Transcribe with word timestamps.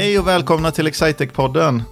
Hej 0.00 0.18
och 0.18 0.28
välkomna 0.28 0.70
till 0.70 0.88
Excitec-podden. 0.88 1.82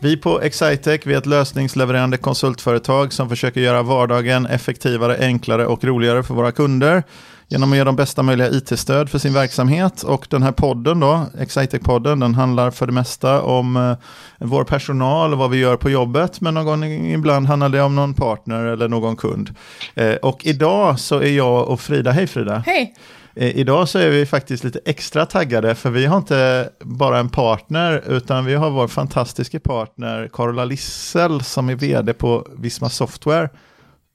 Vi 0.00 0.16
på 0.16 0.40
Excitec 0.40 1.00
vi 1.04 1.14
är 1.14 1.18
ett 1.18 1.26
lösningslevererande 1.26 2.16
konsultföretag 2.16 3.12
som 3.12 3.28
försöker 3.28 3.60
göra 3.60 3.82
vardagen 3.82 4.46
effektivare, 4.46 5.16
enklare 5.20 5.66
och 5.66 5.84
roligare 5.84 6.22
för 6.22 6.34
våra 6.34 6.52
kunder 6.52 7.02
genom 7.48 7.72
att 7.72 7.78
ge 7.78 7.84
dem 7.84 7.96
bästa 7.96 8.22
möjliga 8.22 8.48
it-stöd 8.48 9.10
för 9.10 9.18
sin 9.18 9.34
verksamhet. 9.34 10.02
Och 10.02 10.26
den 10.30 10.42
här 10.42 10.52
podden 10.52 11.00
då, 11.00 11.26
Excitec-podden, 11.38 12.20
den 12.20 12.34
handlar 12.34 12.70
för 12.70 12.86
det 12.86 12.92
mesta 12.92 13.42
om 13.42 13.76
eh, 13.76 13.96
vår 14.38 14.64
personal 14.64 15.32
och 15.32 15.38
vad 15.38 15.50
vi 15.50 15.58
gör 15.58 15.76
på 15.76 15.90
jobbet, 15.90 16.40
men 16.40 16.54
någon 16.54 16.84
ibland 16.84 17.46
handlar 17.46 17.68
det 17.68 17.82
om 17.82 17.94
någon 17.94 18.14
partner 18.14 18.64
eller 18.64 18.88
någon 18.88 19.16
kund. 19.16 19.54
Eh, 19.94 20.14
och 20.14 20.46
idag 20.46 21.00
så 21.00 21.20
är 21.20 21.32
jag 21.32 21.68
och 21.68 21.80
Frida, 21.80 22.10
hej 22.10 22.26
Frida! 22.26 22.62
Hej! 22.66 22.94
Eh, 23.36 23.56
Idag 23.56 23.88
så 23.88 23.98
är 23.98 24.10
vi 24.10 24.26
faktiskt 24.26 24.64
lite 24.64 24.80
extra 24.84 25.26
taggade 25.26 25.74
för 25.74 25.90
vi 25.90 26.06
har 26.06 26.16
inte 26.16 26.70
bara 26.80 27.18
en 27.18 27.28
partner 27.28 28.02
utan 28.06 28.44
vi 28.44 28.54
har 28.54 28.70
vår 28.70 28.88
fantastiska 28.88 29.60
partner 29.60 30.30
Carola 30.32 30.64
Lissel 30.64 31.40
som 31.44 31.68
är 31.68 31.74
vd 31.74 32.12
på 32.14 32.46
Visma 32.58 32.90
Software 32.90 33.48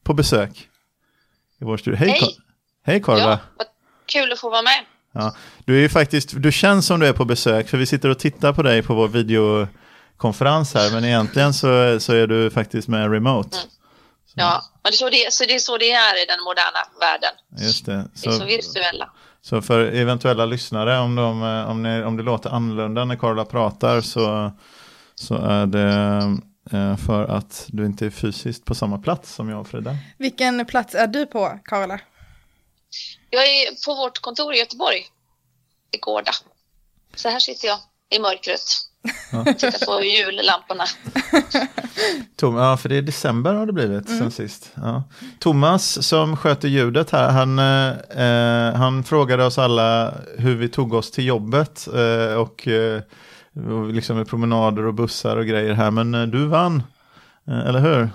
på 0.03 0.13
besök 0.13 0.67
i 1.61 1.63
vår 1.63 1.77
studio. 1.77 1.97
Hej, 1.99 2.09
Hej. 2.09 2.19
Ka- 2.21 2.41
Hej 2.85 3.01
Carola! 3.03 3.21
Ja, 3.31 3.37
vad 3.57 3.67
kul 4.05 4.31
att 4.31 4.39
få 4.39 4.49
vara 4.49 4.61
med. 4.61 4.85
Ja, 5.13 5.35
du 5.65 5.75
är 5.77 5.79
ju 5.81 5.89
faktiskt, 5.89 6.33
du 6.37 6.51
känns 6.51 6.85
som 6.85 6.99
du 6.99 7.07
är 7.07 7.13
på 7.13 7.25
besök 7.25 7.67
för 7.69 7.77
vi 7.77 7.85
sitter 7.85 8.09
och 8.09 8.19
tittar 8.19 8.53
på 8.53 8.63
dig 8.63 8.81
på 8.81 8.93
vår 8.93 9.07
videokonferens 9.07 10.73
här 10.73 10.91
men 10.93 11.05
egentligen 11.05 11.53
så, 11.53 11.99
så 11.99 12.13
är 12.13 12.27
du 12.27 12.49
faktiskt 12.49 12.87
med 12.87 13.11
remote. 13.11 13.57
Ja, 14.35 14.61
men 14.83 14.91
det 14.91 14.95
är, 14.95 14.97
så 14.97 15.09
det, 15.09 15.33
så 15.33 15.45
det 15.45 15.55
är 15.55 15.59
så 15.59 15.77
det 15.77 15.91
är 15.91 16.23
i 16.23 16.25
den 16.25 16.43
moderna 16.43 16.79
världen. 16.99 17.33
Just 17.57 17.85
det. 17.85 18.09
Vi 18.23 18.29
är 18.29 18.31
så 18.31 18.45
virtuella. 18.45 19.11
Så 19.41 19.61
för 19.61 19.79
eventuella 19.79 20.45
lyssnare, 20.45 20.99
om, 20.99 21.15
de, 21.15 21.43
eh, 21.43 21.69
om, 21.69 21.83
ni, 21.83 22.03
om 22.03 22.17
det 22.17 22.23
låter 22.23 22.49
annorlunda 22.49 23.05
när 23.05 23.15
Carola 23.15 23.45
pratar 23.45 24.01
så, 24.01 24.51
så 25.15 25.35
är 25.35 25.65
det 25.65 25.89
eh, 26.71 26.97
för 26.97 27.23
att 27.23 27.65
du 27.67 27.85
inte 27.85 28.05
är 28.05 28.09
fysiskt 28.09 28.65
på 28.65 28.75
samma 28.75 28.97
plats 28.97 29.33
som 29.33 29.49
jag 29.49 29.61
och 29.61 29.67
Frida. 29.67 29.97
Vilken 30.17 30.65
plats 30.65 30.95
är 30.95 31.07
du 31.07 31.25
på, 31.25 31.59
Carola? 31.65 31.99
Jag 33.29 33.43
är 33.43 33.85
på 33.85 33.95
vårt 33.95 34.19
kontor 34.19 34.53
i 34.53 34.57
Göteborg, 34.57 35.05
i 35.91 35.97
Gårda. 35.97 36.31
Så 37.15 37.29
här 37.29 37.39
sitter 37.39 37.67
jag 37.67 37.79
i 38.09 38.19
mörkret. 38.19 38.61
Tittar 39.45 39.85
på 39.85 40.03
jullamporna. 40.03 40.85
Tom, 42.35 42.57
ja, 42.57 42.77
för 42.77 42.89
det 42.89 42.95
är 42.95 43.01
december 43.01 43.53
har 43.53 43.65
det 43.65 43.73
blivit 43.73 44.09
sen 44.09 44.31
sist. 44.31 44.71
Ja. 44.75 45.03
Thomas 45.39 46.07
som 46.07 46.37
sköter 46.37 46.67
ljudet 46.67 47.11
här, 47.11 47.29
han, 47.29 47.59
eh, 47.59 48.79
han 48.79 49.03
frågade 49.03 49.45
oss 49.45 49.57
alla 49.57 50.13
hur 50.37 50.55
vi 50.55 50.69
tog 50.69 50.93
oss 50.93 51.11
till 51.11 51.25
jobbet 51.25 51.87
eh, 51.87 52.33
och 52.33 52.67
eh, 52.67 53.01
liksom 53.93 54.17
med 54.17 54.29
promenader 54.29 54.85
och 54.85 54.93
bussar 54.93 55.37
och 55.37 55.45
grejer 55.45 55.73
här. 55.73 55.91
Men 55.91 56.15
eh, 56.15 56.23
du 56.23 56.47
vann, 56.47 56.83
eh, 57.47 57.67
eller 57.67 57.79
hur? 57.79 58.09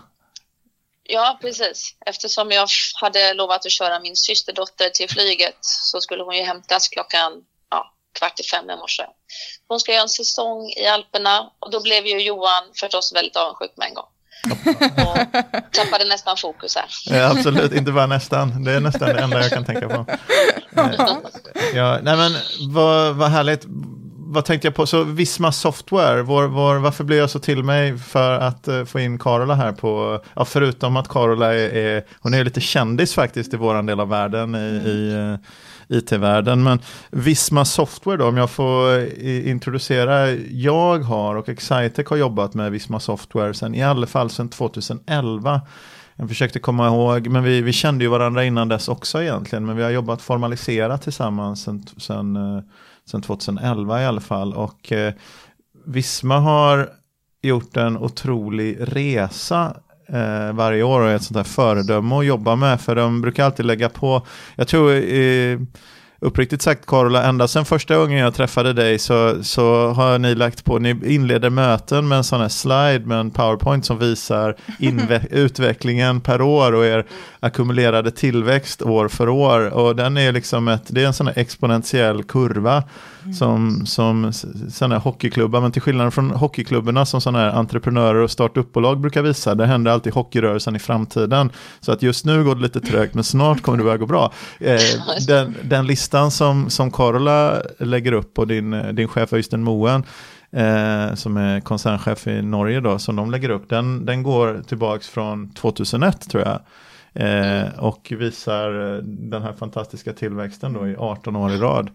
Ja, 1.08 1.38
precis. 1.40 1.96
Eftersom 2.06 2.50
jag 2.50 2.68
hade 3.00 3.34
lovat 3.34 3.66
att 3.66 3.72
köra 3.72 4.00
min 4.00 4.16
systerdotter 4.16 4.88
till 4.88 5.08
flyget 5.08 5.58
så 5.60 6.00
skulle 6.00 6.22
hon 6.22 6.36
ju 6.36 6.42
hämtas 6.42 6.88
klockan 6.88 7.32
ja, 7.70 7.92
kvart 8.18 8.40
i 8.40 8.42
fem 8.42 8.70
i 8.70 8.76
morse. 8.76 9.02
Hon 9.68 9.80
ska 9.80 9.92
göra 9.92 10.02
en 10.02 10.08
säsong 10.08 10.70
i 10.76 10.86
Alperna 10.86 11.50
och 11.58 11.70
då 11.70 11.82
blev 11.82 12.06
ju 12.06 12.22
Johan 12.22 12.64
förstås 12.80 13.12
väldigt 13.14 13.36
avundsjuk 13.36 13.72
med 13.76 13.88
en 13.88 13.94
gång. 13.94 14.06
Och 15.06 15.18
tappade 15.72 16.04
nästan 16.08 16.36
fokus 16.36 16.76
här. 16.76 17.18
Ja, 17.18 17.30
absolut, 17.30 17.72
inte 17.72 17.92
bara 17.92 18.06
nästan. 18.06 18.64
Det 18.64 18.72
är 18.72 18.80
nästan 18.80 19.08
det 19.08 19.20
enda 19.20 19.42
jag 19.42 19.50
kan 19.50 19.64
tänka 19.64 19.88
på. 19.88 20.06
Eh, 20.76 21.76
ja, 21.76 21.98
nej 22.02 22.16
men 22.16 22.32
vad, 22.74 23.14
vad 23.14 23.28
härligt. 23.28 23.64
Vad 24.28 24.44
tänkte 24.44 24.66
jag 24.66 24.74
på? 24.74 24.86
Så 24.86 25.02
Visma 25.02 25.52
Software, 25.52 26.22
vår, 26.22 26.44
vår, 26.44 26.76
varför 26.76 27.04
blev 27.04 27.18
jag 27.18 27.30
så 27.30 27.38
till 27.38 27.62
mig 27.62 27.98
för 27.98 28.32
att 28.32 28.68
uh, 28.68 28.84
få 28.84 29.00
in 29.00 29.18
Carola 29.18 29.54
här 29.54 29.72
på, 29.72 30.22
ja, 30.34 30.44
förutom 30.44 30.96
att 30.96 31.08
Carola 31.08 31.54
är, 31.54 31.74
är 31.76 32.04
hon 32.20 32.34
är 32.34 32.44
lite 32.44 32.60
kändis 32.60 33.14
faktiskt 33.14 33.54
i 33.54 33.56
våran 33.56 33.86
del 33.86 34.00
av 34.00 34.08
världen, 34.08 34.54
i, 34.54 34.88
i 34.88 35.14
uh, 35.14 35.36
IT-världen. 35.88 36.62
Men 36.62 36.78
Visma 37.10 37.64
Software 37.64 38.16
då, 38.16 38.28
om 38.28 38.36
jag 38.36 38.50
får 38.50 38.98
eh, 38.98 39.48
introducera, 39.50 40.30
jag 40.32 40.98
har 40.98 41.34
och 41.34 41.48
Excitec 41.48 42.08
har 42.08 42.16
jobbat 42.16 42.54
med 42.54 42.72
Visma 42.72 43.00
Software 43.00 43.54
sen, 43.54 43.74
i 43.74 43.82
alla 43.82 44.06
fall 44.06 44.30
sedan 44.30 44.48
2011. 44.48 45.60
Jag 46.16 46.28
försökte 46.28 46.58
komma 46.58 46.86
ihåg, 46.86 47.28
men 47.28 47.44
vi, 47.44 47.62
vi 47.62 47.72
kände 47.72 48.04
ju 48.04 48.10
varandra 48.10 48.44
innan 48.44 48.68
dess 48.68 48.88
också 48.88 49.22
egentligen, 49.22 49.66
men 49.66 49.76
vi 49.76 49.82
har 49.82 49.90
jobbat 49.90 50.22
formaliserat 50.22 51.02
tillsammans 51.02 51.62
sen, 51.62 51.86
sedan, 51.96 52.62
sedan 53.04 53.20
eh, 53.20 53.22
2011 53.22 54.02
i 54.02 54.06
alla 54.06 54.20
fall. 54.20 54.54
Och 54.54 54.92
eh, 54.92 55.14
Visma 55.86 56.38
har 56.38 56.88
gjort 57.42 57.76
en 57.76 57.96
otrolig 57.96 58.76
resa 58.80 59.76
eh, 60.08 60.52
varje 60.52 60.82
år 60.82 61.00
och 61.00 61.08
är 61.08 61.16
ett 61.16 61.22
sånt 61.22 61.36
här 61.36 61.44
föredöme 61.44 62.14
att 62.14 62.26
jobba 62.26 62.56
med, 62.56 62.80
för 62.80 62.94
de 62.94 63.20
brukar 63.20 63.44
alltid 63.44 63.66
lägga 63.66 63.88
på, 63.88 64.26
jag 64.56 64.68
tror 64.68 64.92
eh, 64.92 65.58
Uppriktigt 66.20 66.62
sagt 66.62 66.86
Carola, 66.86 67.24
ända 67.24 67.48
sedan 67.48 67.64
första 67.64 67.96
gången 67.96 68.18
jag 68.18 68.34
träffade 68.34 68.72
dig 68.72 68.98
så, 68.98 69.44
så 69.44 69.88
har 69.88 70.18
ni 70.18 70.34
lagt 70.34 70.64
på, 70.64 70.78
ni 70.78 71.14
inleder 71.14 71.50
möten 71.50 72.08
med 72.08 72.18
en 72.18 72.24
sån 72.24 72.40
här 72.40 72.48
slide 72.48 73.06
med 73.06 73.18
en 73.18 73.30
powerpoint 73.30 73.84
som 73.84 73.98
visar 73.98 74.56
utvecklingen 75.30 76.20
per 76.20 76.40
år 76.40 76.72
och 76.72 76.86
er 76.86 77.06
ackumulerade 77.46 78.10
tillväxt 78.10 78.82
år 78.82 79.08
för 79.08 79.28
år. 79.28 79.74
Och 79.74 79.96
den 79.96 80.16
är 80.16 80.32
liksom 80.32 80.68
ett, 80.68 80.82
det 80.86 81.02
är 81.02 81.06
en 81.06 81.14
sån 81.14 81.26
här 81.26 81.38
exponentiell 81.38 82.22
kurva 82.22 82.82
som, 83.34 83.86
som 83.86 84.32
sådana 84.70 84.94
här 84.94 85.02
hockeyklubbar, 85.02 85.60
men 85.60 85.72
till 85.72 85.82
skillnad 85.82 86.14
från 86.14 86.30
hockeyklubbarna 86.30 87.06
som 87.06 87.20
sådana 87.20 87.38
här 87.38 87.50
entreprenörer 87.50 88.20
och 88.20 88.30
startup-bolag 88.30 89.00
brukar 89.00 89.22
visa, 89.22 89.54
det 89.54 89.66
händer 89.66 89.90
alltid 89.90 90.12
hockeyrörelsen 90.12 90.76
i 90.76 90.78
framtiden. 90.78 91.50
Så 91.80 91.92
att 91.92 92.02
just 92.02 92.24
nu 92.24 92.44
går 92.44 92.54
det 92.54 92.62
lite 92.62 92.80
trögt, 92.80 93.14
men 93.14 93.24
snart 93.24 93.62
kommer 93.62 93.78
det 93.78 93.84
börja 93.84 93.96
gå 93.96 94.06
bra. 94.06 94.32
Eh, 94.60 94.80
den, 95.26 95.56
den 95.62 95.86
listan 95.86 96.30
som, 96.30 96.70
som 96.70 96.90
Carola 96.90 97.62
lägger 97.78 98.12
upp 98.12 98.38
och 98.38 98.46
din, 98.46 98.84
din 98.92 99.08
chef 99.08 99.32
Öystein 99.32 99.62
Moen, 99.62 100.04
eh, 100.50 101.14
som 101.14 101.36
är 101.36 101.60
koncernchef 101.60 102.26
i 102.26 102.42
Norge 102.42 102.80
då, 102.80 102.98
som 102.98 103.16
de 103.16 103.30
lägger 103.30 103.48
upp, 103.48 103.68
den, 103.68 104.06
den 104.06 104.22
går 104.22 104.62
tillbaks 104.68 105.08
från 105.08 105.50
2001 105.50 106.30
tror 106.30 106.42
jag. 106.42 106.60
Eh, 107.16 107.84
och 107.84 108.08
visar 108.10 108.94
eh, 108.94 109.02
den 109.02 109.42
här 109.42 109.52
fantastiska 109.52 110.12
tillväxten 110.12 110.72
då 110.72 110.88
i 110.88 110.96
18 110.96 111.36
år 111.36 111.52
i 111.52 111.56
rad. 111.56 111.90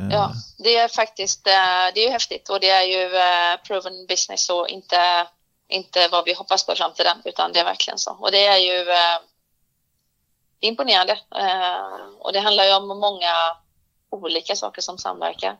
Eh, 0.00 0.08
Ja, 0.10 0.32
det 0.58 0.76
är 0.76 0.88
faktiskt 0.88 1.46
eh, 1.46 1.52
det 1.94 2.00
är 2.00 2.04
ju 2.04 2.10
häftigt 2.10 2.48
och 2.48 2.60
det 2.60 2.70
är 2.70 2.82
ju 2.82 3.16
eh, 3.16 3.60
proven 3.66 4.06
business 4.08 4.50
och 4.50 4.68
inte, 4.68 5.26
inte 5.68 6.08
vad 6.08 6.24
vi 6.24 6.34
hoppas 6.34 6.66
på 6.66 6.72
i 6.72 6.76
framtiden 6.76 7.16
utan 7.24 7.52
det 7.52 7.60
är 7.60 7.64
verkligen 7.64 7.98
så. 7.98 8.12
Och 8.12 8.30
det 8.32 8.46
är 8.46 8.58
ju 8.58 8.86
imponerande 10.60 11.18
och 12.18 12.32
det 12.32 12.40
handlar 12.40 12.64
ju 12.64 12.74
om 12.74 12.88
många 12.88 13.32
olika 14.10 14.56
saker 14.56 14.82
som 14.82 14.98
samverkar. 14.98 15.56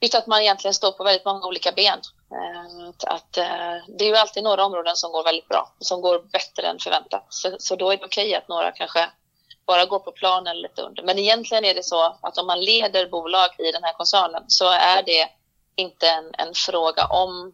Just 0.00 0.14
att 0.14 0.26
man 0.26 0.40
egentligen 0.40 0.74
står 0.74 0.92
på 0.92 1.04
väldigt 1.04 1.24
många 1.24 1.46
olika 1.46 1.72
ben. 1.72 1.98
Eh, 2.34 2.88
att, 2.88 3.04
att, 3.04 3.36
eh, 3.36 3.94
det 3.98 4.04
är 4.04 4.08
ju 4.08 4.16
alltid 4.16 4.44
några 4.44 4.64
områden 4.64 4.96
som 4.96 5.12
går 5.12 5.24
väldigt 5.24 5.48
bra, 5.48 5.72
som 5.78 6.00
går 6.00 6.22
bättre 6.32 6.66
än 6.66 6.78
förväntat. 6.78 7.26
Så, 7.28 7.56
så 7.58 7.76
då 7.76 7.90
är 7.90 7.96
det 7.96 8.04
okej 8.04 8.34
att 8.34 8.48
några 8.48 8.72
kanske 8.72 9.10
bara 9.66 9.84
går 9.84 9.98
på 9.98 10.12
plan 10.12 10.46
eller 10.46 10.62
lite 10.62 10.82
under. 10.82 11.02
Men 11.02 11.18
egentligen 11.18 11.64
är 11.64 11.74
det 11.74 11.84
så 11.84 12.16
att 12.20 12.38
om 12.38 12.46
man 12.46 12.60
leder 12.60 13.06
bolag 13.06 13.48
i 13.58 13.72
den 13.72 13.84
här 13.84 13.92
koncernen 13.92 14.42
så 14.46 14.70
är 14.70 15.02
det 15.02 15.28
inte 15.76 16.08
en, 16.08 16.24
en 16.24 16.54
fråga 16.54 17.06
om 17.06 17.52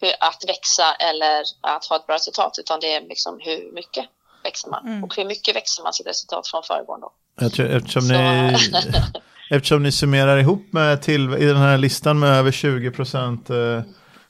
hur, 0.00 0.12
att 0.20 0.44
växa 0.48 0.94
eller 0.94 1.42
att 1.60 1.86
ha 1.86 1.96
ett 1.96 2.06
bra 2.06 2.14
resultat 2.14 2.56
utan 2.58 2.80
det 2.80 2.94
är 2.94 3.00
liksom 3.00 3.40
hur 3.40 3.72
mycket 3.72 4.06
växer 4.44 4.70
man 4.70 5.04
och 5.04 5.16
hur 5.16 5.24
mycket 5.24 5.56
växer 5.56 5.82
man 5.82 5.92
sitt 5.92 6.06
resultat 6.06 6.48
från 6.48 6.62
föregående 6.62 7.06
år. 7.06 7.12
Jag 7.40 7.52
tror, 7.52 7.66
eftersom, 7.66 8.08
ni, 8.08 8.56
eftersom 9.50 9.82
ni 9.82 9.92
summerar 9.92 10.38
ihop 10.38 10.72
med 10.72 11.02
till, 11.02 11.34
i 11.34 11.44
den 11.44 11.56
här 11.56 11.78
listan 11.78 12.18
med 12.18 12.38
över 12.38 12.50
20% 12.50 13.76
eh, 13.76 13.82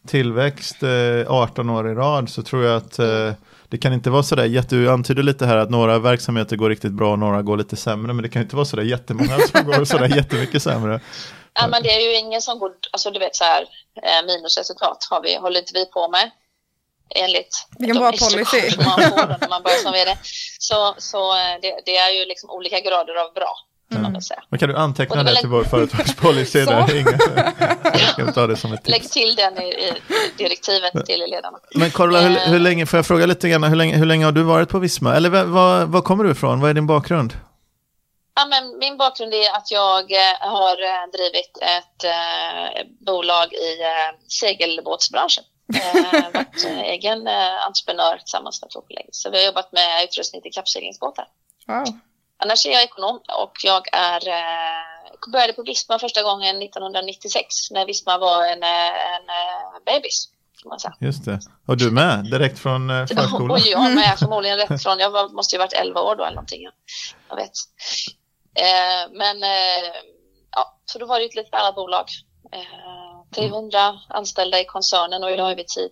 tillväxt 0.06 0.82
eh, 0.82 1.32
18 1.32 1.70
år 1.70 1.90
i 1.90 1.94
rad 1.94 2.30
så 2.30 2.42
tror 2.42 2.64
jag 2.64 2.76
att 2.76 2.98
eh, 2.98 3.32
det 3.68 3.78
kan 3.78 3.92
inte 3.92 4.10
vara 4.10 4.22
sådär, 4.22 4.44
jätte, 4.44 4.74
du 4.74 4.90
antyder 4.90 5.22
lite 5.22 5.46
här 5.46 5.56
att 5.56 5.70
några 5.70 5.98
verksamheter 5.98 6.56
går 6.56 6.68
riktigt 6.68 6.92
bra 6.92 7.12
och 7.12 7.18
några 7.18 7.42
går 7.42 7.56
lite 7.56 7.76
sämre, 7.76 8.12
men 8.12 8.22
det 8.22 8.28
kan 8.28 8.42
inte 8.42 8.56
vara 8.56 8.66
sådär 8.66 8.82
jättemånga 8.82 9.38
som 9.52 9.66
går 9.66 9.84
sådär 9.84 10.16
jättemycket 10.16 10.62
sämre. 10.62 11.00
Ja, 11.54 11.66
men 11.68 11.82
det 11.82 11.90
är 11.90 12.00
ju 12.00 12.16
ingen 12.16 12.42
som 12.42 12.58
går, 12.58 12.72
alltså 12.90 13.10
du 13.10 13.18
vet 13.18 13.36
så 13.36 13.44
här, 13.44 13.62
eh, 14.02 14.26
minusresultat 14.26 15.06
har 15.10 15.22
vi, 15.22 15.36
håller 15.36 15.60
inte 15.60 15.72
vi 15.74 15.86
på 15.86 16.08
med. 16.08 16.30
Enligt 17.14 17.66
Vilken 17.78 17.96
bra 17.96 18.12
policy. 18.12 18.76
man 18.76 19.00
får 19.10 19.26
när 19.40 19.48
man 19.48 19.62
börjar 19.62 19.78
som 19.78 19.92
vd. 19.92 20.16
Så, 20.58 20.94
så 20.98 21.32
eh, 21.32 21.54
det, 21.62 21.80
det 21.84 21.96
är 21.96 22.10
ju 22.18 22.24
liksom 22.24 22.50
olika 22.50 22.80
grader 22.80 23.14
av 23.24 23.32
bra, 23.34 23.52
kan 23.92 24.02
man 24.02 24.12
väl 24.12 24.22
säga. 24.22 24.42
Men 24.48 24.58
kan 24.58 24.68
du 24.68 24.76
anteckna 24.76 25.22
det 25.22 25.30
det 25.34 25.40
till 25.40 25.48
vår 25.48 25.64
företagspolicy? 25.64 26.60
Där? 26.64 26.96
Inga, 26.96 27.10
jag 27.84 28.00
ska 28.00 28.32
ta 28.32 28.46
det 28.46 28.56
som 28.56 28.72
ett 28.72 28.88
Lägg 28.88 29.02
tips. 29.02 29.12
till 29.14 29.34
den 29.34 29.58
i, 29.62 29.66
i 29.68 29.92
direktivet 30.38 31.06
till 31.06 31.20
ledarna. 31.30 31.58
Men 31.74 31.90
Carola, 31.90 32.20
hur, 32.20 32.30
Eh. 32.36 32.42
hur 32.42 32.58
länge, 32.58 32.86
får 32.86 32.98
jag 32.98 33.06
fråga 33.06 33.26
lite 33.26 33.48
grann, 33.48 33.64
hur 33.64 33.76
länge, 33.76 33.96
hur 33.96 34.06
länge 34.06 34.24
har 34.24 34.32
du 34.32 34.42
varit 34.42 34.68
på 34.68 34.78
Visma? 34.78 35.14
Eller 35.16 35.44
var, 35.44 35.84
var, 35.84 36.00
kommer 36.02 36.24
du 36.24 36.30
ifrån? 36.30 36.60
Vad 36.60 36.70
är 36.70 36.74
din 36.74 36.86
bakgrund? 36.86 37.32
Ja, 38.34 38.46
men 38.46 38.78
min 38.78 38.96
bakgrund 38.96 39.34
är 39.34 39.56
att 39.56 39.70
jag 39.70 40.12
eh, 40.12 40.18
har 40.40 40.72
eh, 40.82 41.10
drivit 41.12 41.58
ett 41.62 42.04
eh, 42.04 42.86
bolag 43.06 43.52
i 43.52 43.82
eh, 43.82 44.18
segelbåtsbranschen. 44.28 45.44
Eh, 45.74 46.02
varit 46.34 46.64
egen 46.84 47.28
entreprenör 47.66 48.16
tillsammans 48.18 48.62
med 48.62 48.70
två 48.70 48.80
kollegor. 48.80 49.10
Så 49.12 49.30
vi 49.30 49.38
har 49.38 49.44
jobbat 49.46 49.72
med 49.72 50.04
utrustning 50.04 50.42
till 50.42 50.52
kappseglingsbåtar. 50.52 51.24
Wow. 51.66 51.84
Annars 52.38 52.66
är 52.66 52.70
jag 52.70 52.82
ekonom 52.82 53.20
och 53.42 53.52
jag 53.64 53.94
är, 53.94 54.28
eh, 54.28 55.30
började 55.32 55.52
på 55.52 55.62
Visma 55.62 55.98
första 55.98 56.22
gången 56.22 56.62
1996 56.62 57.70
när 57.70 57.86
Visma 57.86 58.18
var 58.18 58.46
en, 58.46 58.62
en 58.62 59.28
eh, 59.28 59.84
bebis. 59.86 60.28
Just 61.00 61.24
det. 61.24 61.40
Och 61.66 61.76
du 61.76 61.90
med, 61.90 62.24
direkt 62.24 62.58
från 62.58 62.90
eh, 62.90 63.06
förskolan? 63.06 63.50
Och 63.50 63.58
jag 63.58 63.94
med, 63.94 64.18
förmodligen 64.18 64.58
rätt 64.58 64.82
från, 64.82 64.98
jag 64.98 65.10
var, 65.10 65.28
måste 65.28 65.56
ju 65.56 65.58
varit 65.58 65.72
11 65.72 66.00
år 66.00 66.16
då 66.16 66.24
eller 66.24 66.34
någonting. 66.34 66.62
Jag 67.28 67.36
vet. 67.36 67.52
Eh, 68.54 69.12
men 69.12 69.42
eh, 69.42 69.92
ja, 70.50 70.78
så 70.84 70.98
då 70.98 71.06
var 71.06 71.18
det 71.18 71.24
ett 71.24 71.34
litet 71.34 71.54
annat 71.54 71.74
bolag. 71.74 72.06
Eh, 72.52 72.60
300 73.34 73.98
anställda 74.08 74.60
i 74.60 74.64
koncernen 74.64 75.24
och 75.24 75.30
idag 75.30 75.50
är 75.50 75.56
vi 75.56 75.64
10 75.64 75.82
000. 75.82 75.90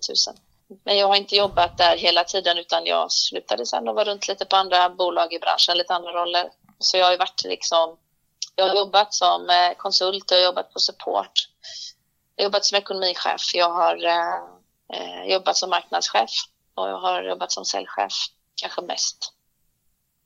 Men 0.85 0.97
jag 0.97 1.06
har 1.06 1.17
inte 1.17 1.37
jobbat 1.37 1.76
där 1.76 1.97
hela 1.97 2.25
tiden 2.25 2.59
utan 2.59 2.87
jag 2.87 3.12
slutade 3.12 3.67
sen 3.67 3.88
och 3.88 3.94
var 3.94 4.05
runt 4.05 4.29
lite 4.29 4.44
på 4.44 4.56
andra 4.56 4.91
bolag 4.91 5.32
i 5.32 5.38
branschen, 5.38 5.79
lite 5.79 5.94
andra 5.94 6.12
roller. 6.12 6.50
Så 6.79 6.97
jag 6.97 7.05
har 7.05 7.12
ju 7.12 7.19
varit 7.19 7.44
liksom, 7.44 7.97
jag 8.56 8.69
har 8.69 8.75
jobbat 8.75 9.15
som 9.15 9.50
eh, 9.50 9.75
konsult 9.76 10.31
och 10.31 10.41
jobbat 10.41 10.73
på 10.73 10.81
support. 10.81 11.49
Jag 12.37 12.44
har 12.44 12.47
jobbat 12.47 12.65
som 12.65 12.79
ekonomichef, 12.79 13.55
jag 13.55 13.71
har 13.71 14.05
eh, 14.05 14.35
eh, 14.93 15.25
jobbat 15.25 15.56
som 15.56 15.71
marknadschef 15.71 16.31
och 16.75 16.88
jag 16.88 16.99
har 16.99 17.23
jobbat 17.23 17.53
som 17.53 17.65
säljchef, 17.65 18.12
kanske 18.55 18.82
mest. 18.82 19.32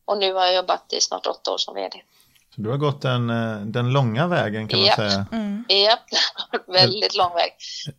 Och 0.04 0.18
nu 0.18 0.32
har 0.32 0.44
jag 0.44 0.54
jobbat 0.54 0.92
i 0.92 1.00
snart 1.00 1.26
åtta 1.26 1.52
år 1.52 1.58
som 1.58 1.74
vd. 1.74 2.02
Så 2.58 2.62
du 2.62 2.70
har 2.70 2.76
gått 2.76 3.02
den, 3.02 3.30
eh, 3.30 3.56
den 3.56 3.92
långa 3.92 4.26
vägen 4.26 4.68
kan 4.68 4.78
man 4.78 4.86
Japp. 4.86 4.96
säga. 4.96 5.26
Mm. 5.32 5.64
Japp, 5.68 6.00
väldigt 6.66 7.16
lång 7.16 7.34
väg. 7.34 7.50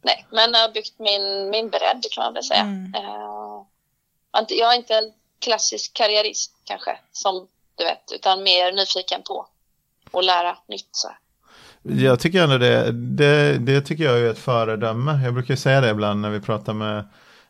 Nej, 0.02 0.26
men 0.32 0.52
jag 0.54 0.60
har 0.60 0.74
byggt 0.74 1.00
min, 1.00 1.50
min 1.50 1.70
bredd 1.70 2.06
kan 2.12 2.24
man 2.24 2.34
väl 2.34 2.44
säga. 2.44 2.62
Mm. 2.62 2.94
Eh, 2.96 4.58
jag 4.58 4.74
är 4.74 4.78
inte 4.78 4.96
en 4.96 5.12
klassisk 5.42 5.94
karriärist 5.94 6.52
kanske, 6.64 6.98
som 7.12 7.48
du 7.76 7.84
vet, 7.84 8.12
utan 8.16 8.44
mer 8.44 8.72
nyfiken 8.72 9.22
på 9.24 9.48
att 10.14 10.26
lära 10.26 10.58
nytt. 10.68 10.90
Så. 10.92 11.10
Jag 11.82 12.20
tycker 12.20 12.44
ändå 12.44 12.58
det, 12.58 12.92
det, 12.92 13.58
det 13.58 13.82
tycker 13.82 14.04
jag 14.04 14.20
är 14.20 14.32
ett 14.32 14.40
föredöme. 14.40 15.24
Jag 15.24 15.34
brukar 15.34 15.56
säga 15.56 15.82
det 15.82 15.90
ibland 15.90 16.22
när 16.22 16.30
vi 16.30 16.42
pratar 16.42 16.74
med, 16.74 17.08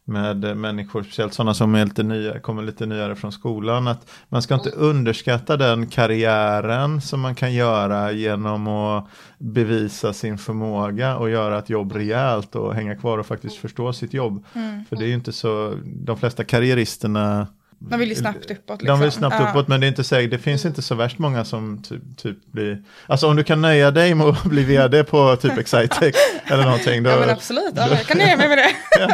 med 0.10 0.58
människor, 0.58 1.04
speciellt 1.04 1.34
sådana 1.34 1.54
som 1.54 1.76
är 1.76 1.86
lite 1.86 2.04
nya, 2.04 2.40
kommer 2.40 2.64
lite 2.64 2.86
nyare 2.86 3.16
från 3.16 3.32
skolan, 3.32 3.88
att 3.88 4.10
man 4.30 4.42
ska 4.42 4.54
inte 4.54 4.70
underskatta 4.70 5.58
den 5.58 5.88
karriären 5.88 7.02
som 7.02 7.20
man 7.22 7.36
kan 7.36 7.54
göra 7.54 8.12
genom 8.12 8.68
att 8.68 9.08
bevisa 9.38 10.14
sin 10.14 10.38
förmåga 10.38 11.18
och 11.18 11.30
göra 11.30 11.60
ett 11.60 11.70
jobb 11.70 11.92
rejält 11.92 12.56
och 12.56 12.76
hänga 12.76 12.96
kvar 12.96 13.18
och 13.18 13.26
faktiskt 13.26 13.56
förstå 13.56 13.94
sitt 13.94 14.14
jobb. 14.14 14.46
Mm. 14.54 14.86
För 14.86 14.96
det 14.96 15.04
är 15.04 15.08
ju 15.08 15.14
inte 15.14 15.32
så, 15.32 15.74
de 15.86 16.18
flesta 16.18 16.44
karriäristerna 16.44 17.48
Man 17.82 18.00
vill 18.00 18.10
ju 18.10 18.16
snabbt 18.16 18.52
uppåt. 18.52 18.82
Liksom. 18.82 18.88
de 18.88 19.00
vill 19.00 19.12
snabbt 19.12 19.36
Ja. 19.40 19.50
uppåt 19.50 19.68
men 19.68 19.80
det 19.80 19.86
är 19.86 19.88
inte 19.88 20.04
säkert, 20.04 20.32
det 20.32 20.40
finns 20.40 20.66
inte 20.66 20.82
så 20.82 20.96
värst 20.96 21.18
många 21.20 21.46
som 21.46 21.84
typ, 21.84 22.02
typ 22.18 22.46
blir, 22.46 22.84
alltså 23.08 23.28
om 23.28 23.36
du 23.36 23.44
kan 23.44 23.62
nöja 23.62 23.92
dig 23.92 24.16
med 24.16 24.28
att 24.28 24.44
bli 24.54 24.64
vd 24.64 25.04
på 25.04 25.36
typ 25.36 25.58
Excitec 25.58 26.16
eller 26.46 26.64
någonting. 26.64 27.04
Då, 27.04 27.10
Ja 27.10 27.20
men 27.20 27.30
absolut, 27.30 27.74
ja, 27.76 27.88
jag 27.90 28.06
kan 28.06 28.18
nöja 28.18 28.38
mig 28.38 28.48
med 28.50 28.58
det. 28.58 28.72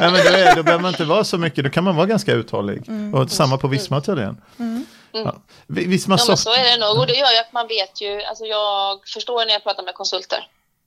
nej, 0.00 0.10
men 0.12 0.12
då, 0.12 0.30
är, 0.32 0.56
då 0.56 0.62
behöver 0.62 0.82
man 0.82 0.90
inte 0.92 1.04
vara 1.04 1.24
så 1.24 1.38
mycket, 1.38 1.64
då 1.64 1.70
kan 1.70 1.84
man 1.84 1.96
vara 1.96 2.06
ganska 2.06 2.32
uthållig. 2.32 2.82
Och 3.14 3.30
samma 3.30 3.58
på 3.58 3.68
Visma 3.68 4.00
tydligen. 4.00 4.40
Ja. 5.12 5.36
Vi- 5.66 5.86
Visma 5.86 6.12
Ja, 6.12 6.24
men 6.28 6.36
soft, 6.36 6.42
så 6.42 6.50
är 6.54 6.64
det 6.70 6.86
nog. 6.86 6.98
Och 6.98 7.06
det 7.06 7.14
gör 7.14 7.32
ju 7.32 7.38
att 7.38 7.52
man 7.52 7.68
vet 7.68 8.00
ju, 8.00 8.22
alltså 8.22 8.44
jag 8.44 9.00
förstår 9.14 9.46
när 9.46 9.52
jag 9.52 9.62
pratar 9.62 9.82
med 9.82 9.94
konsulter 9.94 10.38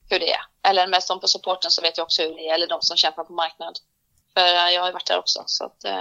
hur 0.09 0.19
det 0.19 0.31
är. 0.31 0.41
Eller 0.69 0.87
med 0.87 1.03
som 1.03 1.19
på 1.19 1.27
supporten 1.27 1.71
så 1.71 1.81
vet 1.81 1.97
jag 1.97 2.03
också 2.03 2.21
hur 2.21 2.29
det 2.35 2.49
är, 2.49 2.53
eller 2.55 2.67
de 2.67 2.77
som 2.81 2.97
kämpar 2.97 3.23
på 3.23 3.33
marknad. 3.33 3.75
För 4.33 4.41
eh, 4.41 4.69
jag 4.75 4.81
har 4.81 4.91
varit 4.91 5.07
där 5.07 5.19
också. 5.19 5.43
Så 5.45 5.65
att, 5.65 5.83
eh, 5.83 5.91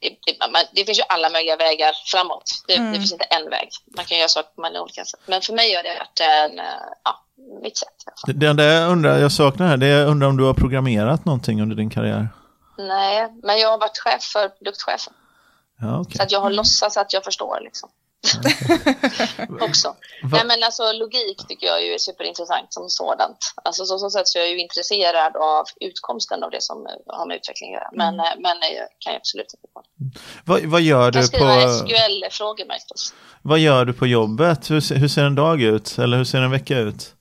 det, 0.00 0.08
det, 0.26 0.68
det 0.72 0.84
finns 0.84 0.98
ju 0.98 1.02
alla 1.08 1.30
möjliga 1.30 1.56
vägar 1.56 1.92
framåt. 2.12 2.50
Det, 2.66 2.74
Mm. 2.76 2.92
det 2.92 2.98
finns 2.98 3.12
inte 3.12 3.24
en 3.24 3.50
väg. 3.50 3.68
Man 3.96 4.04
kan 4.04 4.18
göra 4.18 4.28
saker 4.28 4.50
på 4.54 4.60
många 4.60 4.80
olika 4.82 5.04
sätt. 5.04 5.20
Men 5.26 5.42
för 5.42 5.52
mig 5.52 5.74
har 5.74 5.82
det 5.82 5.98
varit 5.98 6.20
en, 6.20 6.58
eh, 6.58 6.64
ja, 7.04 7.24
mitt 7.62 7.76
sätt. 7.78 7.94
det 8.26 8.46
enda 8.46 8.64
jag 8.64 8.90
undrar, 8.92 9.18
jag 9.18 9.32
saknar 9.32 9.66
här, 9.68 9.76
det 9.76 9.86
är 9.86 9.98
jag 10.00 10.08
undrar 10.08 10.28
om 10.28 10.36
du 10.36 10.44
har 10.44 10.54
programmerat 10.54 11.24
någonting 11.24 11.62
under 11.62 11.76
din 11.76 11.90
karriär. 11.90 12.28
Nej, 12.78 13.28
men 13.42 13.58
jag 13.58 13.68
har 13.70 13.78
varit 13.78 13.98
chef 13.98 14.22
för 14.22 14.48
produktchefen. 14.48 15.12
Ja, 15.80 16.00
okej. 16.00 16.16
Så 16.16 16.22
att 16.22 16.32
jag 16.32 16.40
har 16.40 16.50
låtsats 16.50 16.96
att 16.96 17.12
jag 17.12 17.24
förstår 17.24 17.60
liksom. 17.64 17.88
också. 19.60 19.88
Va- 19.88 19.96
Nej, 20.32 20.44
men 20.46 20.62
alltså, 20.62 20.92
logik 20.92 21.48
tycker 21.48 21.66
jag 21.66 21.84
ju 21.84 21.94
är 21.94 21.98
superintressant 21.98 22.72
som 22.72 22.88
sådant. 22.88 23.38
Alltså, 23.64 23.84
så, 23.86 23.98
så 23.98 24.10
sätt 24.10 24.28
så 24.28 24.38
är 24.38 24.42
jag 24.42 24.50
ju 24.50 24.58
intresserad 24.58 25.36
av 25.36 25.64
utkomsten 25.80 26.42
av 26.44 26.50
det 26.50 26.62
som 26.62 26.86
eh, 26.86 26.92
har 27.16 27.26
med 27.26 27.36
utveckling 27.36 27.74
att 27.74 27.80
göra. 27.80 27.90
Men, 27.92 28.20
eh, 28.20 28.32
men 28.38 28.56
eh, 28.62 28.68
jag 28.76 28.88
kan 28.98 29.12
ju 29.12 29.16
absolut 29.16 29.54
inte 29.54 29.68
på. 29.74 29.82
Vad, 30.44 30.62
vad, 30.64 30.80
gör 30.80 31.02
Jag 31.04 31.12
du 31.12 31.18
på, 31.20 31.26
SQL-frågor 31.78 32.66
Marcus. 32.66 33.14
vad 33.42 33.58
gör 33.58 33.84
du 33.84 33.92
på 33.92 34.06
jobbet? 34.06 34.70
Hur, 34.70 34.94
hur 34.94 35.08
ser 35.08 35.24
en 35.24 35.34
dag 35.34 35.62
ut? 35.62 35.98
Eller 35.98 36.16
hur 36.16 36.24
ser 36.24 36.38
en 36.38 36.50
vecka 36.50 36.78
ut? 36.78 37.12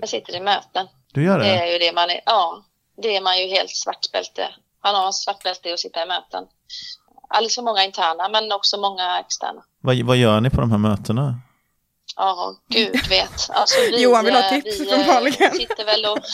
Jag 0.00 0.08
sitter 0.08 0.36
i 0.36 0.40
möten. 0.40 0.86
Du 1.12 1.24
gör 1.24 1.38
Det 1.38 1.44
det? 1.44 1.50
är 1.50 1.72
ju 1.72 1.78
det 1.78 1.92
man 1.92 2.10
är, 2.10 2.20
ja, 2.26 2.64
det 3.02 3.16
är 3.16 3.20
man 3.20 3.38
ju 3.40 3.46
helt 3.46 3.70
svartbälte. 3.70 4.48
Man 4.84 4.94
har 4.94 5.12
svartbälte 5.12 5.68
i 5.68 5.72
att 5.72 5.80
sitta 5.80 6.02
i 6.02 6.06
möten. 6.06 6.44
Alldeles 7.28 7.54
för 7.54 7.62
många 7.62 7.84
interna, 7.84 8.28
men 8.28 8.52
också 8.52 8.80
många 8.80 9.20
externa. 9.20 9.62
Vad, 9.82 10.02
vad 10.02 10.16
gör 10.16 10.40
ni 10.40 10.50
på 10.50 10.60
de 10.60 10.70
här 10.70 10.78
mötena? 10.78 11.34
Ja, 12.16 12.54
gud 12.68 13.06
vet. 13.08 13.50
Alltså, 13.50 13.80
vi, 13.80 14.02
Johan 14.02 14.24
vill 14.24 14.34
ha 14.34 14.42
eh, 14.42 14.48
tips, 14.50 14.80
vi, 14.80 14.90
eh, 14.90 14.94
uppenbarligen. 14.94 15.54
sitter 15.54 15.84
väl 15.84 16.04
och... 16.04 16.18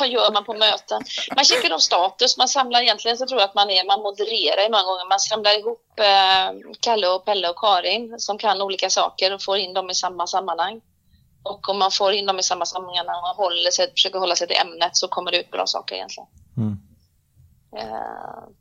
Vad 0.00 0.08
gör 0.08 0.32
man 0.32 0.44
på 0.44 0.54
möten? 0.54 1.02
Man 1.36 1.44
checkar 1.44 1.74
av 1.74 1.78
status. 1.78 2.36
Man 2.36 2.48
samlar 2.48 2.82
egentligen 2.82 3.16
så 3.16 3.26
tror 3.26 3.40
jag 3.40 3.48
att 3.48 3.54
man, 3.54 3.70
är, 3.70 3.86
man 3.86 4.00
modererar 4.00 4.66
i 4.66 4.70
många 4.70 4.82
gånger. 4.82 5.08
Man 5.08 5.20
samlar 5.20 5.58
ihop 5.58 5.84
eh, 5.96 6.74
Kalle 6.80 7.08
och 7.08 7.24
Pelle 7.24 7.48
och 7.48 7.58
Karin 7.58 8.14
som 8.18 8.38
kan 8.38 8.62
olika 8.62 8.90
saker 8.90 9.34
och 9.34 9.42
får 9.42 9.58
in 9.58 9.74
dem 9.74 9.90
i 9.90 9.94
samma 9.94 10.26
sammanhang. 10.26 10.80
Och 11.42 11.68
om 11.68 11.78
man 11.78 11.90
får 11.90 12.12
in 12.12 12.26
dem 12.26 12.38
i 12.38 12.42
samma 12.42 12.66
sammanhang 12.66 13.06
och 13.06 13.36
håller 13.36 13.70
sig, 13.70 13.90
försöker 13.90 14.18
hålla 14.18 14.36
sig 14.36 14.46
till 14.48 14.56
ämnet 14.56 14.96
så 14.96 15.08
kommer 15.08 15.30
det 15.30 15.40
ut 15.40 15.50
bra 15.50 15.66
saker 15.66 15.94
egentligen. 15.94 16.28
Mm. 16.56 16.76
Eh, 17.76 17.84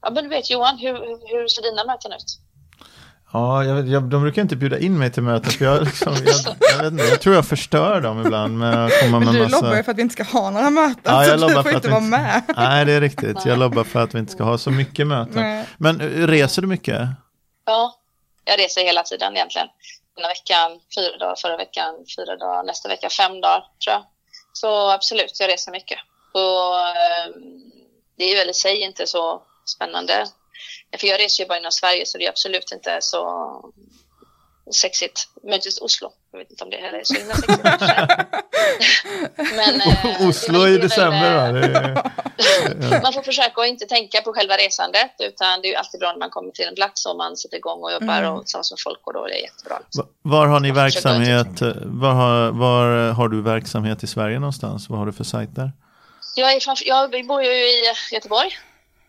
ja, 0.02 0.10
men 0.12 0.24
du 0.24 0.30
vet 0.30 0.50
Johan, 0.50 0.78
hur, 0.78 0.94
hur, 0.94 1.48
ser 1.48 1.62
dina 1.62 1.86
möten 1.86 2.12
ut? 2.14 2.40
Ja, 3.34 3.64
jag, 3.64 3.88
jag, 3.88 4.04
de 4.04 4.22
brukar 4.22 4.42
inte 4.42 4.56
bjuda 4.56 4.80
in 4.80 5.00
mig 5.00 5.12
till 5.12 5.24
möten 5.24 5.52
för 5.52 5.66
jag, 5.66 5.84
liksom, 5.84 6.14
jag, 6.26 6.36
jag, 6.60 6.84
vet 6.84 6.92
inte, 6.92 7.04
jag 7.04 7.22
tror 7.22 7.36
jag 7.36 7.46
förstör 7.48 8.02
dem 8.02 8.22
ibland 8.26 8.58
med 8.60 8.86
att 8.86 9.00
komma 9.02 9.20
Men 9.20 9.26
med 9.26 9.36
du 9.36 9.44
massa... 9.44 9.56
lobbar 9.62 9.76
ju 9.76 9.84
för 9.84 9.92
att 9.92 9.98
vi 9.98 10.02
inte 10.02 10.14
ska 10.14 10.24
ha 10.24 10.50
några 10.50 10.70
möten, 10.70 11.02
Ja, 11.04 11.26
jag 11.26 11.40
så 11.40 11.46
du 11.48 11.54
lobbar 11.54 11.64
får 11.64 11.70
för 11.70 11.76
inte 11.76 11.78
att 11.78 11.86
vi 11.86 11.90
vara 11.90 12.04
inte- 12.04 12.18
med. 12.18 12.44
Nej, 12.58 12.86
det 12.86 12.92
är 12.94 13.02
riktigt. 13.02 13.46
Jag 13.46 13.60
lobbar 13.60 13.84
för 13.84 14.00
att 14.04 14.16
vi 14.16 14.20
inte 14.20 14.32
ska 14.32 14.44
ha 14.44 14.58
så 14.58 14.72
mycket 14.72 15.08
möten. 15.08 15.42
Nej. 15.42 15.66
Men 15.78 16.02
eh, 16.02 16.28
reser 16.28 16.62
du 16.62 16.68
mycket? 16.68 17.02
Ja, 17.66 17.94
jag 18.46 18.60
reser 18.60 18.82
hela 18.86 19.04
tiden 19.04 19.36
egentligen. 19.36 19.68
Den 20.16 20.24
här 20.26 20.32
veckan, 20.32 20.80
fyra 20.96 21.18
dagar, 21.18 21.36
förra 21.36 21.58
veckan, 21.58 21.94
fyra 22.18 22.36
dagar, 22.38 22.64
nästa 22.64 22.90
vecka, 22.90 23.10
fem 23.10 23.42
dagar 23.42 23.60
tror 23.60 23.94
jag. 23.94 24.04
Så 24.54 24.92
absolut, 24.92 25.40
jag 25.40 25.50
reser 25.50 25.72
mycket. 25.72 26.00
Och 26.34 26.80
eh, 26.80 27.28
det 28.26 28.34
är 28.34 28.38
väl 28.38 28.50
i 28.50 28.54
sig 28.54 28.82
inte 28.82 29.08
så 29.08 29.42
spännande. 29.66 30.26
För 31.00 31.08
jag 31.08 31.20
reser 31.20 31.44
ju 31.44 31.48
bara 31.48 31.58
inom 31.58 31.72
Sverige 31.72 32.06
så 32.06 32.18
det 32.18 32.26
är 32.26 32.30
absolut 32.30 32.72
inte 32.72 32.98
så 33.02 33.26
sexigt. 34.76 35.28
Möjligtvis 35.44 35.82
Oslo. 35.82 36.12
Jag 36.32 36.40
vet 36.40 36.52
inte 36.52 36.64
om 36.64 36.70
det 36.70 36.78
heller 36.78 36.98
är 37.00 37.04
så 37.04 37.14
himla 37.14 37.36
sexigt. 37.36 37.64
Men, 39.56 39.82
eh, 40.22 40.28
Oslo 40.28 40.60
det 40.64 40.70
i 40.70 40.78
december 40.78 41.36
va? 41.36 41.60
eh, 41.60 43.02
man 43.04 43.14
får 43.14 43.22
försöka 43.22 43.62
att 43.62 43.68
inte 43.68 43.86
tänka 43.86 44.22
på 44.22 44.34
själva 44.34 44.58
resandet 44.58 45.12
utan 45.20 45.62
det 45.62 45.68
är 45.68 45.70
ju 45.70 45.76
alltid 45.76 46.00
bra 46.00 46.12
när 46.12 46.20
man 46.20 46.30
kommer 46.30 46.52
till 46.52 46.66
en 46.66 46.76
plats 46.76 47.06
och 47.06 47.18
man 47.18 47.38
sätter 47.38 47.58
igång 47.58 47.84
och 47.84 47.92
jobbar 47.92 48.18
Mm. 48.18 48.34
och 48.34 48.46
tillsammans 48.46 48.72
med 48.72 48.80
folk 48.80 49.00
och 49.08 49.14
då 49.14 49.26
är 49.26 49.30
det 49.30 49.38
jättebra. 49.40 49.80
Liksom. 49.84 50.06
Va- 50.06 50.10
var 50.22 50.48
har 50.48 50.60
ni 50.60 50.72
verksamhet? 50.72 51.62
eh, 51.62 51.72
Var 51.86 52.12
har, 52.14 52.52
var 52.52 53.12
har 53.12 53.28
du 53.30 53.42
verksamhet 53.42 54.04
i 54.04 54.08
Sverige 54.08 54.40
någonstans? 54.40 54.90
Vad 54.90 55.00
har 55.00 55.06
du 55.06 55.14
för 55.14 55.24
sajter? 55.24 55.72
Jag, 56.36 56.54
är 56.54 56.60
framför, 56.60 56.86
jag 56.88 57.28
bor 57.28 57.44
ju 57.44 57.50
i 57.50 57.84
Göteborg, 58.12 58.50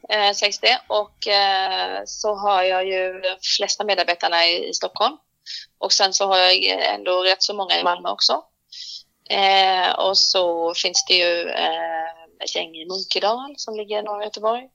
eh, 0.08 0.32
sägs 0.32 0.58
det, 0.58 0.80
och 0.86 1.26
eh, 1.28 2.02
så 2.06 2.34
har 2.34 2.62
jag 2.62 2.86
ju 2.86 3.20
de 3.20 3.36
flesta 3.58 3.84
medarbetarna 3.84 4.46
i, 4.46 4.68
i 4.68 4.74
Stockholm. 4.74 5.16
Och 5.78 5.92
sen 5.92 6.12
så 6.12 6.26
har 6.26 6.36
jag 6.36 6.54
ändå 6.94 7.22
rätt 7.24 7.42
så 7.42 7.54
många 7.54 7.80
i 7.80 7.82
Malmö 7.84 8.08
också. 8.08 8.42
Eh, 9.30 9.90
och 9.98 10.18
så 10.18 10.74
finns 10.74 11.04
det 11.08 11.14
ju 11.14 11.48
eh, 11.50 12.08
ett 12.44 12.54
gäng 12.56 12.74
i 12.76 12.86
Munkedal 12.86 13.54
som 13.56 13.76
ligger 13.76 14.02
norr 14.02 14.16
om 14.16 14.22
Göteborg. 14.22 14.68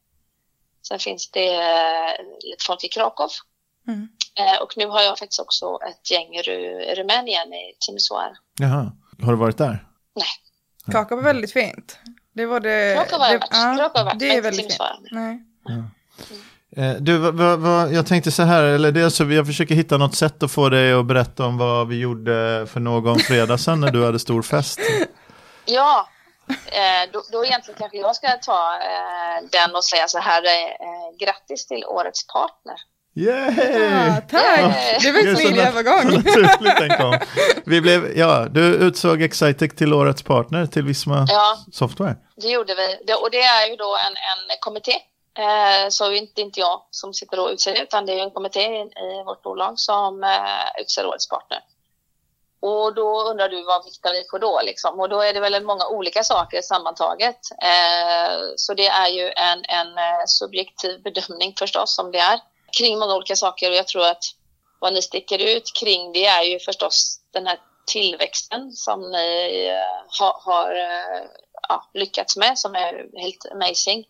Sen 0.87 0.99
finns 0.99 1.31
det 1.31 1.55
eh, 1.55 2.11
lite 2.43 2.65
folk 2.67 2.83
i 2.83 2.87
Krakow. 2.87 3.29
Mm. 3.87 4.09
Eh, 4.35 4.61
och 4.61 4.77
nu 4.77 4.87
har 4.87 5.01
jag 5.01 5.19
faktiskt 5.19 5.39
också 5.39 5.79
ett 5.89 6.11
gäng 6.11 6.35
i 6.35 6.41
Ru- 6.41 6.95
Rumänien, 6.95 7.53
i 7.53 7.75
Timisoara. 7.85 8.37
Jaha, 8.59 8.91
har 9.23 9.31
du 9.31 9.37
varit 9.37 9.57
där? 9.57 9.85
Krakow 10.91 11.17
var 11.17 11.23
väldigt 11.23 11.53
fint. 11.53 11.97
Det 12.39 12.45
var 12.45 12.59
det. 12.59 12.91
Jag 12.91 13.07
det, 13.09 13.17
varit. 13.17 13.43
ja, 13.51 14.13
det 14.15 14.35
är 14.35 14.41
väldigt 14.41 14.67
fint. 14.67 14.81
Nej. 15.11 15.43
Eh, 16.77 16.91
Du, 16.93 17.17
vad, 17.17 17.59
vad, 17.59 17.93
jag 17.93 18.07
tänkte 18.07 18.31
så 18.31 18.43
här, 18.43 18.63
eller 18.63 18.91
det 18.91 19.11
så, 19.11 19.23
jag 19.23 19.45
försöker 19.47 19.75
hitta 19.75 19.97
något 19.97 20.15
sätt 20.15 20.43
att 20.43 20.51
få 20.51 20.69
dig 20.69 20.93
att 20.93 21.05
berätta 21.05 21.45
om 21.45 21.57
vad 21.57 21.87
vi 21.87 21.99
gjorde 21.99 22.67
för 22.69 22.79
någon 22.79 23.19
fredag 23.19 23.57
sedan 23.57 23.79
när 23.79 23.91
du 23.91 24.05
hade 24.05 24.19
stor 24.19 24.41
fest. 24.41 24.79
Ja, 25.65 26.09
eh, 26.47 27.11
då, 27.13 27.23
då 27.31 27.45
egentligen 27.45 27.77
kanske 27.79 27.97
jag 27.97 28.15
ska 28.15 28.27
ta 28.27 28.73
eh, 28.73 29.47
den 29.51 29.75
och 29.75 29.83
säga 29.83 30.07
så 30.07 30.19
här, 30.19 30.43
grattis 31.19 31.67
till 31.67 31.83
årets 31.85 32.27
partner. 32.27 32.75
Yay! 33.15 33.53
Ja, 33.55 34.21
tack! 34.29 35.01
Det 35.03 35.11
var 35.11 35.19
en 35.27 35.37
smidig 35.37 35.61
övergång. 35.61 36.23
Vi 37.65 37.81
blev, 37.81 38.17
ja, 38.17 38.45
du 38.49 38.61
utsåg 38.75 39.21
Excitec 39.21 39.75
till 39.75 39.93
årets 39.93 40.23
partner 40.23 40.65
till 40.65 40.83
Visma 40.83 41.25
Ja, 41.29 41.57
Software. 41.71 42.15
det 42.41 42.47
gjorde 42.47 42.75
vi. 42.75 42.99
Det, 43.07 43.13
och 43.13 43.31
det 43.31 43.41
är 43.41 43.67
ju 43.69 43.75
då 43.75 43.95
en, 43.95 44.13
en 44.13 44.57
kommitté. 44.59 44.93
Eh, 45.37 45.89
så 45.89 46.11
inte, 46.11 46.41
inte 46.41 46.59
jag 46.59 46.81
som 46.91 47.13
sitter 47.13 47.39
och 47.39 47.49
utser 47.49 47.81
utan 47.83 48.05
det 48.05 48.13
är 48.19 48.23
en 48.23 48.31
kommitté 48.31 48.59
i, 48.59 48.81
i 48.81 49.23
vårt 49.25 49.41
bolag 49.43 49.79
som 49.79 50.23
eh, 50.23 50.81
utser 50.81 51.05
årets 51.05 51.29
partner. 51.29 51.59
Och 52.61 52.95
då 52.95 53.23
undrar 53.23 53.49
du 53.49 53.63
vad 53.63 53.85
viktar 53.85 54.11
vi 54.13 54.23
på 54.23 54.37
då? 54.37 54.61
Liksom? 54.63 54.99
Och 54.99 55.09
då 55.09 55.21
är 55.21 55.33
det 55.33 55.39
väl 55.39 55.65
många 55.65 55.87
olika 55.87 56.23
saker 56.23 56.61
sammantaget. 56.61 57.39
Eh, 57.63 58.35
så 58.55 58.73
det 58.73 58.87
är 58.87 59.07
ju 59.07 59.31
en, 59.35 59.59
en 59.65 59.97
eh, 59.97 60.23
subjektiv 60.27 61.01
bedömning 61.03 61.53
förstås 61.59 61.95
som 61.95 62.11
det 62.11 62.19
är 62.19 62.39
kring 62.77 62.99
många 62.99 63.15
olika 63.15 63.35
saker 63.35 63.69
och 63.69 63.75
jag 63.75 63.87
tror 63.87 64.05
att 64.05 64.23
vad 64.79 64.93
ni 64.93 65.01
sticker 65.01 65.39
ut 65.39 65.71
kring 65.79 66.11
det 66.11 66.25
är 66.25 66.43
ju 66.43 66.59
förstås 66.59 67.19
den 67.33 67.47
här 67.47 67.59
tillväxten 67.87 68.71
som 68.71 69.11
ni 69.11 69.65
eh, 69.67 70.05
har, 70.19 70.41
har 70.45 70.75
ja, 71.69 71.89
lyckats 71.93 72.37
med 72.37 72.59
som 72.59 72.75
är 72.75 73.19
helt 73.19 73.45
amazing. 73.51 74.05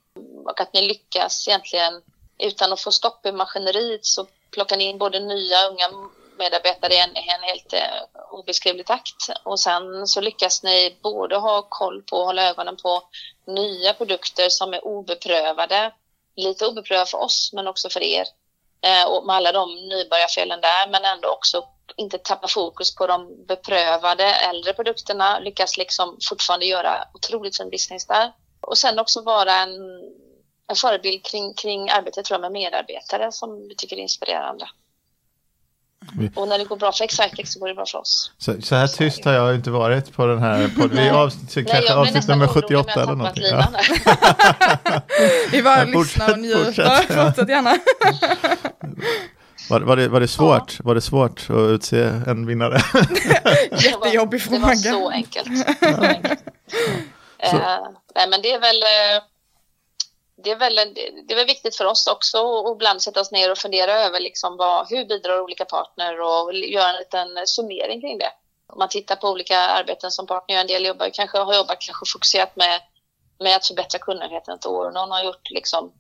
Och 0.45 0.61
att 0.61 0.73
ni 0.73 0.81
lyckas 0.81 1.47
egentligen 1.47 2.01
utan 2.37 2.73
att 2.73 2.81
få 2.81 2.91
stopp 2.91 3.25
i 3.25 3.31
maskineriet 3.31 4.05
så 4.05 4.27
plockar 4.51 4.77
ni 4.77 4.83
in 4.83 4.97
både 4.97 5.19
nya 5.19 5.67
unga 5.67 5.89
medarbetare 6.37 6.93
i 6.93 6.99
en, 6.99 7.09
en 7.15 7.43
helt 7.43 7.73
eh, 7.73 8.21
obeskrivlig 8.31 8.85
takt. 8.85 9.29
Och 9.43 9.59
sen 9.59 10.07
så 10.07 10.21
lyckas 10.21 10.63
ni 10.63 10.97
både 11.01 11.35
ha 11.35 11.61
koll 11.69 12.03
på 12.03 12.17
och 12.17 12.25
hålla 12.25 12.49
ögonen 12.49 12.77
på 12.77 13.01
nya 13.47 13.93
produkter 13.93 14.49
som 14.49 14.73
är 14.73 14.85
obeprövade. 14.85 15.91
Lite 16.35 16.67
obeprövade 16.67 17.09
för 17.09 17.17
oss 17.17 17.51
men 17.53 17.67
också 17.67 17.89
för 17.89 18.03
er. 18.03 18.27
Eh, 18.81 19.07
och 19.07 19.25
med 19.25 19.35
alla 19.35 19.51
de 19.51 19.75
nybörjarfelen 19.75 20.61
där 20.61 20.89
men 20.89 21.05
ändå 21.05 21.29
också 21.29 21.63
inte 21.95 22.17
tappa 22.17 22.47
fokus 22.47 22.95
på 22.95 23.07
de 23.07 23.45
beprövade 23.45 24.23
äldre 24.23 24.73
produkterna. 24.73 25.39
Lyckas 25.39 25.77
liksom 25.77 26.17
fortfarande 26.29 26.65
göra 26.65 27.07
otroligt 27.13 27.57
fin 27.57 27.69
business 27.69 28.07
där. 28.07 28.31
Och 28.61 28.77
sen 28.77 28.99
också 28.99 29.21
vara 29.21 29.55
en, 29.55 29.69
en 30.67 30.75
förebild 30.75 31.25
kring, 31.25 31.53
kring 31.53 31.89
arbetet 31.89 32.25
tror 32.25 32.35
jag, 32.35 32.41
med 32.41 32.51
medarbetare 32.51 33.31
som 33.31 33.67
vi 33.67 33.75
tycker 33.75 33.95
är 33.95 34.01
inspirerande. 34.01 34.69
Vi- 36.17 36.31
Och 36.35 36.47
när 36.47 36.57
det 36.57 36.63
går 36.63 36.77
bra 36.77 36.91
för 36.91 37.03
Excitex 37.03 37.51
så 37.53 37.59
går 37.59 37.67
det 37.67 37.73
bra 37.75 37.85
för 37.85 37.97
oss. 37.97 38.31
Så, 38.37 38.61
så 38.61 38.75
här 38.75 38.87
tyst 38.87 39.25
har 39.25 39.33
jag 39.33 39.55
inte 39.55 39.69
varit 39.71 40.13
på 40.13 40.25
den 40.25 40.39
här 40.39 40.67
podden. 40.77 40.97
Vi 41.03 41.09
avsnitt, 41.09 41.53
kanske 41.53 41.73
jag 41.75 41.83
blir 41.83 41.95
avsnitt 41.95 42.15
nästan 42.15 42.39
nummer 42.39 42.51
orolig 42.51 42.63
78 42.63 42.93
om 42.93 42.99
jag 42.99 43.03
eller 43.03 43.15
någonting. 43.15 43.43
Ja. 43.51 43.67
Vi 45.51 45.63
bara 45.63 45.77
Ja, 45.79 45.99
lyssnar 45.99 46.31
och 46.31 46.39
njuter. 46.39 46.65
fortsätt, 46.65 47.05
ja. 47.17 47.25
Fortsätt 47.25 47.49
gärna. 47.49 47.77
Var, 49.69 49.81
var, 49.81 49.95
det, 49.95 50.07
var 50.07 50.19
det 50.19 50.27
svårt? 50.27 50.79
Var 50.79 50.95
det 50.95 51.01
svårt 51.01 51.49
att 51.49 51.55
utse 51.69 52.01
en 52.27 52.45
vinnare? 52.47 52.81
Jättejobbig 53.71 54.41
Det 54.49 54.57
var 54.57 54.67
fråga. 54.67 54.75
så 54.75 55.09
enkelt. 55.09 55.47
Så 55.81 56.03
enkelt. 56.05 56.39
Så- 57.49 57.55
Eh, 57.57 57.79
nej, 58.15 58.29
men 58.29 58.41
det 58.41 58.51
är 58.51 58.59
väl 58.59 58.75
eh, 58.83 59.23
det 60.43 60.51
är, 60.51 60.55
väl, 60.55 60.75
det 60.75 61.33
är 61.33 61.35
väl 61.35 61.45
viktigt 61.45 61.75
för 61.75 61.85
oss 61.85 62.07
också 62.07 62.59
att 62.59 62.75
ibland 62.75 63.01
sätta 63.01 63.21
oss 63.21 63.31
ner 63.31 63.51
och 63.51 63.57
fundera 63.57 63.93
över 63.93 64.19
liksom 64.19 64.57
vad, 64.57 64.89
hur 64.89 65.05
bidrar 65.05 65.41
olika 65.41 65.65
partner 65.65 66.21
och 66.21 66.53
göra 66.53 66.89
en 66.89 66.95
liten 66.95 67.47
summering 67.47 68.01
kring 68.01 68.17
det. 68.17 68.31
Om 68.67 68.79
man 68.79 68.89
tittar 68.89 69.15
på 69.15 69.29
olika 69.29 69.59
arbeten 69.59 70.11
som 70.11 70.27
partner 70.27 70.55
gör, 70.55 70.61
en 70.61 70.67
del 70.67 70.85
jobbar, 70.85 71.09
kanske 71.13 71.37
har 71.37 71.55
jobbat 71.55 71.79
kanske 71.79 72.11
fokuserat 72.13 72.55
med, 72.55 72.81
med 73.39 73.55
att 73.55 73.67
förbättra 73.67 73.99
kundnöjdheten 73.99 74.55
ett 74.55 74.65
år. 74.65 74.91
Någon 74.91 75.11
har 75.11 75.23
gjort 75.23 75.49
liksom, 75.49 75.93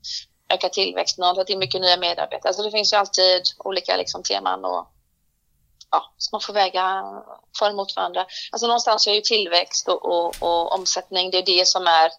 ökat 0.49 0.73
tillväxt, 0.73 1.17
någon 1.17 1.27
har 1.27 1.35
tagit 1.35 1.49
in 1.49 1.59
mycket 1.59 1.81
nya 1.81 1.97
medarbetare. 1.97 2.49
Alltså 2.49 2.63
det 2.63 2.71
finns 2.71 2.93
ju 2.93 2.97
alltid 2.97 3.41
olika 3.57 3.97
liksom, 3.97 4.23
teman 4.23 4.65
och 4.65 4.87
ja, 5.91 6.13
så 6.17 6.29
man 6.31 6.41
får 6.41 6.53
väga 6.53 7.03
för 7.59 7.65
och 7.65 7.71
emot 7.71 7.95
varandra. 7.95 8.25
Alltså 8.51 8.67
någonstans 8.67 9.07
är 9.07 9.13
ju 9.13 9.21
tillväxt 9.21 9.87
och, 9.87 10.05
och, 10.05 10.35
och 10.39 10.73
omsättning, 10.73 11.31
det 11.31 11.37
är 11.37 11.45
det 11.45 11.67
som 11.67 11.87
är 11.87 12.11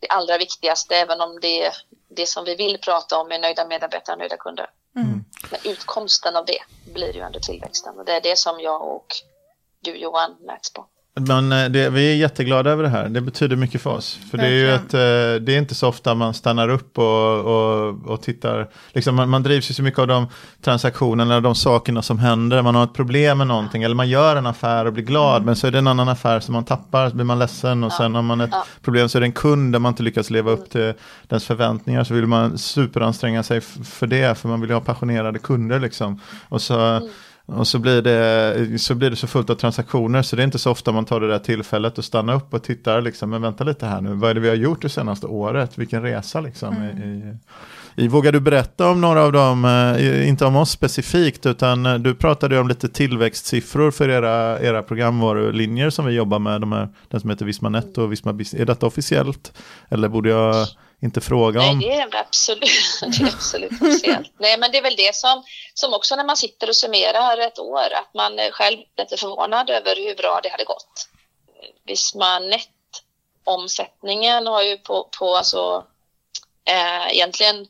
det 0.00 0.08
allra 0.08 0.38
viktigaste, 0.38 0.96
även 0.96 1.20
om 1.20 1.40
det, 1.40 1.72
det 2.08 2.26
som 2.26 2.44
vi 2.44 2.54
vill 2.54 2.78
prata 2.78 3.18
om 3.18 3.32
är 3.32 3.38
nöjda 3.38 3.66
medarbetare 3.66 4.14
och 4.14 4.18
nöjda 4.18 4.36
kunder. 4.36 4.70
Mm. 4.96 5.24
Men 5.50 5.60
utkomsten 5.64 6.36
av 6.36 6.46
det 6.46 6.58
blir 6.92 7.14
ju 7.14 7.20
ändå 7.20 7.40
tillväxten 7.40 7.98
och 7.98 8.04
det 8.04 8.12
är 8.12 8.20
det 8.20 8.38
som 8.38 8.60
jag 8.60 8.82
och 8.82 9.06
du 9.80 9.96
Johan 9.96 10.36
mäts 10.40 10.72
på. 10.72 10.86
Men 11.20 11.52
eh, 11.52 11.64
det, 11.68 11.90
vi 11.90 12.12
är 12.12 12.16
jätteglada 12.16 12.70
över 12.70 12.82
det 12.82 12.88
här. 12.88 13.08
Det 13.08 13.20
betyder 13.20 13.56
mycket 13.56 13.80
för 13.82 13.90
oss. 13.90 14.18
För 14.30 14.38
det 14.38 14.46
är 14.46 14.50
ju 14.50 14.70
ett, 14.70 14.94
eh, 14.94 15.44
det 15.44 15.54
är 15.54 15.58
inte 15.58 15.74
så 15.74 15.88
ofta 15.88 16.14
man 16.14 16.34
stannar 16.34 16.68
upp 16.68 16.98
och, 16.98 17.38
och, 17.40 18.06
och 18.06 18.22
tittar. 18.22 18.68
Liksom 18.92 19.14
man, 19.14 19.28
man 19.28 19.42
drivs 19.42 19.70
ju 19.70 19.74
så 19.74 19.82
mycket 19.82 19.98
av 20.00 20.06
de 20.06 20.26
transaktionerna, 20.62 21.40
de 21.40 21.54
sakerna 21.54 22.02
som 22.02 22.18
händer. 22.18 22.62
Man 22.62 22.74
har 22.74 22.84
ett 22.84 22.94
problem 22.94 23.38
med 23.38 23.46
någonting 23.46 23.82
eller 23.82 23.94
man 23.94 24.08
gör 24.08 24.36
en 24.36 24.46
affär 24.46 24.84
och 24.84 24.92
blir 24.92 25.04
glad. 25.04 25.44
Men 25.44 25.56
så 25.56 25.66
är 25.66 25.70
det 25.70 25.78
en 25.78 25.86
annan 25.86 26.08
affär 26.08 26.40
som 26.40 26.52
man 26.52 26.64
tappar, 26.64 27.10
så 27.10 27.14
blir 27.16 27.24
man 27.24 27.38
ledsen. 27.38 27.84
Och 27.84 27.92
sen 27.92 28.14
har 28.14 28.22
man 28.22 28.40
ett 28.40 28.50
Ja. 28.52 28.64
problem 28.82 29.08
så 29.08 29.18
är 29.18 29.20
det 29.20 29.26
en 29.26 29.32
kund 29.32 29.72
där 29.72 29.78
man 29.78 29.92
inte 29.92 30.02
lyckas 30.02 30.30
leva 30.30 30.50
upp 30.50 30.70
till 30.70 30.92
dens 31.28 31.44
förväntningar. 31.44 32.04
Så 32.04 32.14
vill 32.14 32.26
man 32.26 32.58
superanstränga 32.58 33.42
sig 33.42 33.60
för 33.60 34.06
det. 34.06 34.38
För 34.38 34.48
man 34.48 34.60
vill 34.60 34.70
ju 34.70 34.74
ha 34.74 34.80
passionerade 34.80 35.38
kunder 35.38 35.80
liksom. 35.80 36.20
Och 36.48 36.62
så... 36.62 37.08
Och 37.46 37.66
så 37.66 37.78
blir, 37.78 38.02
det, 38.02 38.78
så 38.78 38.94
blir 38.94 39.10
det 39.10 39.16
så 39.16 39.26
fullt 39.26 39.50
av 39.50 39.54
transaktioner 39.54 40.22
så 40.22 40.36
det 40.36 40.42
är 40.42 40.44
inte 40.44 40.58
så 40.58 40.70
ofta 40.70 40.92
man 40.92 41.04
tar 41.04 41.20
det 41.20 41.28
där 41.28 41.38
tillfället 41.38 41.98
och 41.98 42.04
stannar 42.04 42.34
upp 42.34 42.54
och 42.54 42.62
tittar 42.62 43.00
liksom, 43.00 43.30
men 43.30 43.42
vänta 43.42 43.64
lite 43.64 43.86
här 43.86 44.00
nu, 44.00 44.14
vad 44.14 44.30
är 44.30 44.34
det 44.34 44.40
vi 44.40 44.48
har 44.48 44.56
gjort 44.56 44.82
det 44.82 44.88
senaste 44.88 45.26
året, 45.26 45.78
vilken 45.78 46.02
resa 46.02 46.40
liksom. 46.40 46.74
I, 46.74 46.86
i, 46.86 47.34
i, 48.04 48.08
vågar 48.08 48.32
du 48.32 48.40
berätta 48.40 48.90
om 48.90 49.00
några 49.00 49.22
av 49.22 49.32
dem, 49.32 49.64
eh, 49.64 50.28
inte 50.28 50.44
om 50.44 50.56
oss 50.56 50.70
specifikt, 50.70 51.46
utan 51.46 51.86
eh, 51.86 51.94
du 51.94 52.14
pratade 52.14 52.54
ju 52.54 52.60
om 52.60 52.68
lite 52.68 52.88
tillväxtsiffror 52.88 53.90
för 53.90 54.08
era, 54.08 54.60
era 54.60 54.82
programvarulinjer 54.82 55.90
som 55.90 56.06
vi 56.06 56.12
jobbar 56.12 56.38
med, 56.38 56.60
de 56.60 56.72
här, 56.72 56.88
den 57.08 57.20
som 57.20 57.30
heter 57.30 57.44
Visma 57.44 57.68
Net 57.68 57.98
och 57.98 58.12
Visma 58.12 58.32
Business. 58.32 58.60
Är 58.62 58.66
detta 58.66 58.86
officiellt? 58.86 59.52
Eller 59.88 60.08
borde 60.08 60.28
jag 60.28 60.66
inte 61.02 61.20
fråga 61.20 61.60
Nej, 61.60 61.70
om? 61.70 61.80
det 61.80 61.92
är 61.94 62.16
absolut, 62.16 62.70
det 63.00 63.06
är 63.22 63.26
absolut 63.34 63.72
officiellt. 63.82 64.32
Nej, 64.38 64.58
men 64.58 64.72
det 64.72 64.78
är 64.78 64.82
väl 64.82 64.96
det 64.96 65.14
som, 65.14 65.44
som 65.74 65.94
också 65.94 66.16
när 66.16 66.24
man 66.24 66.36
sitter 66.36 66.68
och 66.68 66.76
summerar 66.76 67.38
ett 67.38 67.58
år, 67.58 67.92
att 67.94 68.14
man 68.14 68.38
är 68.38 68.50
själv 68.50 68.78
lite 68.98 69.16
förvånad 69.16 69.70
över 69.70 69.96
hur 69.96 70.14
bra 70.14 70.40
det 70.42 70.48
hade 70.48 70.64
gått. 70.64 71.08
Visma 71.86 72.38
Net-omsättningen 72.38 74.46
har 74.46 74.62
ju 74.62 74.76
på, 74.78 75.08
på 75.18 75.36
alltså, 75.36 75.84
eh, 76.64 77.12
egentligen 77.16 77.66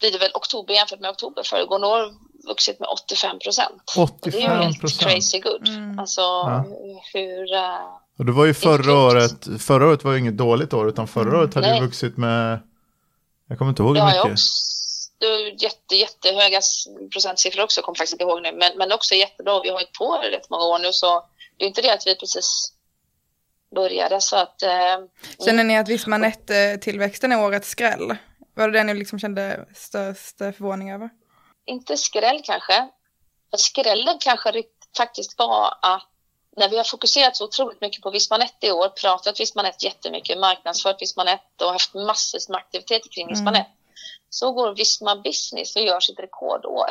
blir 0.00 0.12
det 0.12 0.18
väl 0.18 0.30
oktober 0.34 0.74
jämfört 0.74 1.00
med 1.00 1.10
oktober 1.10 1.42
föregående 1.42 1.86
år 1.86 2.14
vuxit 2.48 2.80
med 2.80 2.88
85 2.88 3.38
procent. 3.38 3.92
Det 4.22 4.28
är 4.28 4.32
ju 4.32 4.38
85 4.46 4.62
helt 4.62 4.80
procent. 4.80 5.02
crazy 5.12 5.40
good. 5.40 5.68
Mm. 5.68 5.98
Alltså 5.98 6.20
Ja. 6.20 6.64
hur... 7.12 7.54
eh, 7.54 7.80
Och 8.18 8.24
det 8.26 8.32
var 8.32 8.44
ju 8.46 8.54
förra 8.54 8.94
året, 8.94 9.62
förra 9.62 9.86
året 9.88 10.04
var 10.04 10.12
ju 10.12 10.18
inget 10.18 10.36
dåligt 10.36 10.72
år, 10.72 10.88
utan 10.88 11.08
förra 11.08 11.38
året 11.38 11.54
hade 11.54 11.66
Nej. 11.66 11.78
ju 11.80 11.84
vuxit 11.86 12.16
med, 12.16 12.60
jag 13.48 13.58
kommer 13.58 13.68
inte 13.68 13.82
ihåg 13.82 13.94
Det 13.94 14.00
hur 14.00 14.06
mycket. 14.06 14.24
också. 14.32 14.44
Det 15.18 15.26
är 15.26 15.62
jätte, 15.62 15.96
jättehöga 15.96 16.60
procentsiffror 17.12 17.62
också, 17.64 17.82
kommer 17.82 17.96
faktiskt 17.96 18.12
inte 18.12 18.24
ihåg 18.24 18.42
nu. 18.42 18.52
Men, 18.52 18.78
men 18.78 18.92
också 18.92 19.14
jättebra. 19.14 19.60
Vi 19.62 19.68
har 19.68 19.74
hållit 19.74 19.92
på 19.92 20.16
rätt 20.32 20.50
många 20.50 20.64
år 20.64 20.78
nu 20.78 20.92
så 20.92 21.24
det 21.56 21.64
är 21.64 21.68
inte 21.68 21.82
det 21.82 21.92
att 21.94 22.06
vi 22.06 22.16
precis 22.16 22.72
började 23.74 24.20
så 24.20 24.36
att... 24.36 24.62
Eh, 24.62 24.98
Känner 25.44 25.64
ni 25.64 25.78
att 25.78 25.88
Visma 25.88 26.18
Net-tillväxten 26.18 27.32
är 27.32 27.44
årets 27.44 27.68
skräll? 27.68 28.16
Var 28.54 28.68
det 28.68 28.78
det 28.78 28.84
ni 28.84 28.94
liksom 28.94 29.18
kände 29.18 29.66
störst 29.74 30.38
förvåning 30.38 30.90
över? 30.92 31.10
inte 31.66 31.96
skräll 31.96 32.40
kanske. 32.44 32.88
Skrällen 33.56 34.16
kanske 34.20 34.62
faktiskt 34.96 35.38
var 35.38 35.66
att 35.82 36.08
när 36.56 36.68
vi 36.68 36.76
har 36.76 36.84
fokuserat 36.84 37.36
så 37.36 37.44
otroligt 37.44 37.80
mycket 37.80 38.02
på 38.02 38.10
Vismanet 38.10 38.54
i 38.60 38.70
år, 38.70 38.88
pratat 38.88 39.40
Vismanet 39.40 39.82
jättemycket, 39.82 40.38
marknadsfört 40.38 41.02
Vismanet 41.02 41.62
och 41.62 41.72
haft 41.72 41.94
massor 41.94 42.38
med 42.48 42.58
aktiviteter 42.58 43.08
kring 43.08 43.24
Mm. 43.24 43.34
Vismanet. 43.34 43.66
Så 44.30 44.52
går 44.52 44.74
Visma 44.74 45.16
Business 45.16 45.76
och 45.76 45.82
gör 45.82 46.00
sitt 46.00 46.18
rekordår. 46.18 46.90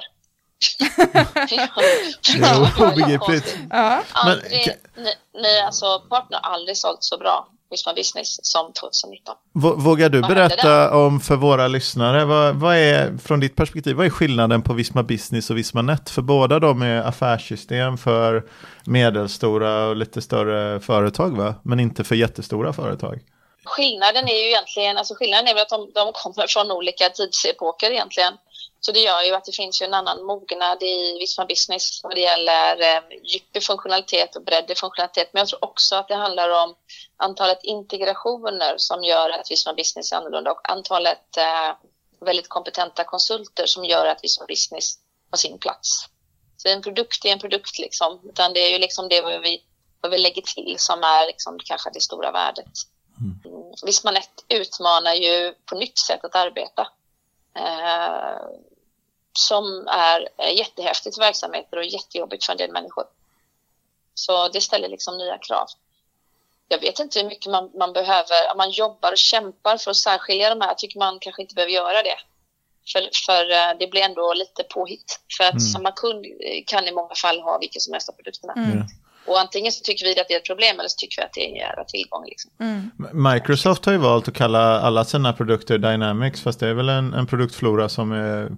Det 1.50 1.56
är 1.56 2.88
obegripligt. 2.88 3.58
Ja. 3.70 4.03
Aldrig, 4.12 4.77
ni, 4.96 5.13
ni, 5.34 5.60
alltså 5.60 6.00
partner 6.00 6.39
har 6.44 6.53
aldrig 6.53 6.77
sålt 6.77 7.03
så 7.03 7.18
bra 7.18 7.48
Visma 7.72 7.94
Business 7.94 8.40
som 8.46 8.74
2019. 8.74 9.36
Vå- 9.54 9.75
Vågar 9.80 10.10
du 10.10 10.22
berätta 10.22 10.96
om 10.98 11.20
för 11.20 11.36
våra 11.36 11.68
lyssnare, 11.68 12.25
vad, 12.25 12.56
vad 12.56 12.75
är 12.75 13.18
från 13.18 13.40
ditt 13.40 13.56
perspektiv, 13.56 13.96
vad 13.96 14.06
är 14.06 14.10
skillnaden 14.10 14.62
på 14.62 14.74
Visma 14.74 15.04
Business 15.04 15.50
och 15.50 15.58
Visma 15.58 15.82
Net? 15.82 16.10
För 16.10 16.22
båda 16.22 16.60
de 16.60 16.82
är 16.82 17.01
affärssystem 17.01 17.98
för 17.98 18.44
medelstora 18.86 19.86
och 19.88 19.96
lite 19.96 20.22
större 20.22 20.80
företag 20.80 21.38
va? 21.38 21.56
Men 21.63 21.80
inte 21.80 22.04
för 22.04 22.16
jättestora 22.16 22.74
företag. 22.74 23.20
Skillnaden 23.66 24.28
är 24.28 24.34
ju 24.34 24.48
egentligen, 24.48 24.98
alltså 24.98 25.13
skillnaden 25.16 25.48
är 25.48 25.54
väl 25.54 25.62
att 25.62 25.70
de, 25.70 25.92
de 25.94 26.12
kommer 26.13 26.48
från 26.48 26.72
olika 26.72 27.10
tidsepoker 27.10 27.92
egentligen. 27.92 28.34
Så 28.83 28.91
det 28.91 29.00
gör 29.00 29.23
ju 29.23 29.33
att 29.35 29.45
det 29.45 29.55
finns 29.55 29.81
ju 29.81 29.85
en 29.85 29.93
annan 29.93 30.23
mognad 30.23 30.83
i 30.83 31.17
Visma 31.19 31.45
Business 31.45 32.03
vad 32.03 32.15
det 32.15 32.21
gäller 32.21 32.81
eh, 32.81 33.01
djup 33.23 33.57
i 33.57 33.61
funktionalitet 33.61 34.35
och 34.35 34.43
bredd 34.43 34.71
i 34.71 34.75
funktionalitet. 34.75 35.29
Men 35.33 35.39
jag 35.39 35.47
tror 35.47 35.63
också 35.63 35.95
att 35.95 36.07
det 36.07 36.15
handlar 36.15 36.63
om 36.63 36.75
antalet 37.17 37.63
integrationer 37.63 38.73
som 38.77 39.03
gör 39.03 39.29
att 39.29 39.51
Visma 39.51 39.73
Business 39.73 40.11
är 40.11 40.15
annorlunda 40.15 40.51
och 40.51 40.69
antalet 40.71 41.38
eh, 41.38 41.75
väldigt 42.25 42.50
kompetenta 42.50 43.03
konsulter 43.03 43.65
som 43.65 43.85
gör 43.85 44.05
att 44.05 44.23
Visma 44.23 44.45
Business 44.45 44.93
har 45.31 45.38
sin 45.38 45.59
plats. 45.59 46.05
Så 46.57 46.67
en 46.67 46.81
produkt 46.81 47.25
är 47.25 47.29
en 47.29 47.39
produkt 47.39 47.79
liksom, 47.79 48.19
utan 48.29 48.53
det 48.53 48.59
är 48.59 48.71
ju 48.71 48.79
liksom 48.79 49.09
det 49.09 49.21
vi, 49.21 49.63
vad 50.01 50.11
vi 50.11 50.17
lägger 50.17 50.41
till 50.41 50.75
som 50.77 51.03
är 51.03 51.27
liksom 51.27 51.57
kanske 51.65 51.89
det 51.93 52.01
stora 52.01 52.31
värdet. 52.31 52.71
Mm. 53.19 53.73
Vismanet 53.85 54.45
utmanar 54.50 55.13
ju 55.13 55.53
på 55.65 55.75
nytt 55.75 55.97
sätt 55.97 56.25
att 56.25 56.35
arbeta. 56.35 56.88
Eh, 57.55 58.71
som 59.33 59.88
är 59.88 60.27
jättehäftigt 60.57 61.15
för 61.15 61.21
verksamheter 61.21 61.77
och 61.77 61.85
jättejobbigt 61.85 62.45
för 62.45 62.53
en 62.53 62.57
del 62.57 62.71
människor. 62.71 63.03
Så 64.13 64.47
det 64.47 64.61
ställer 64.61 64.89
liksom 64.89 65.17
nya 65.17 65.38
krav. 65.38 65.67
Jag 66.67 66.81
vet 66.81 67.00
inte 67.00 67.19
hur 67.19 67.27
mycket 67.27 67.51
man, 67.51 67.71
man 67.79 67.93
behöver, 67.93 68.51
om 68.51 68.57
man 68.57 68.71
jobbar 68.71 69.11
och 69.11 69.17
kämpar 69.17 69.77
för 69.77 69.91
att 69.91 69.97
särskilja 69.97 70.50
de 70.50 70.61
här, 70.61 70.67
jag 70.67 70.77
tycker 70.77 71.00
man 71.00 71.19
kanske 71.19 71.41
inte 71.41 71.55
behöver 71.55 71.73
göra 71.73 72.03
det. 72.03 72.17
För, 72.93 73.09
för 73.25 73.51
eh, 73.51 73.77
det 73.79 73.88
blir 73.88 74.01
ändå 74.01 74.33
lite 74.33 74.63
påhitt. 74.63 75.19
För 75.38 75.43
att 75.43 75.51
mm. 75.51 75.59
samma 75.59 75.91
kund 75.91 76.25
kan 76.65 76.88
i 76.88 76.91
många 76.91 77.15
fall 77.15 77.39
ha 77.39 77.57
vilka 77.57 77.79
som 77.79 77.93
helst 77.93 78.09
av 78.09 78.13
produkterna. 78.13 78.53
Mm. 78.53 78.83
Och 79.27 79.39
antingen 79.39 79.71
så 79.71 79.83
tycker 79.83 80.05
vi 80.05 80.19
att 80.19 80.27
det 80.27 80.33
är 80.33 80.38
ett 80.38 80.45
problem 80.45 80.79
eller 80.79 80.89
så 80.89 80.97
tycker 80.97 81.21
vi 81.21 81.25
att 81.25 81.33
det 81.33 81.61
är 81.61 81.79
en 81.79 81.85
tillgång. 81.85 82.25
Liksom. 82.25 82.51
Mm. 82.59 82.91
Microsoft 83.33 83.85
har 83.85 83.93
ju 83.93 84.00
valt 84.00 84.27
att 84.27 84.33
kalla 84.33 84.79
alla 84.79 85.05
sina 85.05 85.33
produkter 85.33 85.77
Dynamics, 85.77 86.41
fast 86.41 86.59
det 86.59 86.67
är 86.67 86.73
väl 86.73 86.89
en, 86.89 87.13
en 87.13 87.27
produktflora 87.27 87.89
som 87.89 88.11
är 88.11 88.50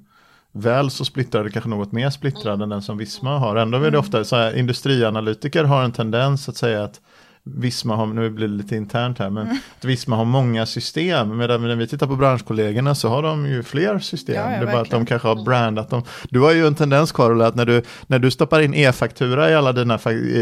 väl 0.54 0.90
så 0.90 1.06
splittrad, 1.06 1.54
kanske 1.54 1.70
något 1.70 1.92
mer 1.92 2.10
splittrad 2.10 2.54
mm. 2.54 2.62
än 2.62 2.70
den 2.70 2.82
som 2.82 2.98
Visma 2.98 3.38
har. 3.40 3.56
Ändå 3.56 3.78
är 3.78 3.82
det 3.82 3.88
mm. 3.88 4.00
ofta 4.00 4.24
så 4.24 4.36
här, 4.36 4.58
industrianalytiker 4.58 5.64
har 5.64 5.84
en 5.84 5.92
tendens 5.92 6.50
att 6.50 6.58
säga 6.58 6.84
att 6.84 7.02
Visma 7.46 7.96
har, 7.96 8.06
nu 8.06 8.30
blir 8.30 8.48
det 8.48 8.54
lite 8.54 8.76
internt 8.76 9.20
här, 9.20 9.30
men 9.30 9.46
mm. 9.46 9.58
att 9.80 9.86
Visma 9.86 10.16
har 10.16 10.26
många 10.26 10.66
system. 10.66 11.38
Medan 11.38 11.62
när 11.62 11.76
vi 11.76 11.88
tittar 11.88 12.08
på 12.08 12.16
branschkollegorna 12.16 12.96
så 12.96 13.10
har 13.10 13.24
de 13.24 13.46
ju 13.46 13.64
fler 13.64 14.00
system. 14.00 14.36
Ja, 14.36 14.52
ja, 14.54 14.60
det 14.60 14.68
är 14.68 14.72
bara 14.72 14.82
att 14.82 14.90
de 14.90 15.06
kanske 15.06 15.28
har 15.28 15.44
brandat 15.44 15.90
dem. 15.90 16.04
Du 16.30 16.40
har 16.40 16.52
ju 16.52 16.68
en 16.68 16.76
tendens 16.76 17.12
Carola 17.12 17.48
att 17.48 17.56
när 17.56 17.66
du, 17.66 17.82
när 18.08 18.20
du 18.20 18.32
stoppar 18.32 18.60
in 18.60 18.74
e-faktura 18.74 19.52
i 19.52 19.56
alla 19.56 19.74
dina, 19.74 20.00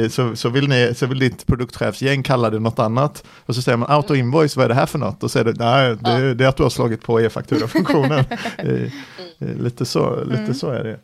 så, 0.10 0.36
så, 0.36 0.50
vill 0.50 0.68
ni, 0.68 0.94
så 0.96 1.06
vill 1.06 1.20
ditt 1.20 1.48
produktchefsgäng 1.48 2.24
kalla 2.24 2.50
det 2.50 2.60
något 2.60 2.80
annat. 2.80 3.24
Och 3.46 3.56
så 3.56 3.62
säger 3.62 3.78
man 3.78 3.90
auto-invoice, 3.90 4.58
vad 4.58 4.66
är 4.66 4.70
det 4.70 4.76
här 4.76 4.86
för 4.86 5.00
något? 5.00 5.24
Och 5.24 5.32
så 5.32 5.40
är 5.40 5.44
det, 5.44 5.54
nej, 5.58 5.98
det, 6.00 6.28
ja. 6.28 6.34
det 6.34 6.46
är 6.46 6.50
att 6.50 6.58
du 6.58 6.64
har 6.64 6.70
slagit 6.70 7.04
på 7.04 7.22
e-faktura-funktionen. 7.22 8.24
lite 9.38 9.86
så, 9.86 10.24
lite 10.24 10.42
mm. 10.42 10.54
så 10.54 10.70
är 10.70 10.84
det. 10.84 11.00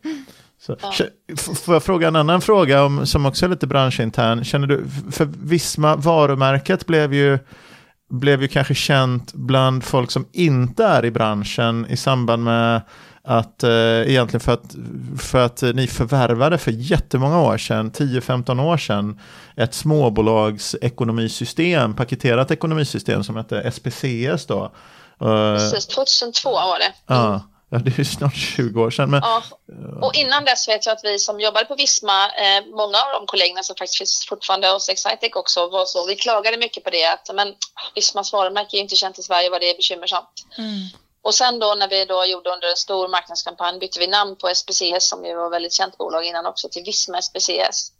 Så, 0.68 0.76
ja. 0.82 1.36
Får 1.38 1.76
jag 1.76 1.84
fråga 1.84 2.08
en 2.08 2.16
annan 2.16 2.42
fråga 2.42 2.84
om, 2.84 3.08
som 3.08 3.26
också 3.26 3.46
är 3.46 3.50
lite 3.50 3.68
branschintern? 3.68 4.44
Känner 4.44 4.68
du, 4.68 4.86
för 5.12 5.26
Visma, 5.26 5.96
varumärket 5.96 6.86
blev 6.86 7.14
ju, 7.14 7.40
blev 8.10 8.42
ju 8.42 8.48
kanske 8.48 8.76
känt 8.76 9.34
bland 9.34 9.84
folk 9.84 10.12
som 10.12 10.28
inte 10.32 10.84
är 10.84 11.06
i 11.06 11.12
branschen 11.12 11.86
i 11.90 11.98
samband 11.98 12.44
med 12.44 12.82
att 13.24 13.64
eh, 13.64 13.72
egentligen 13.72 14.40
för 14.40 14.54
att, 14.54 14.76
för 15.20 15.46
att 15.46 15.62
ni 15.62 15.88
förvärvade 15.88 16.58
för 16.58 16.72
jättemånga 16.72 17.42
år 17.42 17.58
sedan, 17.58 17.92
10-15 17.92 18.62
år 18.64 18.78
sedan, 18.78 19.20
ett 19.56 19.74
småbolags 19.74 20.76
ekonomisystem, 20.82 21.94
paketerat 21.94 22.52
ekonomisystem 22.52 23.24
som 23.24 23.36
hette 23.36 23.72
SPCS 23.72 24.46
då. 24.46 24.72
Precis, 25.20 25.88
2002 25.88 26.52
var 26.52 26.80
det. 26.80 26.94
Ja. 27.08 27.42
Ja, 27.70 27.78
det 27.78 28.00
är 28.00 28.04
snart 28.04 28.36
20 28.36 28.82
år 28.82 28.92
sedan. 28.92 29.10
Men... 29.10 29.22
Ja. 29.24 29.44
Och 30.02 30.16
innan 30.16 30.46
dess 30.46 30.68
vet 30.68 30.86
jag 30.86 30.94
att 30.94 31.04
vi 31.04 31.20
som 31.20 31.40
jobbade 31.40 31.66
på 31.66 31.76
Visma, 31.76 32.26
eh, 32.32 32.66
många 32.66 32.98
av 32.98 33.12
de 33.14 33.25
kollegorna 33.25 33.64
som 33.64 33.75
faktiskt 33.75 33.98
finns 33.98 34.25
fortfarande 34.30 34.68
hos 34.68 34.90
Excitec 34.90 35.36
också, 35.36 35.70
var 35.70 35.86
så, 35.86 36.06
vi 36.06 36.16
klagade 36.16 36.58
mycket 36.58 36.84
på 36.84 36.90
det 36.90 37.06
att 37.06 37.30
men, 37.34 37.56
Vismas 37.96 38.34
varumärke 38.34 38.77
är 38.77 38.82
inte 38.82 38.96
känt 38.96 39.20
i 39.20 39.24
Sverige 39.24 39.50
vad 39.50 39.62
det 39.62 39.70
är 39.70 39.75
bekymmersamt. 39.75 40.46
Mm. 40.58 40.88
Och 41.22 41.36
sen 41.36 41.60
då 41.60 41.75
när 41.75 41.88
vi 41.88 42.06
då 42.06 42.25
gjorde 42.25 42.50
under 42.50 42.70
en 42.70 42.75
stor 42.75 43.08
marknadskampanj 43.08 43.80
bytte 43.80 44.00
vi 44.00 44.08
namn 44.08 44.36
på 44.36 44.48
SPCS 44.56 45.10
som 45.10 45.25
ju 45.25 45.36
var 45.36 45.50
väldigt 45.50 45.74
känt 45.74 45.98
bolag 45.98 46.25
innan 46.25 46.46
också 46.46 46.70
till 46.70 46.84
Visma 46.84 47.22
SPCS. 47.22 47.92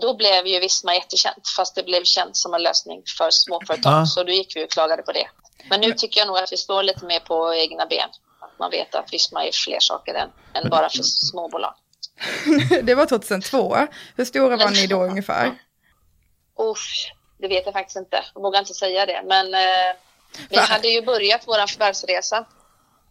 Då 0.00 0.14
blev 0.14 0.46
ju 0.46 0.60
Visma 0.60 0.94
jättekänt 0.94 1.48
fast 1.56 1.74
det 1.74 1.82
blev 1.82 2.04
känt 2.04 2.36
som 2.36 2.54
en 2.54 2.62
lösning 2.62 3.02
för 3.18 3.30
småföretag 3.30 4.02
ah. 4.02 4.06
så 4.06 4.24
då 4.24 4.32
gick 4.32 4.56
vi 4.56 4.64
och 4.64 4.70
klagade 4.70 5.02
på 5.02 5.12
det. 5.12 5.28
Men 5.70 5.80
nu 5.80 5.92
tycker 5.92 6.20
jag 6.20 6.26
nog 6.26 6.38
att 6.38 6.52
vi 6.52 6.56
står 6.56 6.82
lite 6.82 7.04
mer 7.04 7.20
på 7.20 7.54
egna 7.54 7.86
ben 7.86 8.08
man 8.58 8.70
vet 8.70 8.94
att 8.94 9.12
Visma 9.12 9.44
är 9.46 9.50
fler 9.52 9.80
saker 9.80 10.14
än, 10.14 10.30
än 10.54 10.70
bara 10.70 10.88
för 10.88 11.02
småbolag. 11.02 11.74
det 12.82 12.94
var 12.94 13.06
2002. 13.06 13.76
Hur 14.16 14.24
stora 14.24 14.56
var 14.56 14.70
ni 14.70 14.86
då 14.86 15.02
ungefär? 15.02 15.54
Usch, 16.60 17.14
det 17.38 17.48
vet 17.48 17.64
jag 17.64 17.72
faktiskt 17.72 17.96
inte. 17.96 18.24
Jag 18.34 18.42
vågar 18.42 18.58
inte 18.58 18.74
säga 18.74 19.06
det. 19.06 19.22
Men 19.26 19.54
eh, 19.54 19.96
vi 20.50 20.56
Va? 20.56 20.62
hade 20.62 20.88
ju 20.88 21.02
börjat 21.02 21.42
vår 21.46 21.66
förvärvsresa. 21.66 22.46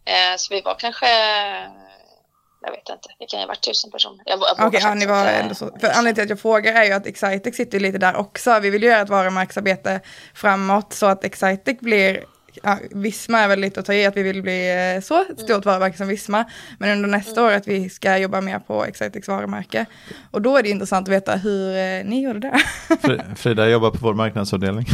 Eh, 0.04 0.36
så 0.36 0.54
vi 0.54 0.60
var 0.60 0.74
kanske 0.74 1.06
jag 2.64 2.70
vet 2.70 2.88
inte, 2.88 3.08
det 3.18 3.26
kan 3.26 3.40
ju 3.40 3.42
ha 3.42 3.48
varit 3.48 3.60
tusen 3.62 3.90
personer. 3.90 4.24
Okej, 4.26 4.66
okay, 4.66 4.80
ja, 4.80 4.94
ni 4.94 5.06
var 5.06 5.26
ändå 5.26 5.54
så. 5.54 5.66
För 5.80 5.88
anledningen 5.88 6.14
till 6.14 6.24
att 6.24 6.30
jag 6.30 6.40
frågar 6.40 6.74
är 6.74 6.84
ju 6.84 6.92
att 6.92 7.06
Excitec 7.06 7.56
sitter 7.56 7.80
lite 7.80 7.98
där 7.98 8.16
också. 8.16 8.58
Vi 8.60 8.70
vill 8.70 8.82
ju 8.82 8.88
göra 8.88 9.00
ett 9.00 9.08
varumärkesarbete 9.08 10.00
framåt 10.34 10.92
så 10.92 11.06
att 11.06 11.24
Excitec 11.24 11.80
blir 11.80 12.24
ja, 12.62 12.78
Visma 12.90 13.38
är 13.38 13.48
väl 13.48 13.60
lite 13.60 13.80
att 13.80 13.86
ta 13.86 13.94
i 13.94 14.06
att 14.06 14.16
vi 14.16 14.22
vill 14.22 14.42
bli 14.42 14.94
eh, 14.94 15.02
så 15.02 15.20
ett 15.20 15.40
stort 15.40 15.64
varumärke 15.64 15.96
som 15.96 16.08
Visma. 16.08 16.44
Men 16.78 16.90
under 16.90 17.08
nästa 17.08 17.40
mm. 17.40 17.44
år 17.44 17.56
att 17.56 17.68
vi 17.68 17.90
ska 17.90 18.18
jobba 18.18 18.40
mer 18.40 18.58
på 18.58 18.84
Excitex 18.84 19.28
varumärke. 19.28 19.86
Och 20.30 20.42
då 20.42 20.56
är 20.56 20.62
det 20.62 20.68
intressant 20.68 21.08
att 21.08 21.14
veta 21.14 21.36
hur 21.36 21.76
eh, 21.76 22.04
ni 22.04 22.22
gjorde 22.22 22.38
det. 22.38 22.60
Frida 23.36 23.68
jobbar 23.68 23.90
på 23.90 23.98
vår 24.00 24.14
marknadsavdelning. 24.14 24.86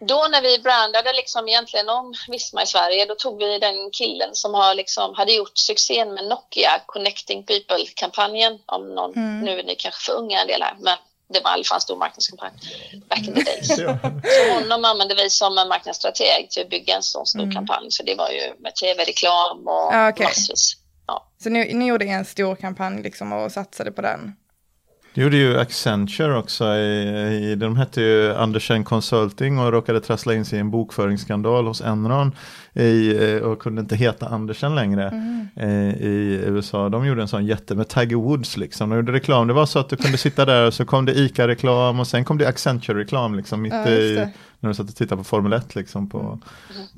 då 0.00 0.28
när 0.30 0.42
vi 0.42 0.58
brandade 0.58 1.12
liksom 1.12 1.48
egentligen 1.48 1.88
om 1.88 2.14
Visma 2.28 2.62
i 2.62 2.66
Sverige, 2.66 3.06
då 3.06 3.14
tog 3.14 3.38
vi 3.38 3.58
den 3.58 3.90
killen 3.92 4.30
som 4.32 4.54
har 4.54 4.74
liksom, 4.74 5.14
hade 5.14 5.32
gjort 5.32 5.58
succén 5.58 6.14
med 6.14 6.24
Nokia, 6.24 6.70
Connecting 6.86 7.44
People-kampanjen. 7.44 8.58
Om 8.66 8.94
någon, 8.94 9.12
mm. 9.12 9.40
nu 9.40 9.58
är 9.58 9.64
ni 9.64 9.74
kanske 9.74 10.04
för 10.04 10.18
unga 10.18 10.40
en 10.40 10.46
del 10.46 10.62
här, 10.62 10.74
men 10.80 10.96
det 11.28 11.40
var 11.44 11.50
i 11.50 11.54
alla 11.54 11.64
fall 11.64 11.76
en 11.76 11.80
stor 11.80 11.96
marknadskampanj 11.96 12.52
back 13.08 13.18
in 13.18 13.34
the 13.34 13.42
days. 13.42 13.68
ja. 13.78 13.98
Så 14.24 14.54
honom 14.54 14.84
använde 14.84 15.14
vi 15.14 15.30
som 15.30 15.58
en 15.58 15.68
marknadsstrateg 15.68 16.50
till 16.50 16.62
att 16.62 16.70
bygga 16.70 16.96
en 16.96 17.02
sån 17.02 17.26
stor 17.26 17.42
mm. 17.42 17.54
kampanj. 17.54 17.90
Så 17.90 18.02
det 18.02 18.14
var 18.14 18.30
ju 18.30 18.54
med 18.58 18.74
tv-reklam 18.74 19.68
och 19.68 19.86
okay. 19.86 20.26
massvis. 20.26 20.76
Ja. 21.06 21.28
Så 21.42 21.50
ni, 21.50 21.74
ni 21.74 21.86
gjorde 21.86 22.04
en 22.04 22.24
stor 22.24 22.56
kampanj 22.56 23.02
liksom 23.02 23.32
och 23.32 23.52
satsade 23.52 23.92
på 23.92 24.02
den? 24.02 24.36
Det 25.14 25.20
gjorde 25.20 25.36
ju 25.36 25.58
Accenture 25.58 26.38
också. 26.38 26.64
I, 26.64 27.50
i, 27.50 27.54
de 27.54 27.76
hette 27.76 28.00
ju 28.00 28.34
Andersen 28.34 28.84
Consulting 28.84 29.58
och 29.58 29.72
råkade 29.72 30.00
trassla 30.00 30.34
in 30.34 30.44
sig 30.44 30.56
i 30.56 30.60
en 30.60 30.70
bokföringsskandal 30.70 31.66
hos 31.66 31.80
Enron 31.80 32.32
i, 32.72 33.16
eh, 33.32 33.36
och 33.36 33.58
kunde 33.58 33.80
inte 33.80 33.96
heta 33.96 34.26
Andersen 34.26 34.74
längre 34.74 35.08
mm. 35.08 35.48
eh, 35.56 35.94
i 36.06 36.44
USA. 36.46 36.88
De 36.88 37.06
gjorde 37.06 37.22
en 37.22 37.28
sån 37.28 37.46
jätte 37.46 37.74
med 37.74 37.88
Tiger 37.88 38.16
Woods 38.16 38.56
liksom. 38.56 38.90
De 38.90 38.96
gjorde 38.96 39.12
reklam. 39.12 39.46
Det 39.46 39.54
var 39.54 39.66
så 39.66 39.78
att 39.78 39.88
du 39.88 39.96
kunde 39.96 40.18
sitta 40.18 40.44
där 40.44 40.66
och 40.66 40.74
så 40.74 40.84
kom 40.84 41.04
det 41.04 41.12
ICA-reklam 41.12 42.00
och 42.00 42.06
sen 42.06 42.24
kom 42.24 42.38
det 42.38 42.48
Accenture-reklam 42.48 43.34
liksom 43.34 43.62
mitt 43.62 43.72
ja, 43.72 43.88
i 43.88 44.28
när 44.64 44.68
du 44.70 44.74
satt 44.74 44.88
och 44.88 44.96
tittade 44.96 45.16
på 45.16 45.24
Formel 45.24 45.52
1 45.52 45.74
liksom 45.74 46.08
på, 46.08 46.18
mm. 46.18 46.38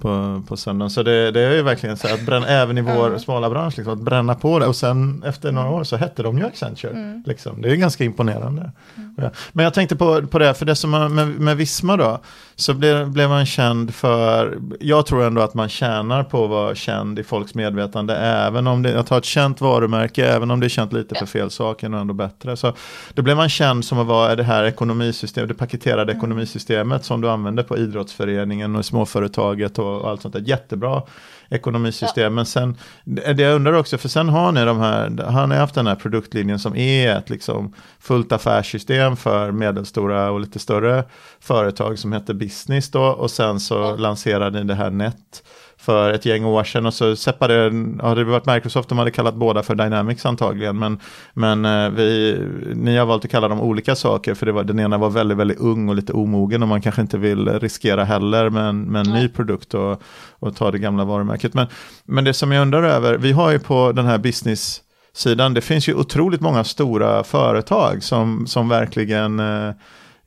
på, 0.01 0.43
på 0.49 0.57
söndagen. 0.57 0.91
Så 0.91 1.03
det, 1.03 1.31
det 1.31 1.41
är 1.41 1.55
ju 1.55 1.63
verkligen 1.63 1.97
så 1.97 2.15
att 2.15 2.27
bränna, 2.27 2.47
även 2.47 2.79
i 2.79 2.81
vår 2.81 3.07
mm. 3.07 3.19
smala 3.19 3.51
bransch, 3.51 3.79
liksom, 3.79 3.93
att 3.93 4.01
bränna 4.01 4.35
på 4.35 4.59
det 4.59 4.67
och 4.67 4.77
sen 4.77 5.23
efter 5.27 5.53
några 5.53 5.71
år 5.71 5.85
så 5.85 5.97
hette 5.97 6.23
de 6.23 6.39
ju 6.39 6.47
Accenture. 6.47 6.93
Mm. 6.93 7.23
Liksom. 7.27 7.63
Det 7.63 7.71
är 7.71 7.77
ganska 7.77 8.05
imponerande. 8.05 8.73
Mm. 8.97 9.15
Ja. 9.17 9.31
Men 9.53 9.65
jag 9.65 9.75
tänkte 9.75 9.97
på, 9.97 10.27
på 10.27 10.39
det, 10.39 10.55
för 10.55 10.67
det 10.67 10.77
som 10.77 10.91
med, 10.91 11.29
med 11.29 11.57
Visma 11.57 11.97
då, 11.97 12.21
så 12.57 12.75
blev, 12.75 13.11
blev 13.11 13.29
man 13.29 13.47
känd 13.47 13.95
för, 13.95 14.59
jag 14.81 15.07
tror 15.07 15.25
ändå 15.25 15.43
att 15.43 15.55
man 15.55 15.69
tjänar 15.69 16.25
på 16.25 16.45
att 16.45 16.51
vara 16.51 16.75
känd 16.75 17.19
i 17.19 17.25
folks 17.25 17.55
medvetande, 17.55 18.17
även 18.17 18.67
om 18.67 18.83
det, 18.83 19.01
att 19.01 19.09
ha 19.09 19.19
ett 19.19 19.25
känt 19.25 19.61
varumärke, 19.61 20.27
även 20.27 20.51
om 20.51 20.61
det 20.61 20.67
är 20.67 20.69
känt 20.69 20.93
lite 20.93 21.15
för 21.15 21.27
fel 21.27 21.51
saker, 21.51 21.95
och 21.95 22.01
ändå 22.01 22.15
bättre. 22.15 22.57
Så 22.57 22.73
då 23.15 23.23
blev 23.23 23.37
man 23.37 23.49
känd 23.49 23.85
som 23.85 23.99
att 23.99 24.07
vara 24.07 24.37
det 24.37 24.43
här 24.43 24.65
ekonomisystemet, 24.65 25.49
det 25.49 25.55
paketerade 25.55 26.13
mm. 26.13 26.17
ekonomisystemet 26.17 27.05
som 27.05 27.21
du 27.21 27.31
använder 27.31 27.56
på 27.63 27.77
idrottsföreningen 27.77 28.77
och 28.77 28.85
småföretaget 28.85 29.79
och, 29.79 30.01
och 30.01 30.11
allt 30.11 30.23
sånt 30.23 30.35
där. 30.35 30.41
Jättebra 30.41 31.03
ekonomisystem. 31.49 32.25
Ja. 32.25 32.31
Men 32.31 32.47
sen, 32.47 32.77
det 33.05 33.43
jag 33.43 33.55
undrar 33.55 33.73
också, 33.73 33.99
för 33.99 34.09
sen 34.09 34.29
har 34.29 34.53
ni 34.53 34.65
de 34.65 34.79
här, 34.79 35.23
har 35.23 35.47
ni 35.47 35.55
haft 35.55 35.75
den 35.75 35.87
här 35.87 35.95
produktlinjen 35.95 36.59
som 36.59 36.77
är 36.77 37.17
ett 37.17 37.31
liksom 37.31 37.75
fullt 38.01 38.33
affärssystem 38.33 39.17
för 39.17 39.53
medelstora 39.53 40.31
och 40.31 40.41
lite 40.41 40.59
större 40.59 41.05
företag 41.41 41.99
som 41.99 42.13
heter 42.13 42.35
Business 42.35 42.91
då 42.91 43.03
och 43.03 43.31
sen 43.31 43.61
så 43.61 43.75
ja. 43.75 43.97
lanserade 43.97 44.59
ni 44.59 44.65
det 44.65 44.75
här 44.75 44.91
Net 44.91 45.43
för 45.87 46.13
ett 46.13 46.27
gäng 46.27 46.45
år 46.45 46.65
sedan 46.65 46.87
och 46.87 46.95
så 46.95 47.17
separerade, 47.17 48.03
hade 48.03 48.25
det 48.25 48.31
varit 48.31 48.47
Microsoft, 48.47 48.89
de 48.89 48.99
hade 48.99 49.11
kallat 49.11 49.35
båda 49.35 49.63
för 49.63 49.75
Dynamics 49.75 50.27
antagligen, 50.27 50.79
men, 50.79 50.99
men 51.35 51.65
eh, 51.65 51.91
vi, 51.91 52.39
ni 52.75 52.97
har 52.97 53.07
valt 53.07 53.25
att 53.25 53.31
kalla 53.31 53.49
dem 53.49 53.61
olika 53.61 53.95
saker 53.97 54.35
för 54.35 54.47
det 54.47 54.53
var, 54.53 54.65
den 54.65 54.81
ena 54.81 54.99
var 54.99 55.11
väldigt, 55.11 55.39
väldigt 55.39 55.59
ung 55.59 55.89
och 55.89 55.95
lite 55.95 56.13
omogen 56.13 56.63
och 56.63 56.69
man 56.69 56.81
kanske 56.83 57.01
inte 57.01 57.19
vill 57.19 57.49
riskera 57.49 58.05
heller 58.05 58.51
med 58.51 58.69
en, 58.69 58.83
med 58.83 59.07
en 59.07 59.13
ny 59.13 59.29
produkt 59.29 59.75
och, 59.75 60.03
och 60.31 60.57
ta 60.57 60.71
det 60.71 60.79
gamla 60.79 61.05
varumärket. 61.05 61.55
Men, 61.55 61.67
men 62.05 62.25
det 62.25 62.35
som 62.35 62.53
jag 62.53 62.63
undrar 62.63 62.83
över, 62.83 63.19
vi 63.19 63.33
har 63.33 63.51
ju 63.51 63.59
på 63.59 63.93
den 63.93 64.07
här 64.07 64.19
business 64.19 64.81
sidan, 65.15 65.55
det 65.55 65.61
finns 65.61 65.89
ju 65.89 65.95
otroligt 65.95 66.41
många 66.41 66.65
stora 66.65 67.25
företag 67.25 68.03
som, 68.03 68.47
som 68.47 68.69
verkligen 68.69 69.41
eh, 69.41 69.71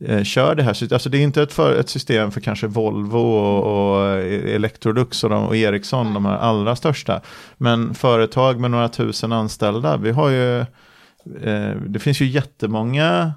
eh, 0.05 0.23
kör 0.23 0.55
det 0.55 0.63
här 0.63 0.73
systemet. 0.73 0.93
Alltså 0.93 1.09
det 1.09 1.17
är 1.17 1.21
inte 1.21 1.41
ett, 1.41 1.53
för, 1.53 1.75
ett 1.75 1.89
system 1.89 2.31
för 2.31 2.41
kanske 2.41 2.67
Volvo 2.67 3.19
och, 3.19 3.99
och 3.99 4.17
Electrolux 4.17 5.23
och, 5.23 5.29
de, 5.29 5.47
och 5.47 5.55
Ericsson, 5.55 6.01
mm. 6.01 6.13
de 6.13 6.25
här 6.25 6.37
allra 6.37 6.75
största. 6.75 7.21
Men 7.57 7.95
företag 7.95 8.59
med 8.59 8.71
några 8.71 8.89
tusen 8.89 9.31
anställda, 9.31 9.97
vi 9.97 10.11
har 10.11 10.29
ju, 10.29 10.59
eh, 10.59 11.75
det 11.87 11.99
finns 11.99 12.21
ju 12.21 12.25
jättemånga 12.25 13.33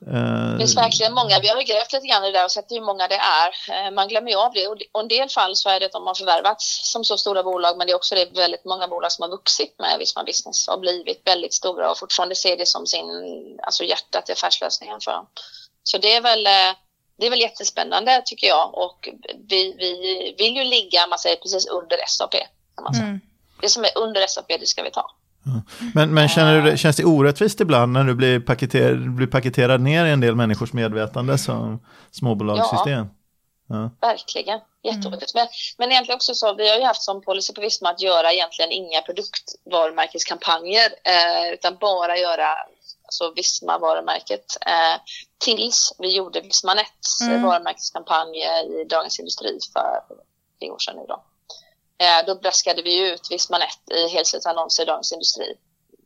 det 0.00 0.58
finns 0.58 0.76
verkligen 0.76 1.14
många. 1.14 1.40
Vi 1.40 1.48
har 1.48 1.62
grävt 1.62 1.92
lite 1.92 2.06
grann 2.06 2.24
i 2.24 2.26
det 2.26 2.38
där 2.38 2.44
och 2.44 2.50
sett 2.50 2.70
hur 2.70 2.80
många 2.80 3.08
det 3.08 3.20
är. 3.42 3.50
Eh, 3.86 3.90
man 3.90 4.08
glömmer 4.08 4.30
ju 4.30 4.36
av 4.36 4.52
det. 4.52 4.66
Och 4.92 5.00
en 5.00 5.08
del 5.08 5.28
fall 5.28 5.56
så 5.56 5.68
är 5.68 5.80
det 5.80 5.86
att 5.86 5.92
de 5.92 6.06
har 6.06 6.14
förvärvats 6.14 6.92
som 6.92 7.04
så 7.04 7.16
stora 7.18 7.42
bolag, 7.42 7.78
men 7.78 7.86
det 7.86 7.92
är 7.92 7.96
också 7.96 8.14
det 8.14 8.36
väldigt 8.36 8.64
många 8.64 8.88
bolag 8.88 9.12
som 9.12 9.22
har 9.22 9.28
vuxit 9.28 9.74
med 9.78 9.98
Visma 9.98 10.24
Business 10.24 10.68
och 10.68 10.80
blivit 10.80 11.22
väldigt 11.24 11.54
stora 11.54 11.90
och 11.90 11.98
fortfarande 11.98 12.34
ser 12.34 12.56
det 12.56 12.66
som 12.66 12.86
sin, 12.86 13.06
alltså 13.62 13.84
hjärtat 13.84 14.28
i 14.28 14.32
affärslösningen 14.32 15.00
för 15.00 15.12
dem. 15.12 15.26
Så 15.82 15.98
det 15.98 16.14
är 16.14 16.20
väl, 16.20 16.46
eh, 16.46 16.76
det 17.18 17.26
är 17.26 17.30
väl 17.30 17.40
jättespännande 17.40 18.22
tycker 18.24 18.46
jag 18.46 18.74
och 18.74 19.08
vi, 19.48 19.74
vi 19.78 20.34
vill 20.38 20.56
ju 20.56 20.64
ligga, 20.64 21.06
man 21.06 21.18
säger 21.18 21.36
precis 21.36 21.66
under 21.66 21.96
SAP. 22.06 22.34
Mm. 22.94 23.20
Det 23.60 23.68
som 23.68 23.84
är 23.84 23.98
under 23.98 24.26
SAP, 24.26 24.48
det 24.48 24.66
ska 24.66 24.82
vi 24.82 24.90
ta. 24.90 25.10
Men, 25.94 26.14
men 26.14 26.28
känner 26.28 26.62
du, 26.62 26.78
känns 26.78 26.96
det 26.96 27.04
orättvist 27.04 27.60
ibland 27.60 27.92
när 27.92 28.04
du 28.04 28.14
blir, 28.14 28.40
paketer, 28.40 28.94
blir 28.94 29.26
paketerad 29.26 29.80
ner 29.80 30.06
i 30.06 30.10
en 30.10 30.20
del 30.20 30.36
människors 30.36 30.72
medvetande 30.72 31.38
som 31.38 31.84
småbolagssystem? 32.10 33.06
Ja, 33.68 33.76
ja. 33.76 34.08
verkligen. 34.08 34.60
Jätteorättvist. 34.82 35.34
Men, 35.34 35.46
men 35.78 35.92
egentligen 35.92 36.16
också 36.16 36.34
så, 36.34 36.54
vi 36.54 36.70
har 36.70 36.78
ju 36.78 36.84
haft 36.84 37.02
som 37.02 37.22
policy 37.22 37.52
på 37.52 37.60
Visma 37.60 37.90
att 37.90 38.02
göra 38.02 38.32
egentligen 38.32 38.70
inga 38.70 39.00
produktvarumärkeskampanjer, 39.00 40.88
eh, 41.04 41.52
utan 41.52 41.76
bara 41.80 42.18
göra 42.18 42.46
alltså 43.10 43.32
Visma-varumärket, 43.36 44.56
eh, 44.66 45.00
tills 45.38 45.92
vi 45.98 46.16
gjorde 46.16 46.40
Vismanets 46.40 47.20
mm. 47.22 47.42
varumärkeskampanj 47.42 48.36
i 48.80 48.84
Dagens 48.84 49.18
Industri 49.18 49.58
för 49.72 50.02
tre 50.58 50.70
år 50.70 50.78
sedan 50.78 50.96
nu 50.96 51.04
då. 51.08 51.24
Eh, 52.04 52.26
då 52.26 52.34
braskade 52.34 52.82
vi 52.82 53.10
ut 53.10 53.20
Vismanet 53.30 53.90
i 53.94 54.08
helsidesannonser 54.08 54.82
i 54.82 54.86
Dagens 54.86 55.12
Industri. 55.12 55.54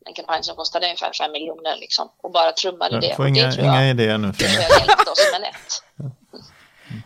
En 0.07 0.15
kampanj 0.15 0.43
som 0.43 0.57
kostade 0.57 0.87
ungefär 0.87 1.13
5 1.13 1.33
miljoner 1.33 1.77
liksom, 1.77 2.11
och 2.23 2.33
bara 2.33 2.53
trummade 2.53 3.01
det. 3.01 3.17
Får 3.17 3.29
inga, 3.29 3.47
det 3.47 3.63
inga 3.63 3.91
idéer 3.91 4.19
nu. 4.19 4.29
Det 4.29 4.49
tror 4.49 4.63
jag 4.63 4.71
hjälpte 4.71 5.11
oss 5.11 5.29
med 5.33 5.41
nät. 5.41 6.13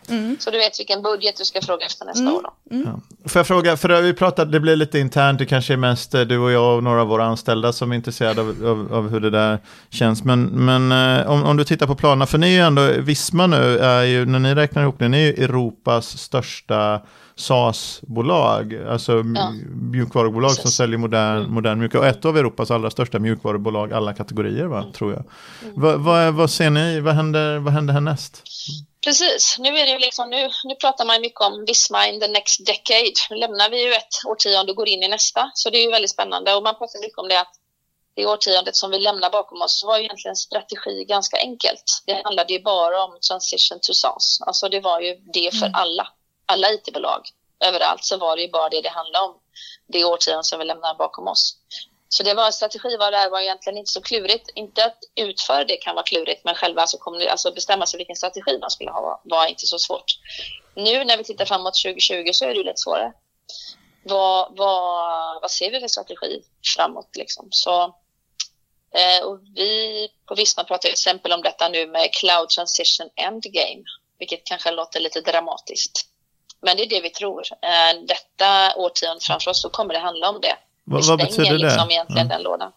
Mm. 0.09 0.37
Så 0.39 0.51
du 0.51 0.57
vet 0.57 0.79
vilken 0.79 1.01
budget 1.01 1.37
du 1.37 1.45
ska 1.45 1.61
fråga 1.61 1.85
efter 1.85 2.05
nästa 2.05 2.21
mm. 2.21 2.33
år 2.33 2.41
då. 2.41 2.75
Mm. 2.75 2.87
Ja. 2.87 3.29
Får 3.29 3.39
jag 3.39 3.47
fråga, 3.47 3.77
för 3.77 4.01
vi 4.01 4.13
pratade, 4.13 4.51
det 4.51 4.59
blir 4.59 4.75
lite 4.75 4.99
internt, 4.99 5.39
det 5.39 5.45
kanske 5.45 5.73
är 5.73 5.77
mest 5.77 6.13
eh, 6.13 6.21
du 6.21 6.37
och 6.37 6.51
jag 6.51 6.77
och 6.77 6.83
några 6.83 7.01
av 7.01 7.07
våra 7.07 7.25
anställda 7.25 7.73
som 7.73 7.91
är 7.91 7.95
intresserade 7.95 8.41
av, 8.41 8.47
av, 8.65 8.93
av 8.93 9.09
hur 9.09 9.19
det 9.19 9.29
där 9.29 9.59
känns. 9.89 10.23
Men, 10.23 10.45
men 10.45 10.91
eh, 10.91 11.31
om, 11.31 11.43
om, 11.43 11.57
du 11.57 11.63
tittar 11.63 11.87
på 11.87 11.95
planerna, 11.95 12.25
för 12.25 12.37
ni 12.37 12.47
är 12.47 12.51
ju 12.51 12.59
ändå, 12.59 12.81
Visma 12.99 13.47
nu 13.47 13.77
är 13.77 14.03
ju, 14.03 14.25
när 14.25 14.39
ni 14.39 14.55
räknar 14.55 14.81
ihop 14.81 14.95
det, 14.99 15.07
ni 15.07 15.17
är 15.17 15.37
ju 15.37 15.43
Europas 15.43 16.17
största 16.17 17.01
SaaS-bolag, 17.39 18.79
alltså 18.89 19.23
ja. 19.35 19.53
mjukvarubolag 19.91 20.49
Precis. 20.49 20.61
som 20.61 20.71
säljer 20.71 20.97
modern, 20.97 21.37
mm. 21.37 21.51
modern 21.51 21.79
mjukvara. 21.79 22.03
Och 22.03 22.09
ett 22.09 22.25
av 22.25 22.37
Europas 22.37 22.71
allra 22.71 22.89
största 22.89 23.19
mjukvarubolag, 23.19 23.93
alla 23.93 24.13
kategorier, 24.13 24.65
va, 24.65 24.79
mm. 24.79 24.91
tror 24.91 25.13
jag. 25.13 25.23
Mm. 25.63 25.81
Va, 25.81 25.97
va, 25.97 26.31
vad 26.31 26.49
ser 26.51 26.69
ni, 26.69 26.99
vad 26.99 27.15
händer, 27.15 27.59
vad 27.59 27.73
händer 27.73 27.93
härnäst? 27.93 28.43
Precis, 29.03 29.55
nu 29.59 29.69
är 29.79 29.85
det 29.85 29.91
ju 29.91 29.99
liksom, 29.99 30.29
nu, 30.29 30.49
nu 30.63 30.75
pratar 30.75 31.05
man 31.05 31.21
mycket 31.21 31.41
om 31.41 31.65
Visma 31.65 32.07
in 32.07 32.19
the 32.19 32.27
next 32.27 32.65
decade. 32.65 33.13
Nu 33.29 33.35
lämnar 33.35 33.69
vi 33.69 33.83
ju 33.83 33.93
ett 33.93 34.25
årtionde 34.27 34.71
och 34.71 34.75
går 34.75 34.87
in 34.87 35.03
i 35.03 35.07
nästa, 35.07 35.51
så 35.53 35.69
det 35.69 35.77
är 35.77 35.83
ju 35.83 35.91
väldigt 35.91 36.11
spännande. 36.11 36.55
Och 36.55 36.63
man 36.63 36.75
pratar 36.75 36.99
mycket 36.99 37.17
om 37.17 37.27
det 37.27 37.39
att 37.39 37.53
det 38.13 38.25
årtiondet 38.25 38.75
som 38.75 38.91
vi 38.91 38.99
lämnar 38.99 39.29
bakom 39.29 39.61
oss 39.61 39.83
var 39.85 39.97
egentligen 39.97 40.35
strategi 40.35 41.05
ganska 41.05 41.37
enkelt. 41.37 42.03
Det 42.05 42.21
handlade 42.23 42.53
ju 42.53 42.59
bara 42.59 43.03
om 43.03 43.19
transition 43.27 43.79
to 43.81 43.93
SaaS. 43.93 44.41
Alltså 44.41 44.69
det 44.69 44.79
var 44.79 45.01
ju 45.01 45.15
det 45.15 45.51
för 45.51 45.65
mm. 45.65 45.75
alla 45.75 46.07
alla 46.45 46.71
IT-bolag 46.71 47.21
överallt 47.59 48.03
så 48.03 48.17
var 48.17 48.35
det 48.35 48.41
ju 48.41 48.49
bara 48.49 48.69
det 48.69 48.81
det 48.81 48.89
handlade 48.89 49.25
om 49.25 49.35
det 49.87 50.05
årtionde 50.05 50.43
som 50.43 50.59
vi 50.59 50.65
lämnar 50.65 50.95
bakom 50.95 51.27
oss. 51.27 51.57
Så 52.11 52.23
det 52.23 52.33
var 52.33 52.51
strategi 52.51 52.97
var 52.97 53.11
det 53.11 53.29
var 53.29 53.41
egentligen 53.41 53.77
inte 53.77 53.91
så 53.91 54.01
klurigt. 54.01 54.49
Inte 54.55 54.85
att 54.85 54.97
utföra 55.15 55.63
det 55.63 55.77
kan 55.77 55.95
vara 55.95 56.05
klurigt, 56.05 56.45
men 56.45 56.55
själva 56.55 56.81
alltså, 56.81 56.97
alltså 57.29 57.51
bestämma 57.51 57.85
sig 57.85 57.97
vilken 57.97 58.15
strategi 58.15 58.57
man 58.61 58.69
skulle 58.69 58.91
ha 58.91 59.21
var 59.23 59.47
inte 59.47 59.65
så 59.65 59.79
svårt. 59.79 60.11
Nu 60.75 61.03
när 61.03 61.17
vi 61.17 61.23
tittar 61.23 61.45
framåt 61.45 61.81
2020 61.83 62.29
så 62.33 62.45
är 62.45 62.49
det 62.49 62.55
ju 62.55 62.63
lite 62.63 62.77
svårare. 62.77 63.13
Vad, 64.03 64.57
vad, 64.57 65.41
vad 65.41 65.51
ser 65.51 65.71
vi 65.71 65.79
för 65.79 65.87
strategi 65.87 66.41
framåt 66.75 67.15
liksom? 67.15 67.47
Så, 67.51 67.83
eh, 68.95 69.25
och 69.25 69.39
vi 69.55 70.07
på 70.25 70.35
Visma 70.35 70.63
pratar 70.63 70.81
till 70.81 70.91
exempel 70.91 71.31
om 71.31 71.41
detta 71.41 71.69
nu 71.69 71.87
med 71.87 72.13
Cloud 72.13 72.49
Transition 72.49 73.09
Endgame, 73.15 73.83
vilket 74.19 74.45
kanske 74.45 74.71
låter 74.71 74.99
lite 74.99 75.21
dramatiskt. 75.21 76.05
Men 76.61 76.77
det 76.77 76.83
är 76.83 76.89
det 76.89 77.01
vi 77.01 77.09
tror. 77.09 77.43
Eh, 77.61 78.01
detta 78.07 78.75
årtionde 78.75 79.21
framför 79.21 79.51
oss 79.51 79.61
så 79.61 79.69
kommer 79.69 79.93
det 79.93 79.99
handla 79.99 80.29
om 80.29 80.41
det. 80.41 80.55
Vad, 80.89 81.05
vad 81.05 81.19
betyder 81.19 81.51
det? 81.51 81.57
Liksom 81.57 81.91
egentligen 81.91 82.27
ja. 82.27 82.35
den 82.35 82.43
lådan. 82.43 82.71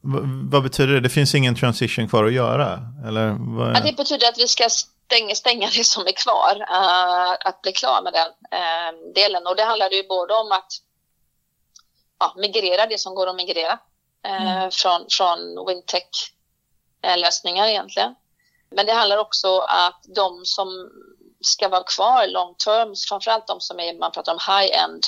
Vad, 0.00 0.22
vad, 0.50 0.62
betyder 0.62 0.94
det? 0.94 1.00
Det 1.00 1.08
finns 1.08 1.34
ingen 1.34 1.54
transition 1.54 2.08
kvar 2.08 2.24
att 2.24 2.32
göra? 2.32 2.80
Eller 3.06 3.36
vad... 3.38 3.76
ja, 3.76 3.80
det 3.80 3.96
betyder 3.96 4.28
att 4.28 4.38
vi 4.38 4.48
ska 4.48 4.68
stänga, 4.68 5.34
stänga 5.34 5.68
det 5.76 5.84
som 5.84 6.06
är 6.06 6.12
kvar, 6.12 6.60
uh, 6.60 7.48
att 7.48 7.62
bli 7.62 7.72
klar 7.72 8.02
med 8.02 8.12
den 8.12 8.28
uh, 8.28 9.12
delen. 9.14 9.46
Och 9.46 9.56
det 9.56 9.64
handlar 9.64 9.90
ju 9.90 10.08
både 10.08 10.34
om 10.34 10.52
att 10.52 10.72
ja, 12.18 12.34
migrera 12.36 12.86
det 12.86 12.98
som 12.98 13.14
går 13.14 13.26
att 13.26 13.36
migrera 13.36 13.78
uh, 14.26 14.42
mm. 14.42 14.70
från, 14.70 15.06
från 15.10 15.38
Wintech-lösningar 15.66 17.66
egentligen. 17.66 18.14
Men 18.70 18.86
det 18.86 18.92
handlar 18.92 19.16
också 19.16 19.58
att 19.58 20.04
de 20.16 20.44
som 20.44 20.90
ska 21.40 21.68
vara 21.68 21.84
kvar 21.84 22.26
long 22.26 22.54
term, 22.54 22.94
framförallt 23.08 23.46
de 23.46 23.60
som 23.60 23.80
är, 23.80 23.98
man 23.98 24.12
pratar 24.12 24.32
om 24.32 24.38
high-end 24.38 25.02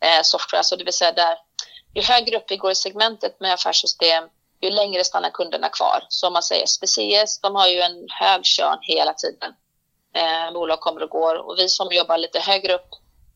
eh, 0.00 0.22
software, 0.22 0.58
alltså 0.58 0.76
det 0.76 0.84
vill 0.84 0.92
säga 0.92 1.12
där 1.12 1.38
ju 1.94 2.02
högre 2.02 2.36
upp 2.36 2.44
vi 2.48 2.56
går 2.56 2.70
i 2.70 2.74
segmentet 2.74 3.40
med 3.40 3.52
affärssystem, 3.52 4.24
ju 4.60 4.70
längre 4.70 5.04
stannar 5.04 5.30
kunderna 5.30 5.68
kvar. 5.68 6.06
Så 6.08 6.26
om 6.26 6.32
man 6.32 6.42
säger 6.42 6.66
SPCS, 6.66 7.40
de 7.40 7.54
har 7.54 7.68
ju 7.68 7.80
en 7.80 8.06
hög 8.08 8.44
körn 8.44 8.78
hela 8.82 9.12
tiden. 9.12 9.52
Eh, 10.14 10.52
bolag 10.52 10.80
kommer 10.80 11.02
och 11.02 11.10
går 11.10 11.34
och 11.34 11.58
vi 11.58 11.68
som 11.68 11.88
jobbar 11.92 12.18
lite 12.18 12.40
högre 12.40 12.74
upp 12.74 12.88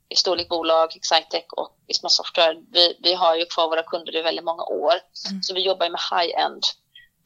i 0.08 0.16
storlek 0.16 0.48
bolag, 0.48 0.96
Excitec 0.96 1.44
och 1.56 1.76
Visma 1.86 2.08
Software, 2.08 2.56
vi, 2.72 2.96
vi 3.02 3.14
har 3.14 3.36
ju 3.36 3.46
kvar 3.46 3.68
våra 3.68 3.82
kunder 3.82 4.16
i 4.16 4.22
väldigt 4.22 4.44
många 4.44 4.62
år. 4.64 4.94
Mm. 5.30 5.42
Så 5.42 5.54
vi 5.54 5.60
jobbar 5.60 5.88
med 5.88 6.00
high-end 6.10 6.62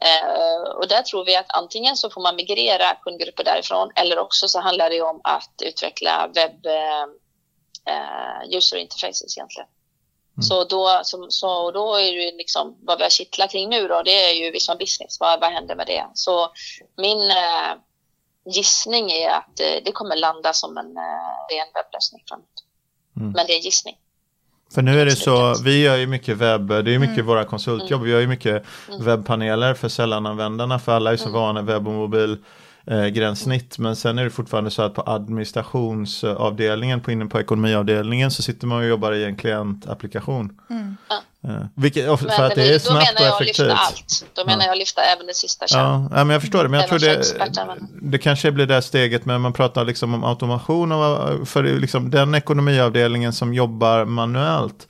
Eh, 0.04 0.70
och 0.70 0.88
där 0.88 1.02
tror 1.02 1.24
vi 1.24 1.36
att 1.36 1.54
antingen 1.54 1.96
så 1.96 2.10
får 2.10 2.20
man 2.20 2.36
migrera 2.36 2.94
kundgrupper 2.94 3.44
därifrån 3.44 3.90
eller 3.94 4.18
också 4.18 4.48
så 4.48 4.60
handlar 4.60 4.90
det 4.90 5.02
om 5.02 5.20
att 5.24 5.62
utveckla 5.62 6.30
webb 6.34 6.66
eh, 6.66 7.06
user 8.56 8.76
interfaces 8.76 9.38
egentligen. 9.38 9.68
Mm. 10.36 10.42
Så, 10.42 10.64
då, 10.64 11.00
så, 11.04 11.26
så 11.28 11.70
då 11.70 11.96
är 11.96 12.12
det 12.12 12.36
liksom 12.36 12.76
vad 12.82 12.98
vi 12.98 13.04
har 13.04 13.10
kittlat 13.10 13.50
kring 13.50 13.70
nu 13.70 13.88
då, 13.88 14.02
det 14.02 14.30
är 14.30 14.32
ju 14.32 14.50
Visma 14.50 14.74
Business. 14.74 15.20
Vad, 15.20 15.40
vad 15.40 15.52
händer 15.52 15.76
med 15.76 15.86
det? 15.86 16.06
Så 16.14 16.48
min 16.96 17.30
eh, 17.30 17.74
gissning 18.46 19.10
är 19.10 19.30
att 19.30 19.60
eh, 19.60 19.84
det 19.84 19.92
kommer 19.92 20.16
landa 20.16 20.52
som 20.52 20.78
en 20.78 20.96
eh, 20.96 21.56
ren 21.56 21.66
webblösning 21.74 22.22
framåt. 22.28 22.64
Mm. 23.16 23.32
Men 23.32 23.46
det 23.46 23.52
är 23.52 23.60
gissning. 23.60 23.96
För 24.74 24.82
nu 24.82 25.00
är 25.00 25.04
det 25.04 25.16
så, 25.16 25.54
vi 25.64 25.82
gör 25.82 25.96
ju 25.96 26.06
mycket 26.06 26.36
webb, 26.36 26.68
det 26.68 26.94
är 26.94 26.98
mycket 26.98 27.14
mm. 27.14 27.26
våra 27.26 27.44
konsultjobb, 27.44 28.02
vi 28.02 28.10
gör 28.10 28.20
ju 28.20 28.26
mycket 28.26 28.64
mm. 28.88 29.04
webbpaneler 29.04 29.74
för 29.74 29.88
sällananvändarna, 29.88 30.78
för 30.78 30.92
alla 30.92 31.12
är 31.12 31.16
så 31.16 31.28
mm. 31.28 31.40
vana 31.40 31.62
webb 31.62 31.88
och 31.88 31.94
mobil 31.94 32.44
eh, 32.86 33.06
gränssnitt. 33.06 33.78
Men 33.78 33.96
sen 33.96 34.18
är 34.18 34.24
det 34.24 34.30
fortfarande 34.30 34.70
så 34.70 34.82
att 34.82 34.94
på 34.94 35.02
administrationsavdelningen, 35.06 37.00
på 37.00 37.12
inne 37.12 37.26
på 37.26 37.40
ekonomiavdelningen 37.40 38.30
så 38.30 38.42
sitter 38.42 38.66
man 38.66 38.78
och 38.78 38.84
jobbar 38.84 39.12
i 39.12 39.24
en 39.24 39.36
klientapplikation. 39.36 40.60
Mm. 40.70 40.96
Eh, 41.48 41.66
vilket, 41.74 42.04
för 42.04 42.26
men, 42.26 42.44
att 42.44 42.54
det 42.54 42.74
är 42.74 42.78
snabbt 42.78 43.20
och 43.20 43.26
effektivt. 43.26 43.56
Då 43.56 43.64
menar 43.64 43.76
jag 43.76 43.76
lyfta 43.76 43.76
allt. 43.76 44.26
Då 44.34 44.44
menar 44.44 44.66
jag 44.66 44.78
lyfta 44.78 45.02
även 45.02 45.26
det 45.26 45.34
sista 45.34 45.66
Ja, 45.68 46.08
ja 46.10 46.24
men 46.24 46.30
jag 46.30 46.40
förstår 46.40 46.62
det. 46.62 46.68
Men 46.68 46.80
jag 46.80 46.88
tror 46.88 46.98
det, 46.98 47.24
det 48.02 48.18
kanske 48.18 48.52
blir 48.52 48.66
det 48.66 48.82
steget. 48.82 49.24
Men 49.24 49.40
man 49.40 49.52
pratar 49.52 49.84
liksom 49.84 50.14
om 50.14 50.24
automation. 50.24 50.92
Och, 50.92 51.48
för 51.48 51.62
liksom 51.62 52.10
den 52.10 52.34
ekonomiavdelningen 52.34 53.32
som 53.32 53.54
jobbar 53.54 54.04
manuellt 54.04 54.88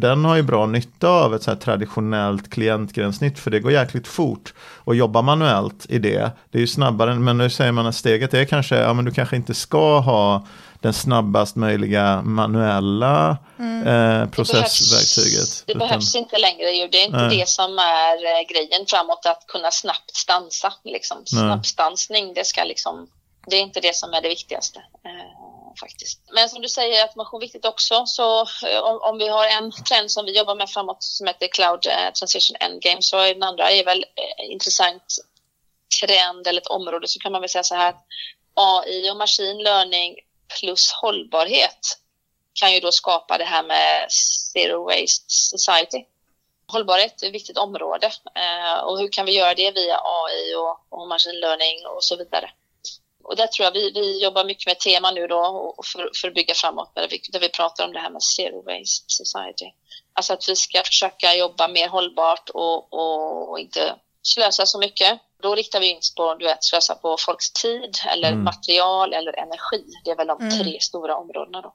den 0.00 0.24
har 0.24 0.36
ju 0.36 0.42
bra 0.42 0.66
nytta 0.66 1.08
av 1.08 1.34
ett 1.34 1.42
så 1.42 1.50
här 1.50 1.58
traditionellt 1.58 2.50
klientgränssnitt 2.50 3.38
för 3.38 3.50
det 3.50 3.60
går 3.60 3.72
jäkligt 3.72 4.08
fort. 4.08 4.54
Och 4.58 4.94
jobba 4.94 5.22
manuellt 5.22 5.86
i 5.88 5.98
det, 5.98 6.30
det 6.50 6.58
är 6.58 6.60
ju 6.60 6.66
snabbare, 6.66 7.14
men 7.14 7.38
nu 7.38 7.50
säger 7.50 7.72
man 7.72 7.86
att 7.86 7.94
steget 7.94 8.34
är 8.34 8.44
kanske, 8.44 8.76
ja 8.76 8.92
men 8.92 9.04
du 9.04 9.10
kanske 9.10 9.36
inte 9.36 9.54
ska 9.54 9.98
ha 9.98 10.46
den 10.80 10.92
snabbast 10.92 11.56
möjliga 11.56 12.22
manuella 12.22 13.36
mm. 13.58 13.86
eh, 13.86 14.28
processverktyget. 14.28 15.32
Det, 15.32 15.44
behövs, 15.44 15.64
det 15.66 15.72
utan, 15.72 15.88
behövs 15.88 16.14
inte 16.14 16.38
längre 16.38 16.70
ju. 16.70 16.88
Det 16.88 16.98
är 16.98 17.06
inte 17.06 17.26
nej. 17.26 17.38
det 17.38 17.48
som 17.48 17.78
är 17.78 18.16
eh, 18.16 18.46
grejen 18.48 18.86
framåt, 18.86 19.26
att 19.26 19.46
kunna 19.46 19.70
snabbt 19.70 20.16
stansa. 20.16 20.72
Liksom. 20.84 21.26
Snabbstansning, 21.26 22.34
det, 22.34 22.46
ska 22.46 22.64
liksom, 22.64 23.08
det 23.46 23.56
är 23.56 23.60
inte 23.60 23.80
det 23.80 23.94
som 23.94 24.12
är 24.12 24.22
det 24.22 24.28
viktigaste. 24.28 24.78
Eh, 24.78 25.45
faktiskt. 25.80 26.20
Men 26.32 26.48
som 26.48 26.62
du 26.62 26.68
säger, 26.68 27.02
automation 27.02 27.40
är 27.40 27.46
viktigt 27.46 27.64
också. 27.64 28.06
Så 28.06 28.40
eh, 28.40 28.78
om, 28.80 29.00
om, 29.02 29.18
vi 29.18 29.28
har 29.28 29.46
en 29.46 29.72
trend 29.72 30.10
som 30.10 30.24
vi 30.24 30.38
jobbar 30.38 30.54
med 30.54 30.70
framåt 30.70 31.02
som 31.02 31.26
heter 31.26 31.48
Cloud 31.48 31.86
eh, 31.86 32.12
Transition 32.12 32.56
Endgame 32.60 33.02
så 33.02 33.18
är 33.18 33.34
den 33.34 33.42
andra 33.42 33.70
är 33.70 33.84
väl 33.84 34.04
eh, 34.04 34.50
intressant 34.52 35.16
trend 36.00 36.46
eller 36.46 36.60
ett 36.60 36.66
område 36.66 37.08
så 37.08 37.18
kan 37.18 37.32
man 37.32 37.40
väl 37.40 37.50
säga 37.50 37.64
så 37.64 37.74
här 37.74 37.88
att 37.88 38.04
AI 38.54 39.10
och 39.10 39.16
machine 39.16 39.62
learning 39.62 40.16
plus 40.60 40.92
hållbarhet 40.92 41.98
kan 42.54 42.74
ju 42.74 42.80
då 42.80 42.92
skapa 42.92 43.38
det 43.38 43.44
här 43.44 43.62
med 43.62 44.06
zero 44.52 44.84
waste 44.84 45.24
society. 45.28 46.04
Hållbarhet 46.72 47.22
är 47.22 47.26
ett 47.26 47.34
viktigt 47.34 47.58
område 47.58 48.12
och 48.84 48.98
hur 48.98 49.08
kan 49.12 49.26
vi 49.26 49.32
göra 49.32 49.54
det 49.54 49.70
via 49.70 50.00
AI 50.04 50.54
och, 50.54 51.00
och 51.00 51.08
machine 51.08 51.40
learning 51.40 51.86
och 51.86 52.04
så 52.04 52.16
vidare. 52.16 52.50
Och 53.28 53.36
där 53.36 53.46
tror 53.46 53.64
jag 53.64 53.72
vi, 53.72 53.90
vi 53.90 54.22
jobbar 54.22 54.44
mycket 54.44 54.66
med 54.66 54.78
tema 54.78 55.10
nu 55.10 55.26
då 55.26 55.38
och 55.76 55.86
för, 55.86 56.10
för 56.20 56.28
att 56.28 56.34
bygga 56.34 56.54
framåt 56.54 56.92
där 56.94 57.08
vi, 57.10 57.20
där 57.32 57.40
vi 57.40 57.48
pratar 57.48 57.84
om 57.84 57.92
det 57.92 58.00
här 58.00 58.10
med 58.10 58.22
zero 58.22 58.62
waste 58.62 59.04
society. 59.08 59.66
Alltså 60.12 60.32
att 60.32 60.48
vi 60.48 60.56
ska 60.56 60.82
försöka 60.82 61.34
jobba 61.34 61.68
mer 61.68 61.88
hållbart 61.88 62.48
och, 62.48 62.92
och, 62.92 63.50
och 63.50 63.58
inte 63.58 63.94
slösa 64.22 64.66
så 64.66 64.78
mycket 64.78 65.20
då 65.42 65.54
riktar 65.54 65.80
vi 65.80 65.90
in 65.90 65.98
oss 65.98 66.14
på 66.14 66.34
du 66.34 66.44
vet, 66.44 66.64
slösa 66.64 66.94
på 66.94 67.16
folks 67.18 67.52
tid 67.52 67.90
eller 68.12 68.32
mm. 68.32 68.44
material 68.44 69.12
eller 69.12 69.38
energi. 69.38 69.84
Det 70.04 70.10
är 70.10 70.16
väl 70.16 70.26
de 70.26 70.40
mm. 70.40 70.58
tre 70.58 70.80
stora 70.80 71.16
områdena 71.16 71.60
då. 71.60 71.74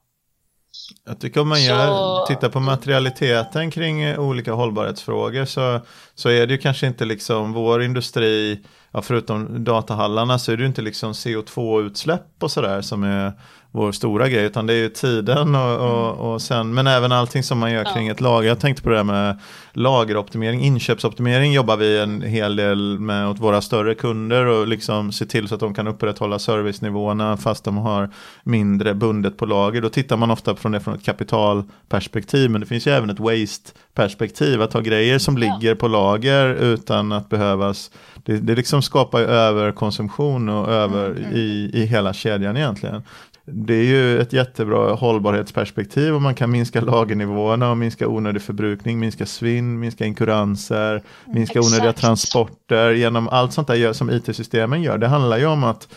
Jag 1.05 1.21
tycker 1.21 1.41
om 1.41 1.49
man 1.49 1.63
gör, 1.63 2.25
tittar 2.25 2.49
på 2.49 2.59
materialiteten 2.59 3.71
kring 3.71 4.17
olika 4.17 4.53
hållbarhetsfrågor 4.53 5.45
så, 5.45 5.79
så 6.15 6.29
är 6.29 6.47
det 6.47 6.53
ju 6.53 6.57
kanske 6.57 6.87
inte 6.87 7.05
liksom 7.05 7.53
vår 7.53 7.83
industri, 7.83 8.59
ja, 8.91 9.01
förutom 9.01 9.63
datahallarna 9.63 10.39
så 10.39 10.51
är 10.51 10.57
det 10.57 10.61
ju 10.61 10.67
inte 10.67 10.81
liksom 10.81 11.11
CO2-utsläpp 11.11 12.43
och 12.43 12.51
sådär 12.51 12.81
som 12.81 13.03
är 13.03 13.33
vår 13.71 13.91
stora 13.91 14.29
grej, 14.29 14.45
utan 14.45 14.67
det 14.67 14.73
är 14.73 14.77
ju 14.77 14.89
tiden 14.89 15.55
och, 15.55 15.75
och, 15.75 16.07
mm. 16.07 16.19
och 16.19 16.41
sen, 16.41 16.73
men 16.73 16.87
även 16.87 17.11
allting 17.11 17.43
som 17.43 17.57
man 17.57 17.71
gör 17.71 17.93
kring 17.93 18.07
ett 18.07 18.21
lager. 18.21 18.47
Jag 18.47 18.59
tänkte 18.59 18.83
på 18.83 18.89
det 18.89 18.97
här 18.97 19.03
med 19.03 19.39
lageroptimering, 19.73 20.61
inköpsoptimering 20.61 21.53
jobbar 21.53 21.77
vi 21.77 21.99
en 21.99 22.21
hel 22.21 22.55
del 22.55 22.99
med 22.99 23.27
åt 23.27 23.39
våra 23.39 23.61
större 23.61 23.95
kunder 23.95 24.45
och 24.45 24.67
liksom 24.67 25.11
se 25.11 25.25
till 25.25 25.47
så 25.47 25.55
att 25.55 25.59
de 25.59 25.73
kan 25.73 25.87
upprätthålla 25.87 26.39
servicenivåerna 26.39 27.37
fast 27.37 27.63
de 27.63 27.77
har 27.77 28.09
mindre 28.43 28.93
bundet 28.93 29.37
på 29.37 29.45
lager. 29.45 29.81
Då 29.81 29.89
tittar 29.89 30.17
man 30.17 30.31
ofta 30.31 30.55
från 30.55 30.71
det 30.71 30.79
från 30.79 30.93
ett 30.93 31.05
kapitalperspektiv, 31.05 32.49
men 32.49 32.61
det 32.61 32.67
finns 32.67 32.87
ju 32.87 32.91
även 32.91 33.09
ett 33.09 33.19
waste-perspektiv, 33.19 34.61
att 34.61 34.73
ha 34.73 34.81
grejer 34.81 35.19
som 35.19 35.37
ligger 35.37 35.75
på 35.75 35.87
lager 35.87 36.53
utan 36.53 37.11
att 37.11 37.29
behövas 37.29 37.91
det, 38.23 38.37
det 38.37 38.55
liksom 38.55 38.81
skapar 38.81 39.19
ju 39.19 39.25
överkonsumtion 39.25 40.49
och 40.49 40.69
över 40.71 41.05
mm, 41.05 41.23
mm. 41.23 41.35
i, 41.35 41.71
i 41.73 41.85
hela 41.85 42.13
kedjan 42.13 42.57
egentligen 42.57 43.03
det 43.45 43.73
är 43.73 43.83
ju 43.83 44.21
ett 44.21 44.33
jättebra 44.33 44.93
hållbarhetsperspektiv 44.93 46.15
och 46.15 46.21
man 46.21 46.35
kan 46.35 46.51
minska 46.51 46.81
lagernivåerna 46.81 47.71
och 47.71 47.77
minska 47.77 48.07
onödig 48.07 48.41
förbrukning, 48.41 48.99
minska 48.99 49.25
svinn, 49.25 49.79
minska 49.79 50.05
inkuranser, 50.05 51.03
minska 51.27 51.59
Exakt. 51.59 51.73
onödiga 51.73 51.93
transporter 51.93 52.91
genom 52.91 53.29
allt 53.29 53.53
sånt 53.53 53.67
där 53.67 53.93
som 53.93 54.09
IT-systemen 54.09 54.81
gör. 54.81 54.97
Det 54.97 55.07
handlar 55.07 55.37
ju 55.37 55.45
om 55.45 55.63
att 55.63 55.87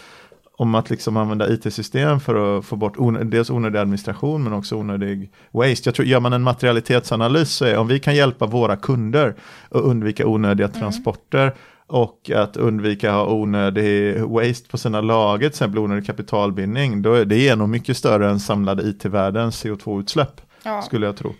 om 0.57 0.75
att 0.75 0.91
liksom 0.91 1.17
använda 1.17 1.53
IT-system 1.53 2.21
för 2.21 2.59
att 2.59 2.65
få 2.65 2.77
bort 2.77 2.97
on 2.97 3.31
dels 3.31 3.51
onödig 3.51 3.79
administration 3.79 4.45
men 4.45 4.53
också 4.53 4.77
onödig 4.77 5.31
waste. 5.51 5.83
Jag 5.89 5.95
tror, 5.95 6.07
gör 6.07 6.21
man 6.21 6.33
en 6.33 6.43
materialitetsanalys 6.43 7.51
så 7.51 7.65
är 7.65 7.79
om 7.79 7.89
vi 7.89 8.01
kan 8.01 8.17
hjälpa 8.17 8.47
våra 8.47 8.77
kunder 8.77 9.35
att 9.71 9.83
undvika 9.83 10.27
onödiga 10.27 10.67
mm. 10.67 10.81
transporter 10.81 11.55
och 11.87 12.31
att 12.31 12.57
undvika 12.57 13.13
ha 13.13 13.27
onödig 13.27 14.21
waste 14.21 14.69
på 14.69 14.79
sina 14.79 15.01
lager, 15.01 15.39
till 15.39 15.47
exempel 15.47 15.79
onödig 15.79 16.07
kapitalbindning, 16.07 17.03
då 17.03 17.15
är 17.15 17.25
det 17.25 17.49
är 17.49 17.57
nog 17.57 17.69
mycket 17.69 17.97
större 17.97 18.31
än 18.31 18.41
samlade 18.41 18.83
IT-världens 18.83 19.65
CO2-utsläpp, 19.65 20.41
ja. 20.63 20.83
skulle 20.83 21.07
jag 21.07 21.17
tro. 21.17 21.35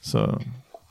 Så, 0.00 0.40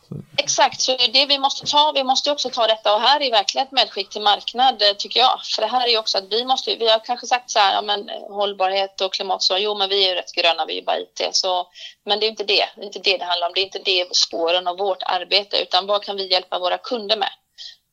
så. 0.09 0.15
Exakt, 0.37 0.81
så 0.81 0.97
det 1.13 1.25
vi 1.25 1.39
måste 1.39 1.65
ta, 1.65 1.91
vi 1.95 2.03
måste 2.03 2.31
också 2.31 2.49
ta 2.49 2.67
detta 2.67 2.95
och 2.95 3.01
här 3.01 3.21
är 3.21 3.31
verkligen 3.31 3.67
ett 3.67 3.71
medskick 3.71 4.09
till 4.09 4.21
marknad 4.21 4.81
eh, 4.81 4.93
tycker 4.97 5.19
jag. 5.19 5.39
För 5.55 5.61
det 5.61 5.67
här 5.67 5.87
är 5.87 5.91
ju 5.91 5.97
också 5.97 6.17
att 6.17 6.31
vi 6.33 6.45
måste, 6.45 6.75
vi 6.75 6.89
har 6.89 7.05
kanske 7.05 7.27
sagt 7.27 7.51
så 7.51 7.59
här, 7.59 7.73
ja 7.73 7.81
men 7.81 8.09
eh, 8.09 8.15
hållbarhet 8.29 9.01
och 9.01 9.13
klimat 9.13 9.43
så, 9.43 9.57
jo 9.57 9.77
men 9.77 9.89
vi 9.89 10.05
är 10.05 10.09
ju 10.09 10.15
rätt 10.15 10.33
gröna, 10.35 10.65
vi 10.65 10.79
är 10.79 10.85
bara 10.85 10.99
IT. 10.99 11.29
Så, 11.31 11.67
men 12.05 12.19
det 12.19 12.25
är 12.25 12.29
inte 12.29 12.43
det, 12.43 12.65
det 12.75 12.81
är 12.81 12.85
inte 12.85 12.99
det 12.99 13.17
det 13.17 13.25
handlar 13.25 13.47
om, 13.47 13.53
det 13.55 13.61
är 13.61 13.65
inte 13.65 13.81
det 13.85 14.15
spåren 14.15 14.67
av 14.67 14.77
vårt 14.77 15.03
arbete, 15.03 15.57
utan 15.61 15.87
vad 15.87 16.03
kan 16.03 16.15
vi 16.15 16.31
hjälpa 16.31 16.59
våra 16.59 16.77
kunder 16.77 17.17
med? 17.17 17.31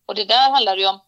Och 0.07 0.14
det 0.14 0.24
där 0.24 0.50
handlar 0.50 0.76
ju 0.76 0.87
om 0.87 1.00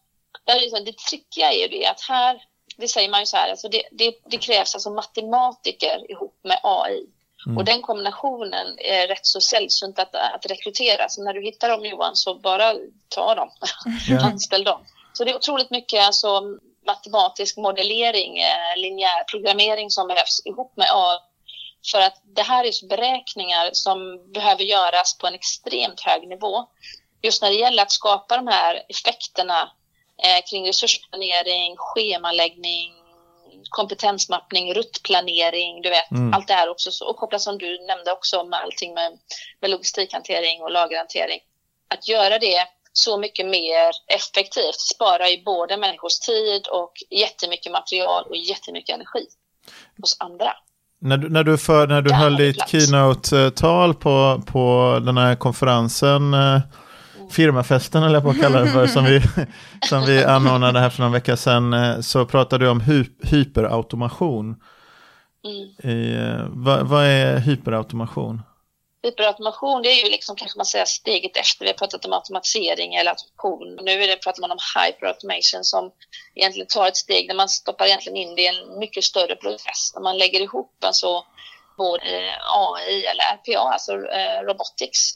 där 0.45 0.85
det 0.85 0.97
trickiga 0.97 1.51
är 1.51 1.57
ju 1.57 1.67
det 1.67 1.85
att 1.85 2.01
här, 2.01 2.43
det 2.77 2.87
säger 2.87 3.09
man 3.09 3.19
ju 3.19 3.25
så 3.25 3.37
här, 3.37 3.49
alltså 3.49 3.69
det, 3.69 3.83
det, 3.91 4.15
det 4.25 4.37
krävs 4.37 4.75
alltså 4.75 4.89
matematiker 4.89 6.11
ihop 6.11 6.39
med 6.43 6.59
AI. 6.63 7.05
Mm. 7.45 7.57
Och 7.57 7.65
den 7.65 7.81
kombinationen 7.81 8.79
är 8.79 9.07
rätt 9.07 9.25
så 9.25 9.41
sällsynt 9.41 9.99
att, 9.99 10.15
att 10.15 10.45
rekrytera. 10.45 11.09
Så 11.09 11.23
när 11.23 11.33
du 11.33 11.43
hittar 11.43 11.69
dem 11.69 11.85
Johan, 11.85 12.15
så 12.15 12.35
bara 12.35 12.75
ta 13.09 13.35
dem. 13.35 13.49
Ja. 14.09 14.19
Anställ 14.25 14.63
dem. 14.63 14.85
Så 15.13 15.23
det 15.23 15.31
är 15.31 15.35
otroligt 15.35 15.69
mycket 15.69 16.01
alltså, 16.01 16.41
matematisk 16.85 17.57
modellering, 17.57 18.39
eh, 18.39 18.77
linjär 18.77 19.23
programmering 19.23 19.89
som 19.89 20.07
behövs 20.07 20.41
ihop 20.45 20.73
med 20.77 20.87
AI. 20.91 21.17
För 21.91 22.01
att 22.01 22.21
det 22.23 22.41
här 22.41 22.65
är 22.65 22.87
beräkningar 22.87 23.69
som 23.73 24.31
behöver 24.33 24.63
göras 24.63 25.17
på 25.17 25.27
en 25.27 25.33
extremt 25.33 26.01
hög 26.01 26.27
nivå. 26.27 26.65
Just 27.21 27.41
när 27.41 27.49
det 27.49 27.55
gäller 27.55 27.83
att 27.83 27.91
skapa 27.91 28.37
de 28.37 28.47
här 28.47 28.83
effekterna 28.89 29.71
eh, 30.23 30.49
kring 30.49 30.67
resursplanering, 30.67 31.75
schemaläggning, 31.77 32.93
kompetensmappning, 33.69 34.73
ruttplanering, 34.73 35.81
du 35.81 35.89
vet, 35.89 36.11
mm. 36.11 36.33
allt 36.33 36.47
det 36.47 36.53
här 36.53 36.69
också. 36.69 36.91
Så, 36.91 37.09
och 37.09 37.15
kopplat 37.15 37.41
som 37.41 37.57
du 37.57 37.85
nämnde 37.87 38.11
också 38.11 38.43
med 38.43 38.59
allting 38.59 38.93
med, 38.93 39.11
med 39.61 39.71
logistikhantering 39.71 40.61
och 40.61 40.71
lagerhantering. 40.71 41.39
Att 41.87 42.07
göra 42.07 42.39
det 42.39 42.67
så 42.93 43.17
mycket 43.17 43.45
mer 43.45 43.91
effektivt 44.15 44.79
sparar 44.79 45.27
ju 45.27 45.43
både 45.43 45.77
människors 45.77 46.19
tid 46.19 46.67
och 46.67 46.93
jättemycket 47.09 47.71
material 47.71 48.23
och 48.29 48.37
jättemycket 48.37 48.95
energi 48.95 49.25
hos 50.01 50.17
andra. 50.19 50.53
När 51.01 51.17
du, 51.17 51.29
när 51.29 51.43
du, 51.43 51.57
för, 51.57 51.87
när 51.87 52.01
du 52.01 52.13
höll 52.13 52.35
ditt 52.35 52.69
keynote-tal 52.69 53.93
på, 53.93 54.41
på 54.47 54.99
den 55.05 55.17
här 55.17 55.35
konferensen 55.35 56.33
eh, 56.33 56.59
firmafesten 57.29 58.03
eller 58.03 58.21
på 58.21 58.29
att 58.29 58.41
kalla 58.41 58.59
det 58.59 58.71
för, 58.71 58.87
som 58.87 59.05
vi, 59.05 59.21
som 59.89 60.05
vi 60.05 60.23
anordnade 60.23 60.79
här 60.79 60.89
för 60.89 61.01
någon 61.01 61.11
vecka 61.11 61.37
sedan, 61.37 61.73
eh, 61.73 61.99
så 62.01 62.25
pratade 62.25 62.65
du 62.65 62.69
om 62.69 62.81
hy 62.81 63.05
hyperautomation. 63.23 64.55
Mm. 65.45 65.95
I, 65.95 66.15
eh, 66.15 66.45
vad, 66.49 66.87
vad, 66.87 67.05
är 67.05 67.37
hyperautomation? 67.37 68.41
Hyperautomation, 69.03 69.81
det 69.81 69.89
är 69.89 70.05
ju 70.05 70.11
liksom 70.11 70.35
kanske 70.35 70.59
man 70.59 70.65
säger 70.65 70.85
steget 70.85 71.37
efter. 71.37 71.65
Vi 71.65 71.71
har 71.71 71.77
pratat 71.77 72.05
om 72.05 72.13
automatisering 72.13 72.95
eller 72.95 73.11
automation. 73.11 73.79
Nu 73.85 73.91
är 73.91 74.07
det, 74.07 74.15
pratar 74.23 74.41
man 74.41 74.51
om 74.51 74.57
hyperautomation 74.75 75.63
som 75.63 75.91
egentligen 76.35 76.67
tar 76.67 76.87
ett 76.87 76.97
steg 76.97 77.27
där 77.27 77.35
man 77.35 77.49
stoppar 77.49 77.85
egentligen 77.85 78.17
in 78.17 78.35
det 78.35 78.41
i 78.41 78.47
en 78.47 78.79
mycket 78.79 79.03
större 79.03 79.35
process. 79.35 79.91
När 79.95 80.01
man 80.01 80.17
lägger 80.17 80.39
ihop 80.39 80.83
alltså 80.85 81.23
både 81.77 82.35
AI 82.55 83.05
eller 83.05 83.23
RPA, 83.35 83.73
alltså 83.73 83.91
eh, 83.91 84.41
robotics, 84.47 85.13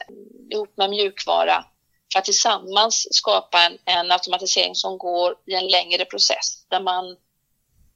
ihop 0.53 0.77
med 0.77 0.89
mjukvara 0.89 1.65
för 2.13 2.19
att 2.19 2.25
tillsammans 2.25 3.07
skapa 3.11 3.63
en, 3.63 3.77
en 3.85 4.11
automatisering 4.11 4.75
som 4.75 4.97
går 4.97 5.35
i 5.45 5.53
en 5.53 5.67
längre 5.67 6.05
process 6.05 6.65
där 6.67 6.79
man, 6.79 7.17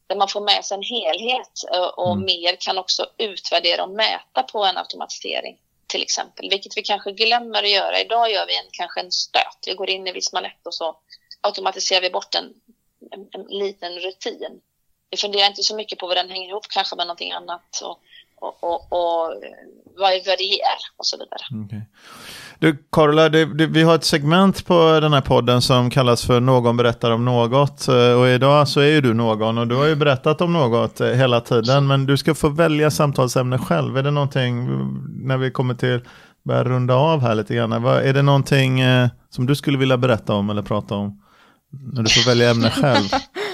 där 0.07 0.15
man 0.15 0.27
får 0.27 0.41
med 0.41 0.65
sig 0.65 0.75
en 0.75 0.83
helhet 0.83 1.51
eh, 1.73 1.87
och 1.87 2.11
mm. 2.11 2.25
mer 2.25 2.55
kan 2.59 2.77
också 2.77 3.09
utvärdera 3.17 3.83
och 3.83 3.89
mäta 3.89 4.43
på 4.43 4.65
en 4.65 4.77
automatisering 4.77 5.57
till 5.87 6.01
exempel, 6.01 6.49
vilket 6.49 6.77
vi 6.77 6.81
kanske 6.81 7.11
glömmer 7.11 7.63
att 7.63 7.69
göra. 7.69 7.99
Idag 7.99 8.31
gör 8.31 8.47
vi 8.47 8.57
en, 8.57 8.69
kanske 8.71 8.99
en 8.99 9.11
stöt. 9.11 9.57
Vi 9.67 9.73
går 9.73 9.89
in 9.89 10.07
i 10.07 10.11
Visma 10.11 10.51
och 10.63 10.73
så 10.73 10.97
automatiserar 11.41 12.01
vi 12.01 12.09
bort 12.09 12.35
en, 12.35 12.53
en, 13.11 13.27
en, 13.31 13.45
liten 13.59 13.99
rutin. 13.99 14.61
Vi 15.09 15.17
funderar 15.17 15.47
inte 15.47 15.63
så 15.63 15.75
mycket 15.75 15.99
på 15.99 16.07
vad 16.07 16.17
den 16.17 16.29
hänger 16.29 16.49
ihop 16.49 16.67
kanske 16.69 16.95
med 16.95 17.07
någonting 17.07 17.31
annat 17.31 17.81
och, 17.83 17.99
och, 18.41 18.63
och, 18.63 18.81
och 18.91 19.33
vad, 19.97 20.11
det 20.11 20.43
är 20.43 20.79
och 20.97 21.05
så 21.05 21.17
vidare. 21.17 21.65
Okay. 21.65 21.81
Du, 22.59 22.77
Carola, 22.91 23.29
det, 23.29 23.45
det, 23.45 23.67
vi 23.67 23.83
har 23.83 23.95
ett 23.95 24.03
segment 24.03 24.65
på 24.65 24.99
den 24.99 25.13
här 25.13 25.21
podden 25.21 25.61
som 25.61 25.89
kallas 25.89 26.25
för 26.25 26.39
Någon 26.39 26.77
berättar 26.77 27.11
om 27.11 27.25
något. 27.25 27.87
Eh, 27.87 28.19
och 28.19 28.27
idag 28.27 28.67
så 28.67 28.79
är 28.79 28.87
ju 28.87 29.01
du 29.01 29.13
någon 29.13 29.57
och 29.57 29.67
du 29.67 29.75
har 29.75 29.85
ju 29.85 29.95
berättat 29.95 30.41
om 30.41 30.53
något 30.53 31.01
eh, 31.01 31.07
hela 31.07 31.41
tiden. 31.41 31.87
Men 31.87 32.05
du 32.05 32.17
ska 32.17 32.35
få 32.35 32.49
välja 32.49 32.91
samtalsämne 32.91 33.57
själv. 33.57 33.97
Är 33.97 34.03
det 34.03 34.11
någonting 34.11 34.67
när 35.27 35.37
vi 35.37 35.51
kommer 35.51 35.73
till 35.73 36.01
börja 36.47 36.63
runda 36.63 36.95
av 36.95 37.21
här 37.21 37.35
lite 37.35 37.55
grann. 37.55 37.71
Är 37.71 38.13
det 38.13 38.21
någonting 38.21 38.79
eh, 38.79 39.09
som 39.29 39.45
du 39.45 39.55
skulle 39.55 39.77
vilja 39.77 39.97
berätta 39.97 40.33
om 40.33 40.49
eller 40.49 40.61
prata 40.61 40.95
om? 40.95 41.21
När 41.93 42.03
du 42.03 42.09
får 42.09 42.29
välja 42.29 42.51
ämne 42.51 42.69
själv. 42.69 43.05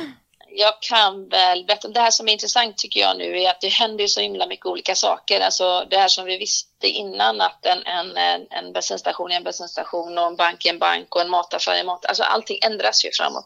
jag 0.56 0.82
kan 0.82 1.30
väl 1.30 1.66
berätta, 1.66 1.88
det 1.88 2.00
här 2.00 2.12
som 2.12 2.28
är 2.28 2.34
intressant 2.34 2.78
tycker 2.78 3.00
jag 3.00 3.18
nu 3.18 3.42
är 3.42 3.50
att 3.50 3.62
det 3.62 3.68
händer 3.68 4.08
så 4.08 4.22
himla 4.22 4.48
mycket 4.48 4.66
olika 4.66 4.96
saker. 4.96 5.42
Alltså 5.42 5.86
det 5.90 5.98
här 5.98 6.08
som 6.08 6.26
vi 6.26 6.38
visste 6.38 6.88
innan 6.88 7.42
att 7.42 7.66
en, 7.66 7.86
en, 7.86 8.18
en 8.50 8.74
bensinstation 8.74 9.32
är 9.32 9.36
en 9.36 9.44
bensinstation 9.44 10.18
och 10.18 10.28
en 10.28 10.36
bank 10.36 10.66
är 10.66 10.70
en 10.70 10.80
bank 10.80 11.16
och 11.16 11.22
en 11.22 11.30
mataffär 11.30 11.72
är 11.72 11.80
en 11.80 11.86
mataffär. 11.86 12.10
Alltså 12.10 12.24
allting 12.24 12.60
ändras 12.62 13.06
ju 13.06 13.10
framåt. 13.14 13.46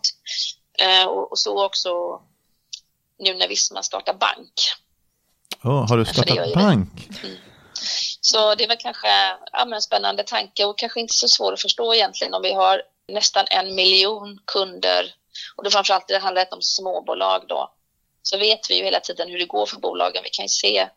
Eh, 0.80 1.08
och, 1.08 1.32
och, 1.32 1.40
så 1.40 1.66
också 1.66 2.22
nu 3.20 3.34
när 3.34 3.48
Visma 3.48 3.84
startar 3.84 4.14
bank. 4.14 4.54
Oh, 5.64 5.90
har 5.90 5.98
du 5.98 6.06
startat 6.06 6.54
bank? 6.54 6.90
Mm. 7.24 7.38
Så 8.22 8.56
det 8.56 8.64
är 8.64 8.68
väl 8.68 8.78
kanske 8.78 9.08
ja, 9.52 9.76
en 9.76 9.82
spännande 9.82 10.24
tanke 10.24 10.66
och 10.66 10.78
kanske 10.78 11.00
inte 11.00 11.14
så 11.14 11.28
svår 11.28 11.54
att 11.54 11.62
förstå 11.62 11.94
egentligen 11.94 12.34
om 12.34 12.42
vi 12.42 12.54
har 12.54 12.82
nästan 13.08 13.46
en 13.50 13.76
miljon 13.76 14.40
kunder 14.46 15.14
och 15.56 15.64
då 15.64 15.70
framförallt 15.70 16.08
det 16.08 16.18
handlar 16.18 16.48
om 16.52 16.62
småbolag 16.62 17.46
då, 17.48 17.74
så 18.22 18.38
vet 18.38 18.70
vi 18.70 18.78
ju 18.78 18.84
hela 18.84 19.00
tiden 19.00 19.30
hur 19.30 19.40
det 19.40 19.46
går 19.46 19.66
för 19.66 19.78
bolagen. 19.78 20.24
Vi 20.24 20.30
kan 20.30 20.46
ju 20.46 20.50
se, 20.50 20.90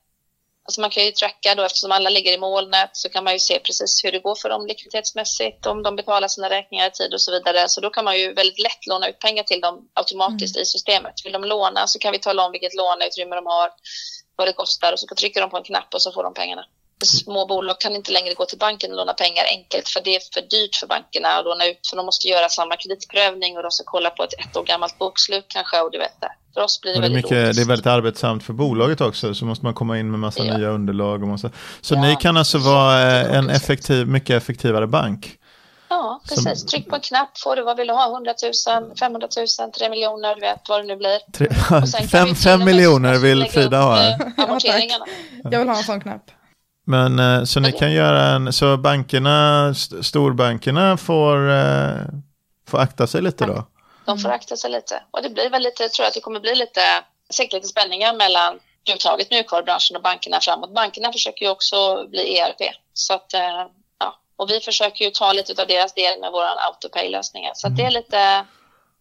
alltså 0.64 0.80
man 0.80 0.90
kan 0.90 1.04
ju 1.04 1.10
tracka 1.10 1.54
då 1.54 1.62
eftersom 1.62 1.92
alla 1.92 2.10
ligger 2.10 2.32
i 2.32 2.38
molnet 2.38 2.90
så 2.92 3.08
kan 3.08 3.24
man 3.24 3.32
ju 3.32 3.38
se 3.38 3.58
precis 3.58 4.04
hur 4.04 4.12
det 4.12 4.18
går 4.18 4.34
för 4.34 4.48
dem 4.48 4.66
likviditetsmässigt, 4.66 5.66
om 5.66 5.82
de 5.82 5.96
betalar 5.96 6.28
sina 6.28 6.50
räkningar 6.50 6.86
i 6.88 6.90
tid 6.90 7.14
och 7.14 7.20
så 7.20 7.32
vidare. 7.32 7.68
Så 7.68 7.80
då 7.80 7.90
kan 7.90 8.04
man 8.04 8.18
ju 8.18 8.32
väldigt 8.32 8.58
lätt 8.58 8.86
låna 8.86 9.08
ut 9.08 9.18
pengar 9.18 9.42
till 9.42 9.60
dem 9.60 9.88
automatiskt 9.94 10.56
mm. 10.56 10.62
i 10.62 10.66
systemet. 10.66 11.14
Vill 11.24 11.32
de 11.32 11.44
låna 11.44 11.86
så 11.86 11.98
kan 11.98 12.12
vi 12.12 12.18
tala 12.18 12.46
om 12.46 12.52
vilket 12.52 12.74
låneutrymme 12.74 13.36
de 13.36 13.46
har, 13.46 13.70
vad 14.36 14.48
det 14.48 14.52
kostar 14.52 14.92
och 14.92 15.00
så 15.00 15.06
trycker 15.06 15.40
de 15.40 15.50
på 15.50 15.56
en 15.56 15.64
knapp 15.64 15.94
och 15.94 16.02
så 16.02 16.12
får 16.12 16.24
de 16.24 16.34
pengarna. 16.34 16.64
Små 17.04 17.46
bolag 17.46 17.80
kan 17.80 17.94
inte 17.96 18.12
längre 18.12 18.34
gå 18.34 18.44
till 18.44 18.58
banken 18.58 18.90
och 18.90 18.96
låna 18.96 19.12
pengar 19.12 19.44
enkelt 19.44 19.88
för 19.88 20.00
det 20.04 20.16
är 20.16 20.20
för 20.34 20.40
dyrt 20.40 20.74
för 20.76 20.86
bankerna 20.86 21.28
att 21.28 21.44
låna 21.44 21.66
ut 21.66 21.86
för 21.90 21.96
de 21.96 22.06
måste 22.06 22.28
göra 22.28 22.48
samma 22.48 22.76
kreditprövning 22.76 23.56
och 23.56 23.62
de 23.62 23.70
ska 23.70 23.84
kolla 23.86 24.10
på 24.10 24.22
ett 24.22 24.32
ett 24.32 24.56
år 24.56 24.64
gammalt 24.64 24.98
bokslut 24.98 25.44
kanske 25.48 25.80
och 25.80 25.90
du 25.92 25.98
vet 25.98 26.20
det. 26.20 26.32
För 26.54 26.60
oss 26.60 26.80
blir 26.80 26.92
det, 26.92 27.00
det 27.00 27.06
är 27.06 27.10
väldigt 27.10 27.24
mycket, 27.24 27.56
Det 27.56 27.62
är 27.62 27.66
väldigt 27.66 27.86
arbetsamt 27.86 28.44
för 28.44 28.52
bolaget 28.52 29.00
också 29.00 29.34
så 29.34 29.44
måste 29.44 29.64
man 29.64 29.74
komma 29.74 29.98
in 29.98 30.10
med 30.10 30.20
massa 30.20 30.44
ja. 30.44 30.56
nya 30.56 30.68
underlag 30.68 31.22
och 31.22 31.28
massa. 31.28 31.50
Så 31.80 31.94
ja. 31.94 32.02
ni 32.02 32.16
kan 32.16 32.36
alltså 32.36 32.58
vara 32.58 33.20
eh, 33.20 33.36
en 33.36 33.50
effektiv, 33.50 34.08
mycket 34.08 34.36
effektivare 34.36 34.86
bank? 34.86 35.36
Ja, 35.88 36.20
precis. 36.28 36.60
Som... 36.60 36.68
Tryck 36.68 36.88
på 36.88 36.94
en 36.94 37.00
knapp 37.00 37.38
får 37.38 37.56
du 37.56 37.62
vad 37.62 37.76
vill 37.76 37.86
du 37.86 37.92
ha, 37.92 38.14
100 38.14 38.34
000, 38.66 38.96
500 38.96 39.28
000, 39.60 39.72
3 39.72 39.90
miljoner, 39.90 40.34
du 40.34 40.40
vet 40.40 40.68
vad 40.68 40.80
det 40.80 40.86
nu 40.86 40.96
blir. 40.96 41.18
Tre... 41.32 41.48
fem, 42.08 42.34
fem 42.34 42.64
miljoner 42.64 43.18
vill 43.18 43.50
Frida 43.50 43.82
ha? 43.82 44.00
Eh, 44.02 44.16
amorteringarna. 44.36 45.04
Jag 45.44 45.58
vill 45.58 45.68
ha 45.68 45.76
en 45.76 45.84
sån 45.84 46.00
knapp. 46.00 46.30
Men 46.90 47.18
eh, 47.18 47.44
så 47.44 47.60
ni 47.60 47.72
kan 47.72 47.92
göra 47.92 48.22
en, 48.22 48.52
så 48.52 48.76
bankerna, 48.76 49.74
storbankerna 50.02 50.96
får, 50.96 51.50
eh, 51.50 52.04
får 52.68 52.78
akta 52.78 53.06
sig 53.06 53.22
lite 53.22 53.46
då? 53.46 53.66
De 54.04 54.18
får 54.18 54.28
akta 54.28 54.56
sig 54.56 54.70
lite. 54.70 55.02
Och 55.10 55.22
det 55.22 55.30
blir 55.30 55.50
väl 55.50 55.62
lite, 55.62 55.88
tror 55.88 56.04
jag 56.04 56.08
att 56.08 56.14
det 56.14 56.20
kommer 56.20 56.40
bli 56.40 56.54
lite, 56.54 56.80
säkert 57.30 57.52
lite 57.52 57.68
spänningar 57.68 58.14
mellan 58.14 58.58
överhuvudtaget 58.86 59.30
mjukvarubranschen 59.30 59.96
och 59.96 60.02
bankerna 60.02 60.40
framåt. 60.40 60.74
Bankerna 60.74 61.12
försöker 61.12 61.44
ju 61.44 61.50
också 61.50 62.06
bli 62.08 62.38
ERP. 62.38 62.74
Så 62.92 63.14
att, 63.14 63.34
eh, 63.34 63.66
ja. 63.98 64.18
Och 64.36 64.50
vi 64.50 64.60
försöker 64.60 65.04
ju 65.04 65.10
ta 65.10 65.32
lite 65.32 65.62
av 65.62 65.68
deras 65.68 65.94
del 65.94 66.20
med 66.20 66.32
våra 66.32 66.48
autopay-lösningar. 66.48 67.52
Så 67.54 67.66
mm. 67.66 67.76
det 67.76 67.84
är 67.84 67.90
lite 67.90 68.46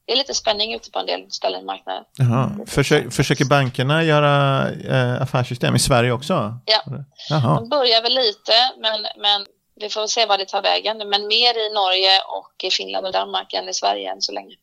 det 0.09 0.13
är 0.13 0.17
lite 0.17 0.33
spänning 0.33 0.73
ute 0.73 0.91
på 0.91 0.99
en 0.99 1.05
del 1.05 1.31
ställen 1.31 1.61
i 1.61 1.63
marknaden. 1.63 2.03
Jaha. 2.17 2.51
Försöker, 2.67 3.09
försöker 3.09 3.45
bankerna 3.45 4.03
göra 4.03 4.67
äh, 4.69 5.21
affärssystem 5.21 5.75
i 5.75 5.79
Sverige 5.79 6.11
också? 6.11 6.33
Ja, 6.65 6.81
Jaha. 7.29 7.55
de 7.55 7.69
börjar 7.69 8.01
väl 8.01 8.13
lite, 8.13 8.53
men, 8.77 9.01
men 9.17 9.45
vi 9.75 9.89
får 9.89 10.07
se 10.07 10.25
vad 10.25 10.39
det 10.39 10.45
tar 10.45 10.61
vägen. 10.61 10.97
Men 10.97 11.27
mer 11.27 11.57
i 11.57 11.73
Norge 11.73 12.21
och 12.27 12.63
i 12.63 12.69
Finland 12.71 13.05
och 13.05 13.13
Danmark 13.13 13.53
än 13.53 13.69
i 13.69 13.73
Sverige 13.73 14.11
än 14.11 14.21
så 14.21 14.31
länge. 14.31 14.55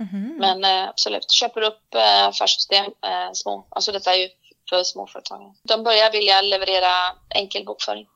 Mm. 0.00 0.36
Men 0.36 0.64
äh, 0.64 0.88
absolut, 0.88 1.30
köper 1.30 1.60
upp 1.60 1.94
äh, 1.94 2.26
affärssystem, 2.26 2.84
äh, 2.84 3.32
små, 3.32 3.66
alltså 3.68 3.92
detta 3.92 4.14
är 4.14 4.18
ju 4.18 4.28
för 4.70 4.82
småföretagare. 4.82 5.52
De 5.62 5.84
börjar 5.84 6.12
vilja 6.12 6.40
leverera 6.40 6.92
enkel 7.28 7.64
bokföring. 7.64 8.06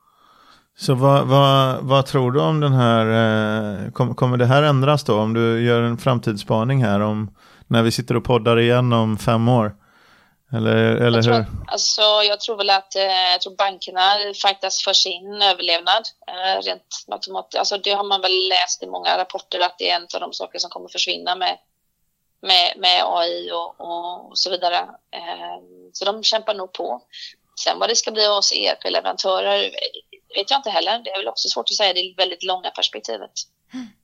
Så 0.81 0.93
vad, 0.93 1.27
vad, 1.27 1.77
vad, 1.81 2.05
tror 2.05 2.31
du 2.31 2.41
om 2.41 2.59
den 2.59 2.73
här, 2.73 3.05
eh, 3.05 3.91
kom, 3.91 4.15
kommer 4.15 4.37
det 4.37 4.45
här 4.45 4.63
ändras 4.63 5.03
då? 5.03 5.19
Om 5.19 5.33
du 5.33 5.65
gör 5.65 5.81
en 5.81 5.97
framtidsspaning 5.97 6.83
här 6.83 6.99
om 6.99 7.35
när 7.67 7.83
vi 7.83 7.91
sitter 7.91 8.17
och 8.17 8.23
poddar 8.23 8.59
igen 8.59 8.93
om 8.93 9.17
fem 9.17 9.49
år? 9.49 9.75
Eller, 10.53 10.75
eller 10.75 11.17
jag 11.17 11.23
tror, 11.23 11.33
hur? 11.33 11.45
Alltså, 11.67 12.01
jag 12.01 12.39
tror 12.39 12.57
väl 12.57 12.69
att 12.69 12.95
eh, 12.95 13.31
jag 13.31 13.41
tror 13.41 13.55
bankerna 13.55 14.01
fightas 14.43 14.83
för 14.83 14.93
sin 14.93 15.41
överlevnad. 15.41 16.03
Eh, 16.27 16.61
rent 16.61 17.05
matematiskt. 17.07 17.59
Alltså, 17.59 17.77
det 17.77 17.91
har 17.91 18.03
man 18.03 18.21
väl 18.21 18.47
läst 18.49 18.83
i 18.83 18.87
många 18.87 19.17
rapporter 19.17 19.59
att 19.59 19.77
det 19.77 19.89
är 19.89 19.95
en 19.95 20.07
av 20.13 20.19
de 20.19 20.33
saker 20.33 20.59
som 20.59 20.69
kommer 20.69 20.89
försvinna 20.89 21.35
med, 21.35 21.57
med, 22.41 22.73
med 22.77 23.03
AI 23.05 23.51
och, 23.51 23.81
och, 23.81 24.29
och 24.29 24.39
så 24.39 24.49
vidare. 24.49 24.77
Eh, 25.11 25.59
så 25.93 26.05
de 26.05 26.23
kämpar 26.23 26.53
nog 26.53 26.73
på. 26.73 27.01
Sen 27.59 27.79
vad 27.79 27.89
det 27.89 27.95
ska 27.95 28.11
bli 28.11 28.25
av 28.25 28.37
oss 28.37 28.53
ERP-leverantörer 28.53 29.71
vet 30.35 30.51
jag 30.51 30.59
inte 30.59 30.69
heller. 30.69 31.01
Det 31.03 31.09
är 31.09 31.17
väl 31.17 31.27
också 31.27 31.49
svårt 31.49 31.69
att 31.69 31.75
säga 31.75 31.93
det 31.93 32.13
väldigt 32.17 32.43
långa 32.43 32.69
perspektivet. 32.69 33.31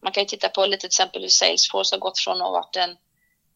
Man 0.03 0.11
kan 0.11 0.23
ju 0.23 0.27
titta 0.27 0.49
på 0.49 0.65
lite 0.65 0.87
exempel 0.87 1.21
hur 1.21 1.29
Salesforce 1.29 1.95
har 1.95 1.99
gått 1.99 2.19
från 2.19 2.35
att 2.35 2.41
ha 2.41 2.51
varit 2.51 2.75
en, 2.75 2.89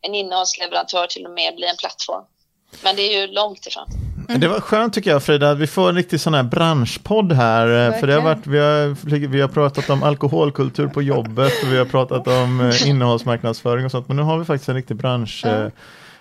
en 0.02 0.16
innehållsleverantör 0.16 1.08
till 1.08 1.26
och 1.26 1.32
med 1.32 1.56
bli 1.56 1.68
en 1.68 1.78
plattform. 1.78 2.24
Men 2.84 2.96
det 2.96 3.02
är 3.02 3.22
ju 3.22 3.28
långt 3.28 3.68
ifrån. 3.68 3.86
Mm. 4.30 4.42
Det 4.42 4.48
var 4.48 4.60
skönt 4.60 4.94
tycker 4.94 5.10
jag 5.10 5.24
Frida, 5.24 5.52
att 5.52 5.58
vi 5.58 5.68
får 5.68 5.90
en 5.90 5.96
riktig 5.96 6.22
sån 6.22 6.34
här 6.34 6.44
branschpodd 6.44 7.32
här. 7.32 7.68
Verkligen. 7.68 8.00
För 8.00 8.08
det 8.08 8.14
har 8.14 8.22
varit, 8.22 8.48
vi, 8.48 8.60
har, 8.60 9.28
vi 9.28 9.42
har 9.42 9.48
pratat 9.48 9.90
om 9.90 10.04
alkoholkultur 10.04 10.88
på 10.88 11.02
jobbet 11.02 11.64
och 11.64 11.74
vi 11.74 11.78
har 11.78 11.86
pratat 11.86 12.28
om 12.28 12.70
eh, 12.70 12.90
innehållsmarknadsföring 12.90 13.86
och 13.86 13.92
sånt. 13.92 14.08
Men 14.08 14.18
nu 14.18 14.24
har 14.24 14.38
vi 14.38 14.46
faktiskt 14.46 14.70
en 14.70 14.76
riktig 14.76 14.98
bransch. 14.98 15.46
Mm 15.46 15.72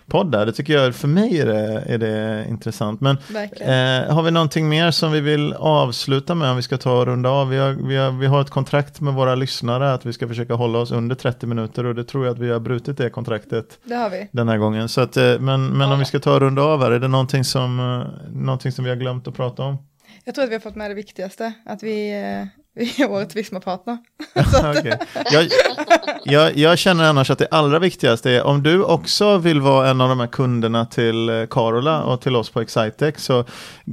poddar. 0.09 0.47
Det 0.47 0.53
tycker 0.53 0.73
jag, 0.73 0.95
för 0.95 1.09
mig 1.09 1.41
är 1.41 1.47
det, 1.47 1.85
är 1.87 1.99
det 1.99 2.47
intressant. 2.49 3.01
Men 3.01 3.17
eh, 3.17 4.15
har 4.15 4.23
vi 4.23 4.31
någonting 4.31 4.69
mer 4.69 4.91
som 4.91 5.13
vi 5.13 5.21
vill 5.21 5.53
avsluta 5.53 6.35
med 6.35 6.51
om 6.51 6.57
vi 6.57 6.63
ska 6.63 6.77
ta 6.77 7.01
och 7.01 7.07
runda 7.07 7.31
av? 7.31 7.49
Vi 7.49 7.57
har, 7.57 7.73
vi, 7.73 7.97
har, 7.97 8.11
vi 8.11 8.27
har 8.27 8.41
ett 8.41 8.51
kontrakt 8.51 9.01
med 9.01 9.15
våra 9.15 9.35
lyssnare 9.35 9.93
att 9.93 10.07
vi 10.07 10.13
ska 10.13 10.29
försöka 10.29 10.55
hålla 10.55 10.79
oss 10.79 10.91
under 10.91 11.15
30 11.17 11.47
minuter 11.47 11.87
och 11.87 11.95
det 11.95 12.05
tror 12.05 12.27
jag 12.27 12.33
att 12.33 12.39
vi 12.39 12.51
har 12.51 12.61
brutit 12.61 12.99
det 12.99 13.11
kontraktet 13.11 13.79
det 13.85 13.95
har 13.95 14.11
vi. 14.11 14.29
den 14.33 14.49
här 14.49 14.59
gången. 14.59 14.89
Så 14.89 15.01
att, 15.01 15.17
eh, 15.17 15.39
men 15.39 15.67
men 15.67 15.81
ja. 15.81 15.93
om 15.93 15.99
vi 15.99 16.05
ska 16.05 16.19
ta 16.19 16.35
och 16.35 16.41
runda 16.41 16.63
av 16.63 16.83
här, 16.83 16.91
är 16.91 17.01
det 17.01 17.09
någonting 17.09 17.45
som, 17.45 17.81
eh, 17.81 18.33
någonting 18.33 18.73
som 18.73 18.85
vi 18.85 18.91
har 18.91 18.97
glömt 18.97 19.29
att 19.29 19.35
prata 19.35 19.63
om? 19.63 19.77
Jag 20.25 20.35
tror 20.35 20.45
att 20.45 20.51
vi 20.51 20.55
har 20.55 20.61
fått 20.61 20.77
med 20.77 20.91
det 20.91 20.95
viktigaste, 20.95 21.53
att 21.67 21.83
vi, 21.83 22.23
eh, 22.23 22.47
årets 23.09 23.37
Visma-partner. 23.37 23.99
okay. 24.79 24.97
jag, 25.33 25.49
jag, 26.25 26.57
jag, 26.57 26.79
känner 26.79 27.05
annars 27.05 27.31
att 27.31 27.39
det 27.39 27.49
allra 27.51 27.79
viktigaste 27.79 28.31
är 28.31 28.43
om 28.43 28.63
du 28.63 28.85
också 28.85 29.39
vill 29.39 29.61
vara 29.61 29.89
en 29.89 30.01
av 30.01 30.09
de 30.09 30.21
här 30.21 30.27
kunderna 30.27 30.87
till 30.87 31.29
eh, 31.29 31.47
Carola 31.47 32.03
och 32.03 32.21
till 32.21 32.37
oss 32.37 32.51
på 32.51 32.61
Excitec 32.61 33.15
så 33.19 33.45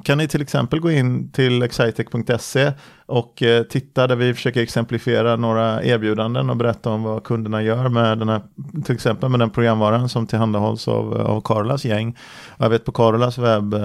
kan 0.04 0.18
ni 0.18 0.28
till 0.28 0.42
exempel 0.42 0.80
gå 0.80 0.92
in 0.92 1.32
till 1.32 1.64
excitec.se 1.64 2.72
och 3.06 3.44
eh, 3.44 3.64
titta 3.64 4.08
där 4.08 4.16
vi 4.16 4.34
försöker 4.34 4.62
exemplifiera 4.62 5.36
några 5.36 5.84
erbjudanden 5.84 6.50
och 6.50 6.58
berätta 6.58 6.90
om 6.90 7.04
vad 7.04 7.24
kunderna 7.24 7.62
gör 7.62 7.90
med 7.90 8.18
den 8.18 8.30
här, 8.30 8.42
till 8.86 8.96
exempel 8.96 9.30
med 9.30 9.40
den 9.40 9.50
programvaran 9.50 10.10
som 10.10 10.28
tillhandahålls 10.28 10.88
av, 10.88 11.14
av 11.22 11.42
Carolas 11.42 11.86
gäng. 11.86 12.18
Jag 12.58 12.70
vet 12.70 12.86
på 12.86 12.92
Carolas 12.92 13.38
webb 13.38 13.76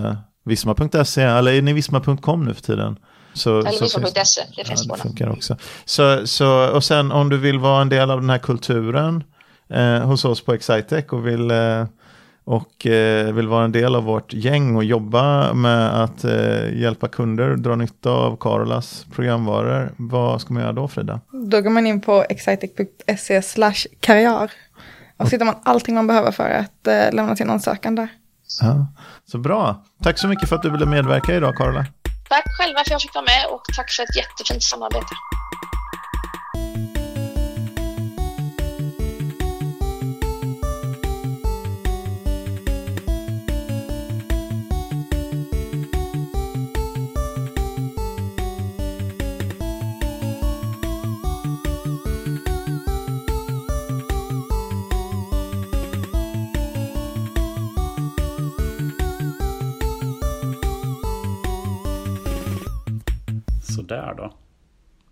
Visma.se, 0.44 1.22
eller 1.22 1.52
är 1.52 1.62
ni 1.62 1.72
visma.com 1.72 2.44
nu 2.44 2.54
för 2.54 2.62
tiden? 2.62 2.96
Så, 3.32 3.58
eller 3.58 3.80
visma.se, 3.80 4.40
det 4.56 4.64
finns 4.64 4.86
ja, 4.86 4.94
det 4.94 5.00
funkar 5.00 5.30
också. 5.30 5.56
Så, 5.84 6.26
så, 6.26 6.70
och 6.70 6.84
sen 6.84 7.12
om 7.12 7.28
du 7.28 7.38
vill 7.38 7.58
vara 7.58 7.82
en 7.82 7.88
del 7.88 8.10
av 8.10 8.20
den 8.20 8.30
här 8.30 8.38
kulturen 8.38 9.24
eh, 9.68 9.98
hos 9.98 10.24
oss 10.24 10.44
på 10.44 10.54
Excitec 10.54 11.04
och 11.08 11.26
vill, 11.26 11.50
eh, 11.50 11.84
och 12.44 12.86
eh, 12.86 13.32
vill 13.32 13.48
vara 13.48 13.64
en 13.64 13.72
del 13.72 13.94
av 13.94 14.04
vårt 14.04 14.32
gäng 14.32 14.76
och 14.76 14.84
jobba 14.84 15.52
med 15.52 16.02
att 16.02 16.24
eh, 16.24 16.78
hjälpa 16.80 17.08
kunder 17.08 17.56
dra 17.56 17.76
nytta 17.76 18.10
av 18.10 18.36
Carolas 18.36 19.06
programvaror, 19.12 19.92
vad 19.96 20.40
ska 20.40 20.54
man 20.54 20.62
göra 20.62 20.72
då 20.72 20.88
Frida? 20.88 21.20
Då 21.50 21.60
går 21.60 21.70
man 21.70 21.86
in 21.86 22.00
på 22.00 22.24
excitec.se 22.28 23.42
slash 23.42 23.86
karriär. 24.00 24.50
Och 25.16 25.28
så 25.28 25.30
hittar 25.32 25.46
man 25.46 25.56
allting 25.62 25.94
man 25.94 26.06
behöver 26.06 26.32
för 26.32 26.50
att 26.50 26.86
eh, 26.86 27.12
lämna 27.12 27.36
sin 27.36 27.50
ansökan 27.50 27.94
där. 27.94 28.08
Ja, 28.60 28.86
så 29.26 29.38
bra. 29.38 29.84
Tack 30.02 30.18
så 30.18 30.28
mycket 30.28 30.48
för 30.48 30.56
att 30.56 30.62
du 30.62 30.70
ville 30.70 30.86
medverka 30.86 31.36
idag, 31.36 31.56
Carola. 31.56 31.86
Tack 32.30 32.44
själva 32.58 32.74
för 32.74 32.80
att 32.80 32.90
jag 32.90 33.02
fick 33.02 33.14
vara 33.14 33.24
med 33.24 33.46
och 33.46 33.62
tack 33.76 33.90
för 33.90 34.02
ett 34.02 34.16
jättefint 34.16 34.62
samarbete. 34.62 35.14